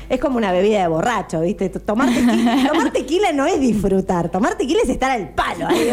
Es 0.09 0.19
como 0.19 0.37
una 0.37 0.51
bebida 0.51 0.81
de 0.81 0.87
borracho, 0.87 1.41
¿viste? 1.41 1.69
Tomar 1.69 2.09
tequila, 2.09 2.67
tomar 2.71 2.91
tequila 2.91 3.31
no 3.33 3.45
es 3.45 3.59
disfrutar, 3.59 4.29
tomar 4.29 4.55
tequila 4.55 4.81
es 4.83 4.89
estar 4.89 5.11
al 5.11 5.29
palo. 5.29 5.67
ahí. 5.67 5.89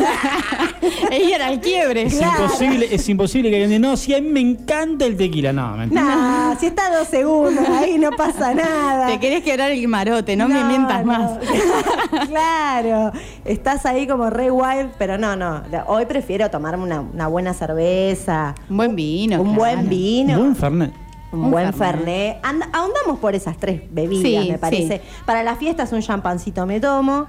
Ella 1.11 1.35
era 1.37 1.51
el 1.53 1.61
quiebre. 1.61 2.03
Es 2.03 2.15
Claro. 2.19 2.45
imposible, 2.45 2.89
es 2.91 3.09
imposible 3.09 3.51
que 3.51 3.57
alguien 3.57 3.71
diga, 3.83 3.91
no, 3.91 3.97
si 3.97 4.15
a 4.15 4.21
mí 4.21 4.29
me 4.29 4.41
encanta 4.41 5.05
el 5.07 5.17
tequila. 5.17 5.53
No, 5.53 5.77
mentira. 5.77 6.03
No, 6.03 6.61
si 6.61 6.67
está 6.67 6.97
dos 6.97 7.09
segundos, 7.09 7.67
ahí 7.69 7.99
no 7.99 8.11
pasa 8.13 8.53
nada. 8.55 9.07
Te 9.09 9.19
querés 9.21 9.43
quebrar 9.43 9.71
el 9.71 9.89
marote, 9.89 10.37
no, 10.37 10.49
me 10.49 10.63
mientas 10.65 11.01
no. 11.05 11.13
más. 11.13 11.39
claro, 12.29 13.13
estás 13.45 13.87
ahí 13.87 14.07
como 14.07 14.31
re 14.31 14.51
wild, 14.51 14.91
pero 14.99 15.19
no, 15.19 15.37
no. 15.37 15.63
Hoy 15.87 16.07
prefiero 16.07 16.51
tomarme 16.51 16.85
una, 16.85 17.01
una 17.01 17.27
buena 17.29 17.55
cerveza, 17.55 18.55
Un 18.69 18.77
buen 18.77 18.97
vino. 18.97 19.37
un 19.41 19.55
claro. 19.55 19.59
buen 19.77 19.89
vino. 19.89 20.39
Buen 20.39 20.57
Fernet. 20.57 20.93
Un, 21.33 21.45
Un 21.45 21.51
buen 21.51 21.73
Fernet. 21.75 22.39
Ahondamos 22.73 23.19
por 23.21 23.35
esas 23.35 23.57
tres 23.59 23.83
bebidas, 23.91 24.23
Sí, 24.45 24.51
me 24.51 24.59
parece. 24.59 25.03
Para 25.27 25.43
las 25.43 25.59
fiestas 25.59 25.93
un 25.93 26.01
champancito 26.01 26.65
me 26.67 26.81
tomo. 26.81 27.27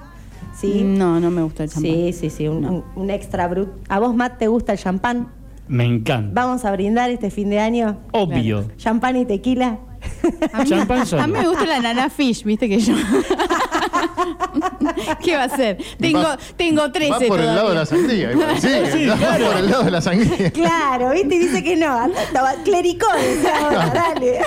Sí. 0.58 0.82
No, 0.84 1.20
no 1.20 1.30
me 1.30 1.42
gusta 1.42 1.64
el 1.64 1.70
champán. 1.70 1.90
Sí, 1.92 2.12
sí, 2.12 2.30
sí, 2.30 2.48
un, 2.48 2.60
No. 2.62 2.72
un- 2.72 2.84
un 2.96 3.10
extra 3.10 3.46
brut. 3.48 3.68
¿A 3.88 3.98
vos, 3.98 4.14
Matt, 4.14 4.38
te 4.38 4.48
gusta 4.48 4.72
el 4.72 4.78
champán? 4.78 5.28
Me 5.68 5.84
encanta. 5.84 6.32
Vamos 6.42 6.64
a 6.64 6.72
brindar 6.72 7.10
este 7.10 7.30
fin 7.30 7.50
de 7.50 7.60
año. 7.60 7.98
Obvio. 8.12 8.64
Champán 8.76 9.16
y 9.16 9.24
tequila. 9.26 9.78
A 10.52 10.62
mí, 10.64 10.68
Champán 10.70 11.06
solo. 11.06 11.22
a 11.22 11.26
mí 11.26 11.32
me 11.34 11.46
gusta 11.46 11.66
la 11.66 11.78
nana 11.80 12.10
fish, 12.10 12.42
viste 12.44 12.68
que 12.68 12.80
yo. 12.80 12.94
¿Qué 15.22 15.36
va 15.36 15.44
a 15.44 15.48
ser? 15.56 15.78
Tengo, 15.98 16.20
Va- 16.22 16.38
tengo 16.56 16.90
13 16.92 17.10
Va 17.12 17.18
por 17.28 17.40
el 17.40 17.46
lado 17.46 17.68
de 17.70 17.74
la 17.74 17.86
sangría. 17.86 18.30
Sí, 18.60 18.68
Sí, 18.92 19.06
va 19.06 19.16
claro. 19.16 19.46
por 19.46 19.56
el 19.58 19.70
lado 19.70 19.82
de 19.84 19.90
la 19.90 20.00
sangría. 20.00 20.50
Claro, 20.50 21.10
¿viste? 21.10 21.38
Dice 21.38 21.62
que 21.62 21.76
no. 21.76 22.06
estaba- 22.06 22.54
ahora, 23.60 23.90
dale. 23.94 24.40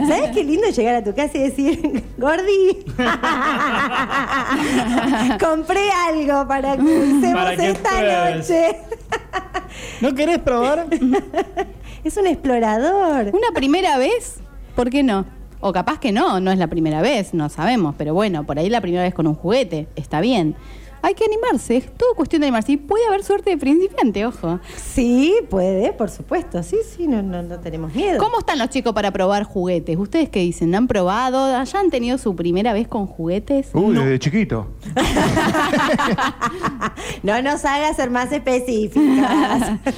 ¿Sabes 0.07 0.31
qué 0.33 0.43
lindo 0.43 0.67
llegar 0.69 0.95
a 0.95 1.03
tu 1.03 1.15
casa 1.15 1.37
y 1.37 1.41
decir, 1.43 2.03
Gordi, 2.17 2.83
compré 5.39 5.89
algo 5.91 6.47
para 6.47 6.75
que 6.75 6.83
usemos 6.83 7.33
Para 7.33 7.55
que 7.55 7.69
esta 7.69 7.89
pruebes. 7.89 8.49
noche? 8.49 8.77
¿No 10.01 10.13
querés 10.13 10.39
probar? 10.39 10.87
es 12.03 12.17
un 12.17 12.27
explorador. 12.27 13.27
¿Una 13.33 13.51
primera 13.53 13.97
vez? 13.97 14.39
¿Por 14.75 14.89
qué 14.89 15.01
no? 15.01 15.25
O 15.61 15.71
capaz 15.71 15.99
que 15.99 16.11
no, 16.11 16.39
no 16.39 16.51
es 16.51 16.57
la 16.57 16.67
primera 16.67 17.01
vez, 17.01 17.33
no 17.33 17.49
sabemos, 17.49 17.95
pero 17.97 18.13
bueno, 18.13 18.45
por 18.45 18.59
ahí 18.59 18.69
la 18.69 18.81
primera 18.81 19.03
vez 19.03 19.13
con 19.13 19.27
un 19.27 19.35
juguete, 19.35 19.87
está 19.95 20.21
bien. 20.21 20.55
Hay 21.01 21.13
que 21.13 21.25
animarse, 21.25 21.77
es 21.77 21.95
todo 21.95 22.13
cuestión 22.15 22.41
de 22.41 22.47
animarse. 22.47 22.73
Y 22.73 22.77
puede 22.77 23.05
haber 23.07 23.23
suerte 23.23 23.51
de 23.51 23.57
principiante, 23.57 24.25
ojo. 24.25 24.59
Sí, 24.75 25.33
puede, 25.49 25.93
por 25.93 26.09
supuesto. 26.09 26.61
Sí, 26.63 26.77
sí, 26.87 27.07
no, 27.07 27.21
no, 27.21 27.41
no 27.41 27.59
tenemos 27.59 27.93
miedo. 27.93 28.19
¿Cómo 28.19 28.39
están 28.39 28.59
los 28.59 28.69
chicos 28.69 28.93
para 28.93 29.11
probar 29.11 29.43
juguetes? 29.43 29.97
¿Ustedes 29.97 30.29
qué 30.29 30.39
dicen? 30.39 30.73
¿Han 30.75 30.87
probado? 30.87 31.63
¿Ya 31.63 31.79
han 31.79 31.89
tenido 31.89 32.17
su 32.17 32.35
primera 32.35 32.73
vez 32.73 32.87
con 32.87 33.07
juguetes? 33.07 33.69
Uy, 33.73 33.95
desde 33.95 34.19
chiquito. 34.19 34.67
No 37.23 37.41
nos 37.41 37.65
hagas 37.65 37.95
ser 37.95 38.09
más 38.09 38.31
específicas. 38.31 39.79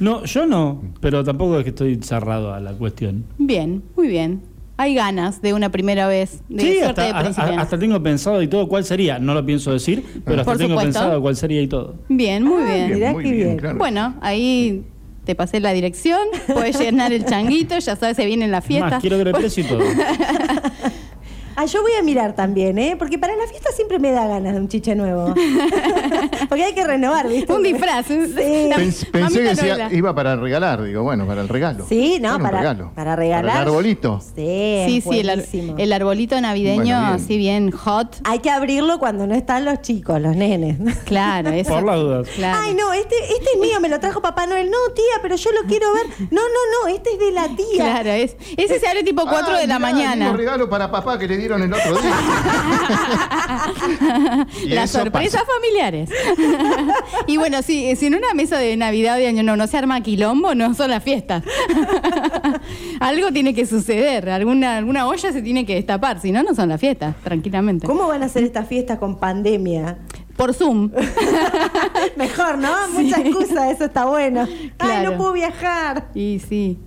No, 0.00 0.22
yo 0.24 0.44
no, 0.44 0.82
pero 1.00 1.24
tampoco 1.24 1.56
es 1.58 1.64
que 1.64 1.70
estoy 1.70 1.98
cerrado 2.02 2.52
a 2.52 2.60
la 2.60 2.74
cuestión. 2.74 3.24
Bien, 3.38 3.82
muy 3.96 4.06
bien. 4.06 4.42
Hay 4.78 4.94
ganas 4.94 5.40
de 5.40 5.54
una 5.54 5.70
primera 5.70 6.06
vez, 6.06 6.42
de 6.50 6.60
Sí, 6.62 6.78
suerte 6.80 6.86
hasta, 6.86 7.02
de 7.02 7.08
a- 7.10 7.18
a- 7.18 7.22
principiante. 7.22 7.56
hasta 7.62 7.78
tengo 7.78 8.02
pensado 8.02 8.42
y 8.42 8.48
todo 8.48 8.68
cuál 8.68 8.84
sería. 8.84 9.18
No 9.18 9.32
lo 9.32 9.44
pienso 9.46 9.72
decir, 9.72 10.04
pero 10.24 10.40
hasta 10.40 10.52
Por 10.52 10.58
tengo 10.58 10.70
supuesto. 10.74 11.00
pensado 11.00 11.20
cuál 11.22 11.36
sería 11.36 11.62
y 11.62 11.66
todo. 11.66 11.94
Bien, 12.08 12.42
muy 12.42 12.62
Ah, 12.62 12.74
bien. 12.88 13.12
muy 13.12 13.22
bien, 13.24 13.36
bien. 13.36 13.56
claro. 13.56 13.78
Bueno, 13.78 14.14
ahí 14.20 14.82
te 15.24 15.34
pasé 15.34 15.60
la 15.60 15.72
dirección, 15.72 16.20
puedes 16.52 16.78
llenar 16.78 17.12
el 17.12 17.24
changuito, 17.24 17.78
ya 17.78 17.96
sabes, 17.96 18.16
se 18.16 18.26
viene 18.26 18.48
la 18.48 18.60
fiesta. 18.60 18.90
Más, 18.90 19.00
quiero 19.00 19.16
ver 19.18 19.28
el 19.28 19.34
precio 19.34 19.64
y 19.64 19.66
todo. 19.66 19.80
Ah, 21.56 21.64
yo 21.64 21.80
voy 21.82 21.92
a 21.98 22.02
mirar 22.02 22.34
también, 22.34 22.78
¿eh? 22.78 22.96
Porque 22.98 23.18
para 23.18 23.34
la 23.34 23.46
fiesta 23.46 23.70
siempre 23.72 23.98
me 23.98 24.10
da 24.12 24.26
ganas 24.26 24.54
de 24.54 24.60
un 24.60 24.68
chiche 24.68 24.94
nuevo. 24.94 25.32
Porque 26.48 26.64
hay 26.64 26.74
que 26.74 26.84
renovar, 26.84 27.28
¿viste? 27.28 27.52
Un 27.52 27.62
disfraz. 27.62 28.06
Sí. 28.06 28.14
Pens- 28.36 29.10
pensé 29.10 29.38
que 29.42 29.48
decía- 29.54 29.88
iba 29.92 30.14
para 30.14 30.36
regalar, 30.36 30.82
digo, 30.82 31.02
bueno, 31.02 31.26
para 31.26 31.40
el 31.40 31.48
regalo. 31.48 31.86
Sí, 31.88 32.18
no, 32.20 32.36
un 32.36 32.42
para, 32.42 32.58
regalo. 32.58 32.92
para 32.94 33.16
regalar. 33.16 33.46
Para 33.52 33.62
el 33.62 33.68
arbolito. 33.68 34.20
Sí, 34.20 34.84
Sí, 34.86 35.00
sí, 35.00 35.20
el, 35.20 35.74
el 35.78 35.92
arbolito 35.92 36.40
navideño, 36.40 36.76
Bueno, 36.76 37.00
bien. 37.00 37.24
así 37.24 37.36
bien 37.38 37.70
hot. 37.70 38.16
Hay 38.24 38.40
que 38.40 38.50
abrirlo 38.50 38.98
cuando 38.98 39.26
no 39.26 39.34
están 39.34 39.64
los 39.64 39.80
chicos, 39.82 40.20
los 40.20 40.36
nenes. 40.36 40.76
Claro, 41.04 41.50
eso. 41.52 41.70
Por 41.70 41.84
las 41.84 41.96
dudas. 41.96 42.28
Claro. 42.36 42.58
Ay, 42.62 42.74
no, 42.74 42.92
este, 42.92 43.14
este 43.30 43.46
es 43.54 43.60
mío, 43.60 43.80
me 43.80 43.88
lo 43.88 43.98
trajo 44.00 44.20
Papá 44.20 44.46
Noel. 44.46 44.70
No, 44.70 44.76
tía, 44.94 45.04
pero 45.22 45.36
yo 45.36 45.50
lo 45.52 45.62
quiero 45.68 45.86
ver. 45.94 46.06
No, 46.30 46.42
no, 46.42 46.82
no, 46.82 46.88
este 46.94 47.10
es 47.14 47.18
de 47.18 47.32
la 47.32 47.48
tía. 47.48 47.76
Claro, 47.76 48.10
es, 48.10 48.36
ese 48.56 48.78
se 48.78 48.86
abre 48.88 49.02
tipo 49.02 49.22
4 49.22 49.54
Ah, 49.54 49.58
de 49.58 49.66
la 49.66 49.78
mirá, 49.78 49.92
mañana. 49.92 50.32
regalo 50.32 50.68
para 50.68 50.90
papá 50.90 51.18
que 51.18 51.26
le 51.26 51.36
dieron 51.46 51.62
el 51.62 51.72
otro 51.72 52.00
día. 52.00 52.12
Y 54.62 54.68
Las 54.68 54.90
sorpresas 54.90 55.42
pasa. 55.42 55.52
familiares. 55.54 56.10
y 57.26 57.36
bueno, 57.36 57.62
si, 57.62 57.94
si 57.96 58.06
en 58.06 58.16
una 58.16 58.34
mesa 58.34 58.58
de 58.58 58.76
Navidad 58.76 59.16
de 59.16 59.28
Año 59.28 59.42
Nuevo 59.42 59.56
no 59.56 59.66
se 59.66 59.76
arma 59.76 60.00
quilombo, 60.00 60.54
no 60.54 60.74
son 60.74 60.90
las 60.90 61.02
fiestas. 61.02 61.42
Algo 63.00 63.32
tiene 63.32 63.54
que 63.54 63.66
suceder, 63.66 64.28
alguna, 64.28 64.78
alguna 64.78 65.06
olla 65.06 65.32
se 65.32 65.42
tiene 65.42 65.64
que 65.66 65.74
destapar, 65.74 66.20
si 66.20 66.32
no, 66.32 66.42
no 66.42 66.54
son 66.54 66.68
las 66.68 66.80
fiestas, 66.80 67.14
tranquilamente. 67.22 67.86
¿Cómo 67.86 68.08
van 68.08 68.22
a 68.22 68.26
hacer 68.26 68.44
estas 68.44 68.68
fiestas 68.68 68.98
con 68.98 69.18
pandemia? 69.18 69.98
Por 70.36 70.52
Zoom. 70.52 70.90
Mejor, 72.16 72.58
¿no? 72.58 72.70
Mucha 72.92 73.20
excusa, 73.20 73.70
eso 73.70 73.86
está 73.86 74.04
bueno. 74.04 74.46
Ay, 74.78 75.04
no 75.04 75.16
puedo 75.16 75.32
viajar. 75.32 76.08
Y 76.14 76.40
sí. 76.46 76.78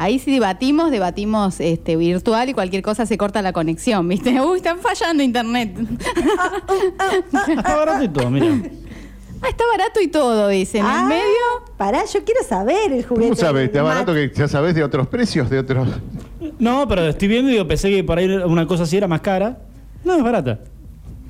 Ahí 0.00 0.18
sí 0.18 0.32
debatimos, 0.32 0.90
debatimos 0.90 1.60
este, 1.60 1.94
virtual 1.94 2.48
y 2.48 2.54
cualquier 2.54 2.82
cosa 2.82 3.04
se 3.04 3.18
corta 3.18 3.42
la 3.42 3.52
conexión, 3.52 4.08
¿viste? 4.08 4.40
Uy, 4.40 4.56
están 4.56 4.78
fallando 4.78 5.22
internet. 5.22 5.76
Está 7.46 7.76
barato 7.76 8.04
y 8.04 8.08
todo, 8.08 8.30
mira. 8.30 8.46
Ah, 9.42 9.48
está 9.50 9.64
barato 9.66 10.00
y 10.00 10.08
todo, 10.08 10.48
dicen. 10.48 10.84
Ah, 10.86 11.00
En 11.02 11.08
medio. 11.08 11.74
Pará, 11.76 12.04
yo 12.06 12.24
quiero 12.24 12.42
saber 12.42 12.92
el 12.92 13.04
juguete. 13.04 13.28
¿Cómo 13.28 13.36
sabes? 13.36 13.70
¿Te 13.70 13.76
de 13.78 13.84
barato 13.84 14.14
que 14.14 14.32
ya 14.34 14.48
sabes 14.48 14.74
de 14.74 14.82
otros 14.82 15.06
precios? 15.06 15.50
De 15.50 15.58
otros. 15.58 15.86
No, 16.58 16.88
pero 16.88 17.06
estoy 17.06 17.28
viendo 17.28 17.50
y 17.50 17.54
digo, 17.54 17.68
pensé 17.68 17.90
que 17.90 18.02
por 18.02 18.16
ahí 18.16 18.26
una 18.26 18.66
cosa 18.66 18.84
así 18.84 18.96
era 18.96 19.06
más 19.06 19.20
cara. 19.20 19.58
No, 20.02 20.14
es 20.16 20.22
barata. 20.22 20.60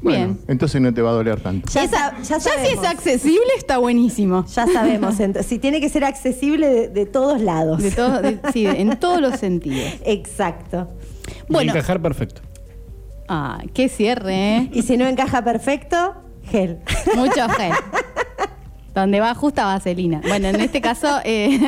Bueno, 0.02 0.18
Bien. 0.34 0.40
entonces 0.48 0.80
no 0.80 0.92
te 0.94 1.02
va 1.02 1.10
a 1.10 1.12
doler 1.14 1.40
tanto. 1.40 1.68
Ya, 1.72 1.84
Esa- 1.84 2.14
ya 2.22 2.38
ya 2.38 2.40
si 2.40 2.72
es 2.72 2.84
accesible, 2.84 3.40
está 3.56 3.78
buenísimo. 3.78 4.46
Ya 4.46 4.66
sabemos. 4.66 5.14
si 5.46 5.58
tiene 5.58 5.80
que 5.80 5.88
ser 5.88 6.04
accesible 6.04 6.68
de, 6.70 6.88
de 6.88 7.06
todos 7.06 7.40
lados. 7.40 7.82
De 7.82 7.90
todo, 7.90 8.22
de- 8.22 8.38
sí, 8.52 8.66
en 8.66 8.98
todos 8.98 9.20
los 9.20 9.38
sentidos. 9.38 9.92
Exacto. 10.04 10.88
Bueno. 11.48 11.72
Encajar 11.72 12.00
perfecto. 12.00 12.40
Ah, 13.28 13.62
qué 13.74 13.88
cierre, 13.88 14.56
¿eh? 14.56 14.70
Y 14.72 14.82
si 14.82 14.96
no 14.96 15.06
encaja 15.06 15.42
perfecto, 15.44 16.14
gel. 16.44 16.78
Mucho 17.14 17.48
gel. 17.50 17.72
Donde 19.00 19.20
va 19.20 19.34
justa 19.34 19.64
vaselina. 19.64 20.20
Bueno, 20.28 20.48
en 20.48 20.60
este 20.60 20.82
caso, 20.82 21.20
eh, 21.24 21.58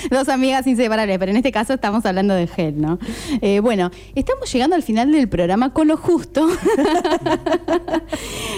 dos 0.10 0.28
amigas 0.28 0.66
inseparables, 0.66 1.18
pero 1.18 1.30
en 1.30 1.38
este 1.38 1.50
caso 1.50 1.72
estamos 1.72 2.04
hablando 2.04 2.34
de 2.34 2.46
gel, 2.46 2.78
¿no? 2.78 2.98
Eh, 3.40 3.60
bueno, 3.60 3.90
estamos 4.14 4.52
llegando 4.52 4.76
al 4.76 4.82
final 4.82 5.10
del 5.10 5.26
programa 5.26 5.72
con 5.72 5.88
lo 5.88 5.96
justo. 5.96 6.46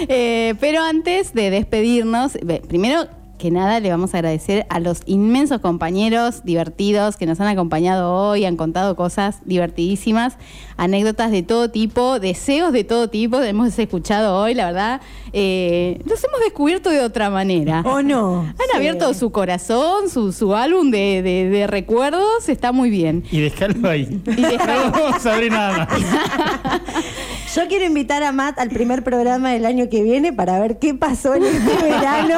Eh, 0.07 0.53
pero 0.59 0.81
antes 0.81 1.33
de 1.33 1.49
despedirnos, 1.49 2.37
primero 2.67 3.07
que 3.37 3.51
nada 3.51 3.79
le 3.79 3.89
vamos 3.89 4.13
a 4.13 4.17
agradecer 4.17 4.65
a 4.69 4.79
los 4.79 5.01
inmensos 5.05 5.59
compañeros 5.61 6.43
divertidos 6.43 7.17
que 7.17 7.25
nos 7.25 7.39
han 7.39 7.47
acompañado 7.47 8.13
hoy, 8.13 8.45
han 8.45 8.55
contado 8.57 8.95
cosas 8.95 9.39
divertidísimas, 9.45 10.37
anécdotas 10.77 11.31
de 11.31 11.43
todo 11.43 11.69
tipo, 11.69 12.19
deseos 12.19 12.71
de 12.73 12.83
todo 12.83 13.09
tipo, 13.09 13.41
hemos 13.41 13.77
escuchado 13.77 14.37
hoy, 14.37 14.53
la 14.53 14.65
verdad, 14.65 15.01
eh, 15.33 15.99
los 16.05 16.23
hemos 16.23 16.39
descubierto 16.41 16.89
de 16.89 17.01
otra 17.01 17.29
manera. 17.29 17.81
¿O 17.85 18.01
no? 18.01 18.41
Han 18.41 18.55
Sí. 18.57 18.77
abierto 18.77 19.13
su 19.13 19.31
corazón, 19.31 20.09
su, 20.09 20.31
su 20.33 20.55
álbum 20.55 20.91
de, 20.91 21.21
de- 21.21 21.49
de 21.49 21.67
recuerdos, 21.67 22.47
está 22.49 22.71
muy 22.71 22.89
bien. 22.89 23.23
Y 23.31 23.39
déjalo 23.39 23.89
ahí. 23.89 24.21
Y 24.25 24.41
déjalo. 24.41 24.85
No 24.95 25.01
vamos 25.01 25.25
a 25.25 25.33
abrir 25.33 25.51
nada 25.51 25.77
más. 25.77 25.87
Yo 27.55 27.67
quiero 27.69 27.85
invitar 27.85 28.21
a 28.23 28.31
Matt 28.31 28.59
al 28.59 28.69
primer 28.69 29.03
programa 29.03 29.51
del 29.51 29.65
año 29.65 29.87
que 29.89 30.03
viene 30.03 30.33
para 30.33 30.59
ver 30.59 30.77
qué 30.79 30.93
pasó 30.93 31.35
en 31.35 31.43
este 31.45 31.73
verano. 31.83 32.35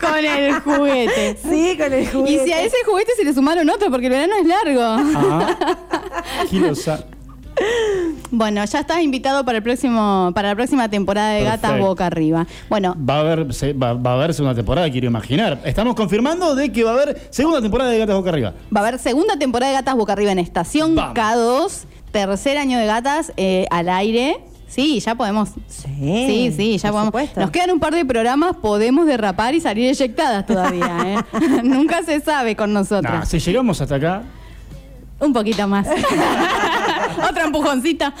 Con 0.00 0.24
el 0.24 0.54
juguete. 0.60 1.36
sí, 1.42 1.76
con 1.76 1.92
el 1.92 2.06
juguete. 2.08 2.32
Y 2.32 2.38
si 2.46 2.52
a 2.52 2.62
ese 2.62 2.76
juguete 2.86 3.12
se 3.16 3.24
le 3.24 3.32
sumaron 3.34 3.68
otro, 3.70 3.90
porque 3.90 4.06
el 4.06 4.12
verano 4.12 4.34
es 4.40 4.46
largo. 4.46 4.82
Ajá. 4.82 5.56
Kilosa. 6.48 7.04
Bueno, 8.30 8.64
ya 8.64 8.80
estás 8.80 9.00
invitado 9.00 9.44
para 9.44 9.58
el 9.58 9.62
próximo, 9.64 10.32
para 10.34 10.48
la 10.48 10.54
próxima 10.56 10.88
temporada 10.88 11.30
de 11.30 11.44
Gatas. 11.44 11.78
Boca 11.78 12.06
Arriba. 12.06 12.46
Bueno, 12.68 12.96
Va 13.08 13.16
a 13.16 13.20
haber, 13.20 13.54
se- 13.54 13.72
va, 13.72 13.94
va 13.94 14.10
a 14.10 14.14
haber 14.14 14.34
segunda 14.34 14.56
temporada, 14.56 14.90
quiero 14.90 15.06
imaginar. 15.06 15.60
Estamos 15.64 15.94
confirmando 15.94 16.54
de 16.56 16.72
que 16.72 16.82
va 16.82 16.90
a 16.90 16.94
haber 16.94 17.28
segunda 17.30 17.60
temporada 17.62 17.90
de 17.90 17.98
Gatas 17.98 18.16
Boca 18.16 18.30
Arriba. 18.30 18.54
va 18.76 18.80
a 18.80 18.86
haber 18.88 18.98
segunda 18.98 19.36
temporada 19.38 19.70
de 19.70 19.78
Gatas 19.78 19.94
Boca 19.96 20.12
Arriba 20.14 20.32
en 20.32 20.40
Estación 20.40 20.96
Vamos. 20.96 21.16
K2, 21.16 21.84
tercer 22.14 22.56
año 22.58 22.78
de 22.78 22.86
Gatas 22.86 23.32
eh, 23.36 23.66
al 23.72 23.88
aire. 23.88 24.38
Sí, 24.68 25.00
ya 25.00 25.14
podemos. 25.16 25.50
Sí, 25.66 25.84
Sí, 26.26 26.52
sí, 26.56 26.78
ya 26.78 26.88
por 26.88 26.92
podemos. 26.92 27.06
supuesto. 27.08 27.40
Nos 27.40 27.50
quedan 27.50 27.72
un 27.72 27.80
par 27.80 27.92
de 27.94 28.04
programas, 28.04 28.56
podemos 28.56 29.04
derrapar 29.06 29.54
y 29.54 29.60
salir 29.60 29.88
eyectadas 29.90 30.46
todavía. 30.46 30.96
¿eh? 31.04 31.16
Nunca 31.64 32.02
se 32.04 32.20
sabe 32.20 32.54
con 32.56 32.72
nosotras. 32.72 33.12
Nah, 33.12 33.24
si 33.26 33.38
llegamos 33.40 33.80
hasta 33.80 33.96
acá, 33.96 34.22
Un 35.20 35.32
poquito 35.32 35.66
más. 35.68 35.86
Otra 37.30 37.44
empujoncita. 37.44 38.14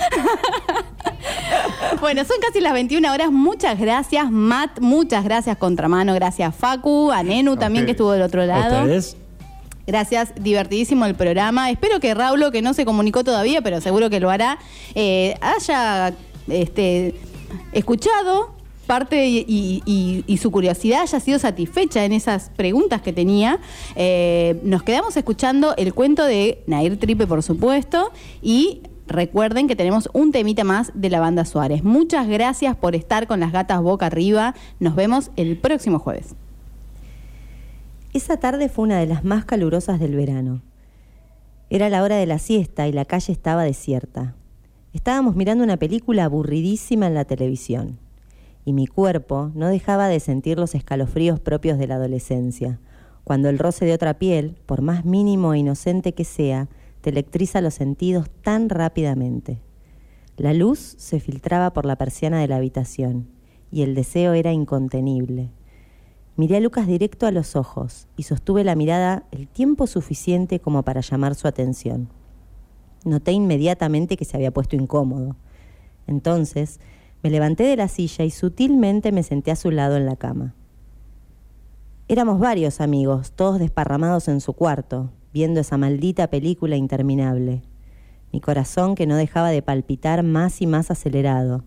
Bueno, 2.00 2.24
son 2.24 2.36
casi 2.44 2.60
las 2.60 2.72
21 2.72 3.12
horas. 3.12 3.30
Muchas 3.30 3.78
gracias, 3.78 4.30
Matt. 4.30 4.80
Muchas 4.80 5.24
gracias, 5.24 5.56
Contramano. 5.56 6.14
Gracias, 6.14 6.54
Facu. 6.54 7.10
A 7.12 7.22
Nenu 7.22 7.56
también, 7.56 7.84
que 7.86 7.92
ustedes. 7.92 7.94
estuvo 7.94 8.12
del 8.12 8.22
otro 8.22 8.42
¿A 8.42 8.46
lado. 8.46 8.86
Gracias, 9.86 10.32
divertidísimo 10.40 11.04
el 11.06 11.14
programa. 11.14 11.70
Espero 11.70 12.00
que 12.00 12.14
Raulo, 12.14 12.50
que 12.50 12.62
no 12.62 12.72
se 12.74 12.84
comunicó 12.84 13.22
todavía, 13.22 13.60
pero 13.62 13.80
seguro 13.80 14.08
que 14.08 14.20
lo 14.20 14.30
hará, 14.30 14.58
eh, 14.94 15.34
haya 15.40 16.14
este, 16.48 17.14
escuchado 17.72 18.54
parte 18.86 19.26
y 19.26 20.38
su 20.40 20.50
curiosidad 20.50 21.02
haya 21.02 21.20
sido 21.20 21.38
satisfecha 21.38 22.04
en 22.04 22.12
esas 22.12 22.50
preguntas 22.50 23.02
que 23.02 23.12
tenía. 23.12 23.58
Eh, 23.96 24.60
nos 24.62 24.82
quedamos 24.82 25.16
escuchando 25.16 25.74
el 25.76 25.94
cuento 25.94 26.24
de 26.24 26.62
Nair 26.66 26.98
Tripe, 26.98 27.26
por 27.26 27.42
supuesto, 27.42 28.12
y 28.42 28.82
recuerden 29.06 29.68
que 29.68 29.76
tenemos 29.76 30.08
un 30.12 30.32
temita 30.32 30.64
más 30.64 30.92
de 30.94 31.10
la 31.10 31.20
banda 31.20 31.44
Suárez. 31.44 31.82
Muchas 31.82 32.28
gracias 32.28 32.76
por 32.76 32.94
estar 32.94 33.26
con 33.26 33.40
las 33.40 33.52
gatas 33.52 33.80
boca 33.80 34.06
arriba. 34.06 34.54
Nos 34.80 34.94
vemos 34.94 35.30
el 35.36 35.56
próximo 35.58 35.98
jueves. 35.98 36.34
Esa 38.14 38.36
tarde 38.36 38.68
fue 38.68 38.84
una 38.84 39.00
de 39.00 39.06
las 39.06 39.24
más 39.24 39.44
calurosas 39.44 39.98
del 39.98 40.14
verano. 40.14 40.62
Era 41.68 41.88
la 41.88 42.00
hora 42.04 42.14
de 42.14 42.26
la 42.26 42.38
siesta 42.38 42.86
y 42.86 42.92
la 42.92 43.04
calle 43.04 43.32
estaba 43.32 43.64
desierta. 43.64 44.36
Estábamos 44.92 45.34
mirando 45.34 45.64
una 45.64 45.78
película 45.78 46.22
aburridísima 46.22 47.08
en 47.08 47.14
la 47.14 47.24
televisión. 47.24 47.98
Y 48.64 48.72
mi 48.72 48.86
cuerpo 48.86 49.50
no 49.56 49.66
dejaba 49.66 50.06
de 50.06 50.20
sentir 50.20 50.60
los 50.60 50.76
escalofríos 50.76 51.40
propios 51.40 51.76
de 51.76 51.88
la 51.88 51.96
adolescencia, 51.96 52.78
cuando 53.24 53.48
el 53.48 53.58
roce 53.58 53.84
de 53.84 53.94
otra 53.94 54.16
piel, 54.16 54.58
por 54.64 54.80
más 54.80 55.04
mínimo 55.04 55.52
e 55.52 55.58
inocente 55.58 56.14
que 56.14 56.24
sea, 56.24 56.68
te 57.00 57.10
electriza 57.10 57.60
los 57.62 57.74
sentidos 57.74 58.30
tan 58.42 58.68
rápidamente. 58.68 59.60
La 60.36 60.54
luz 60.54 60.78
se 60.78 61.18
filtraba 61.18 61.72
por 61.72 61.84
la 61.84 61.96
persiana 61.96 62.38
de 62.38 62.46
la 62.46 62.58
habitación 62.58 63.26
y 63.72 63.82
el 63.82 63.96
deseo 63.96 64.34
era 64.34 64.52
incontenible. 64.52 65.50
Miré 66.36 66.56
a 66.56 66.60
Lucas 66.60 66.88
directo 66.88 67.26
a 67.26 67.30
los 67.30 67.54
ojos 67.54 68.08
y 68.16 68.24
sostuve 68.24 68.64
la 68.64 68.74
mirada 68.74 69.22
el 69.30 69.46
tiempo 69.46 69.86
suficiente 69.86 70.58
como 70.58 70.82
para 70.82 71.00
llamar 71.00 71.36
su 71.36 71.46
atención. 71.46 72.08
Noté 73.04 73.30
inmediatamente 73.30 74.16
que 74.16 74.24
se 74.24 74.36
había 74.36 74.50
puesto 74.50 74.74
incómodo. 74.74 75.36
Entonces 76.08 76.80
me 77.22 77.30
levanté 77.30 77.62
de 77.62 77.76
la 77.76 77.86
silla 77.86 78.24
y 78.24 78.30
sutilmente 78.30 79.12
me 79.12 79.22
senté 79.22 79.52
a 79.52 79.56
su 79.56 79.70
lado 79.70 79.96
en 79.96 80.06
la 80.06 80.16
cama. 80.16 80.54
Éramos 82.08 82.40
varios 82.40 82.80
amigos, 82.80 83.32
todos 83.32 83.60
desparramados 83.60 84.26
en 84.26 84.40
su 84.40 84.54
cuarto, 84.54 85.10
viendo 85.32 85.60
esa 85.60 85.78
maldita 85.78 86.26
película 86.26 86.74
interminable. 86.74 87.62
Mi 88.32 88.40
corazón 88.40 88.96
que 88.96 89.06
no 89.06 89.16
dejaba 89.16 89.50
de 89.50 89.62
palpitar 89.62 90.24
más 90.24 90.60
y 90.60 90.66
más 90.66 90.90
acelerado. 90.90 91.64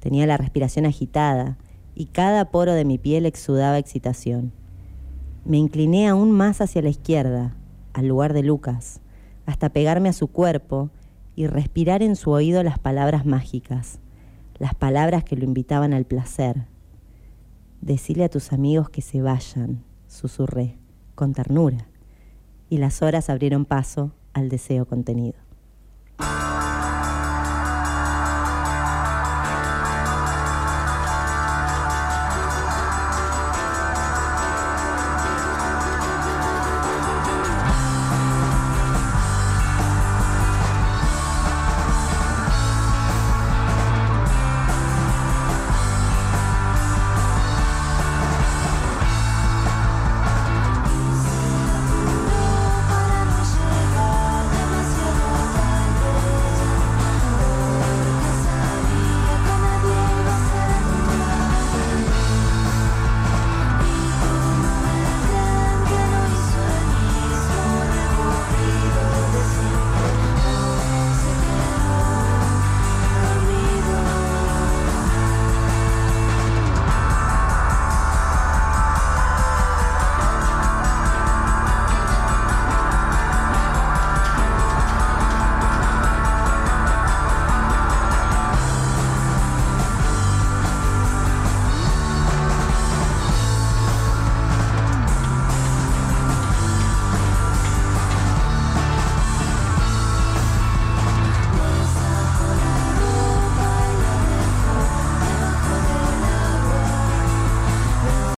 Tenía 0.00 0.26
la 0.26 0.36
respiración 0.36 0.84
agitada 0.84 1.56
y 1.94 2.06
cada 2.06 2.50
poro 2.50 2.72
de 2.74 2.84
mi 2.84 2.98
piel 2.98 3.26
exudaba 3.26 3.78
excitación. 3.78 4.52
Me 5.44 5.58
incliné 5.58 6.08
aún 6.08 6.30
más 6.30 6.60
hacia 6.60 6.82
la 6.82 6.88
izquierda, 6.88 7.56
al 7.92 8.06
lugar 8.06 8.32
de 8.32 8.42
Lucas, 8.42 9.00
hasta 9.46 9.70
pegarme 9.70 10.08
a 10.08 10.12
su 10.12 10.28
cuerpo 10.28 10.90
y 11.34 11.46
respirar 11.46 12.02
en 12.02 12.16
su 12.16 12.30
oído 12.30 12.62
las 12.62 12.78
palabras 12.78 13.26
mágicas, 13.26 14.00
las 14.58 14.74
palabras 14.74 15.24
que 15.24 15.36
lo 15.36 15.44
invitaban 15.44 15.92
al 15.92 16.04
placer. 16.04 16.66
Decile 17.80 18.24
a 18.24 18.28
tus 18.28 18.52
amigos 18.52 18.88
que 18.88 19.02
se 19.02 19.22
vayan, 19.22 19.82
susurré, 20.06 20.78
con 21.14 21.32
ternura, 21.32 21.88
y 22.68 22.78
las 22.78 23.02
horas 23.02 23.28
abrieron 23.28 23.64
paso 23.64 24.12
al 24.32 24.48
deseo 24.48 24.86
contenido. 24.86 25.41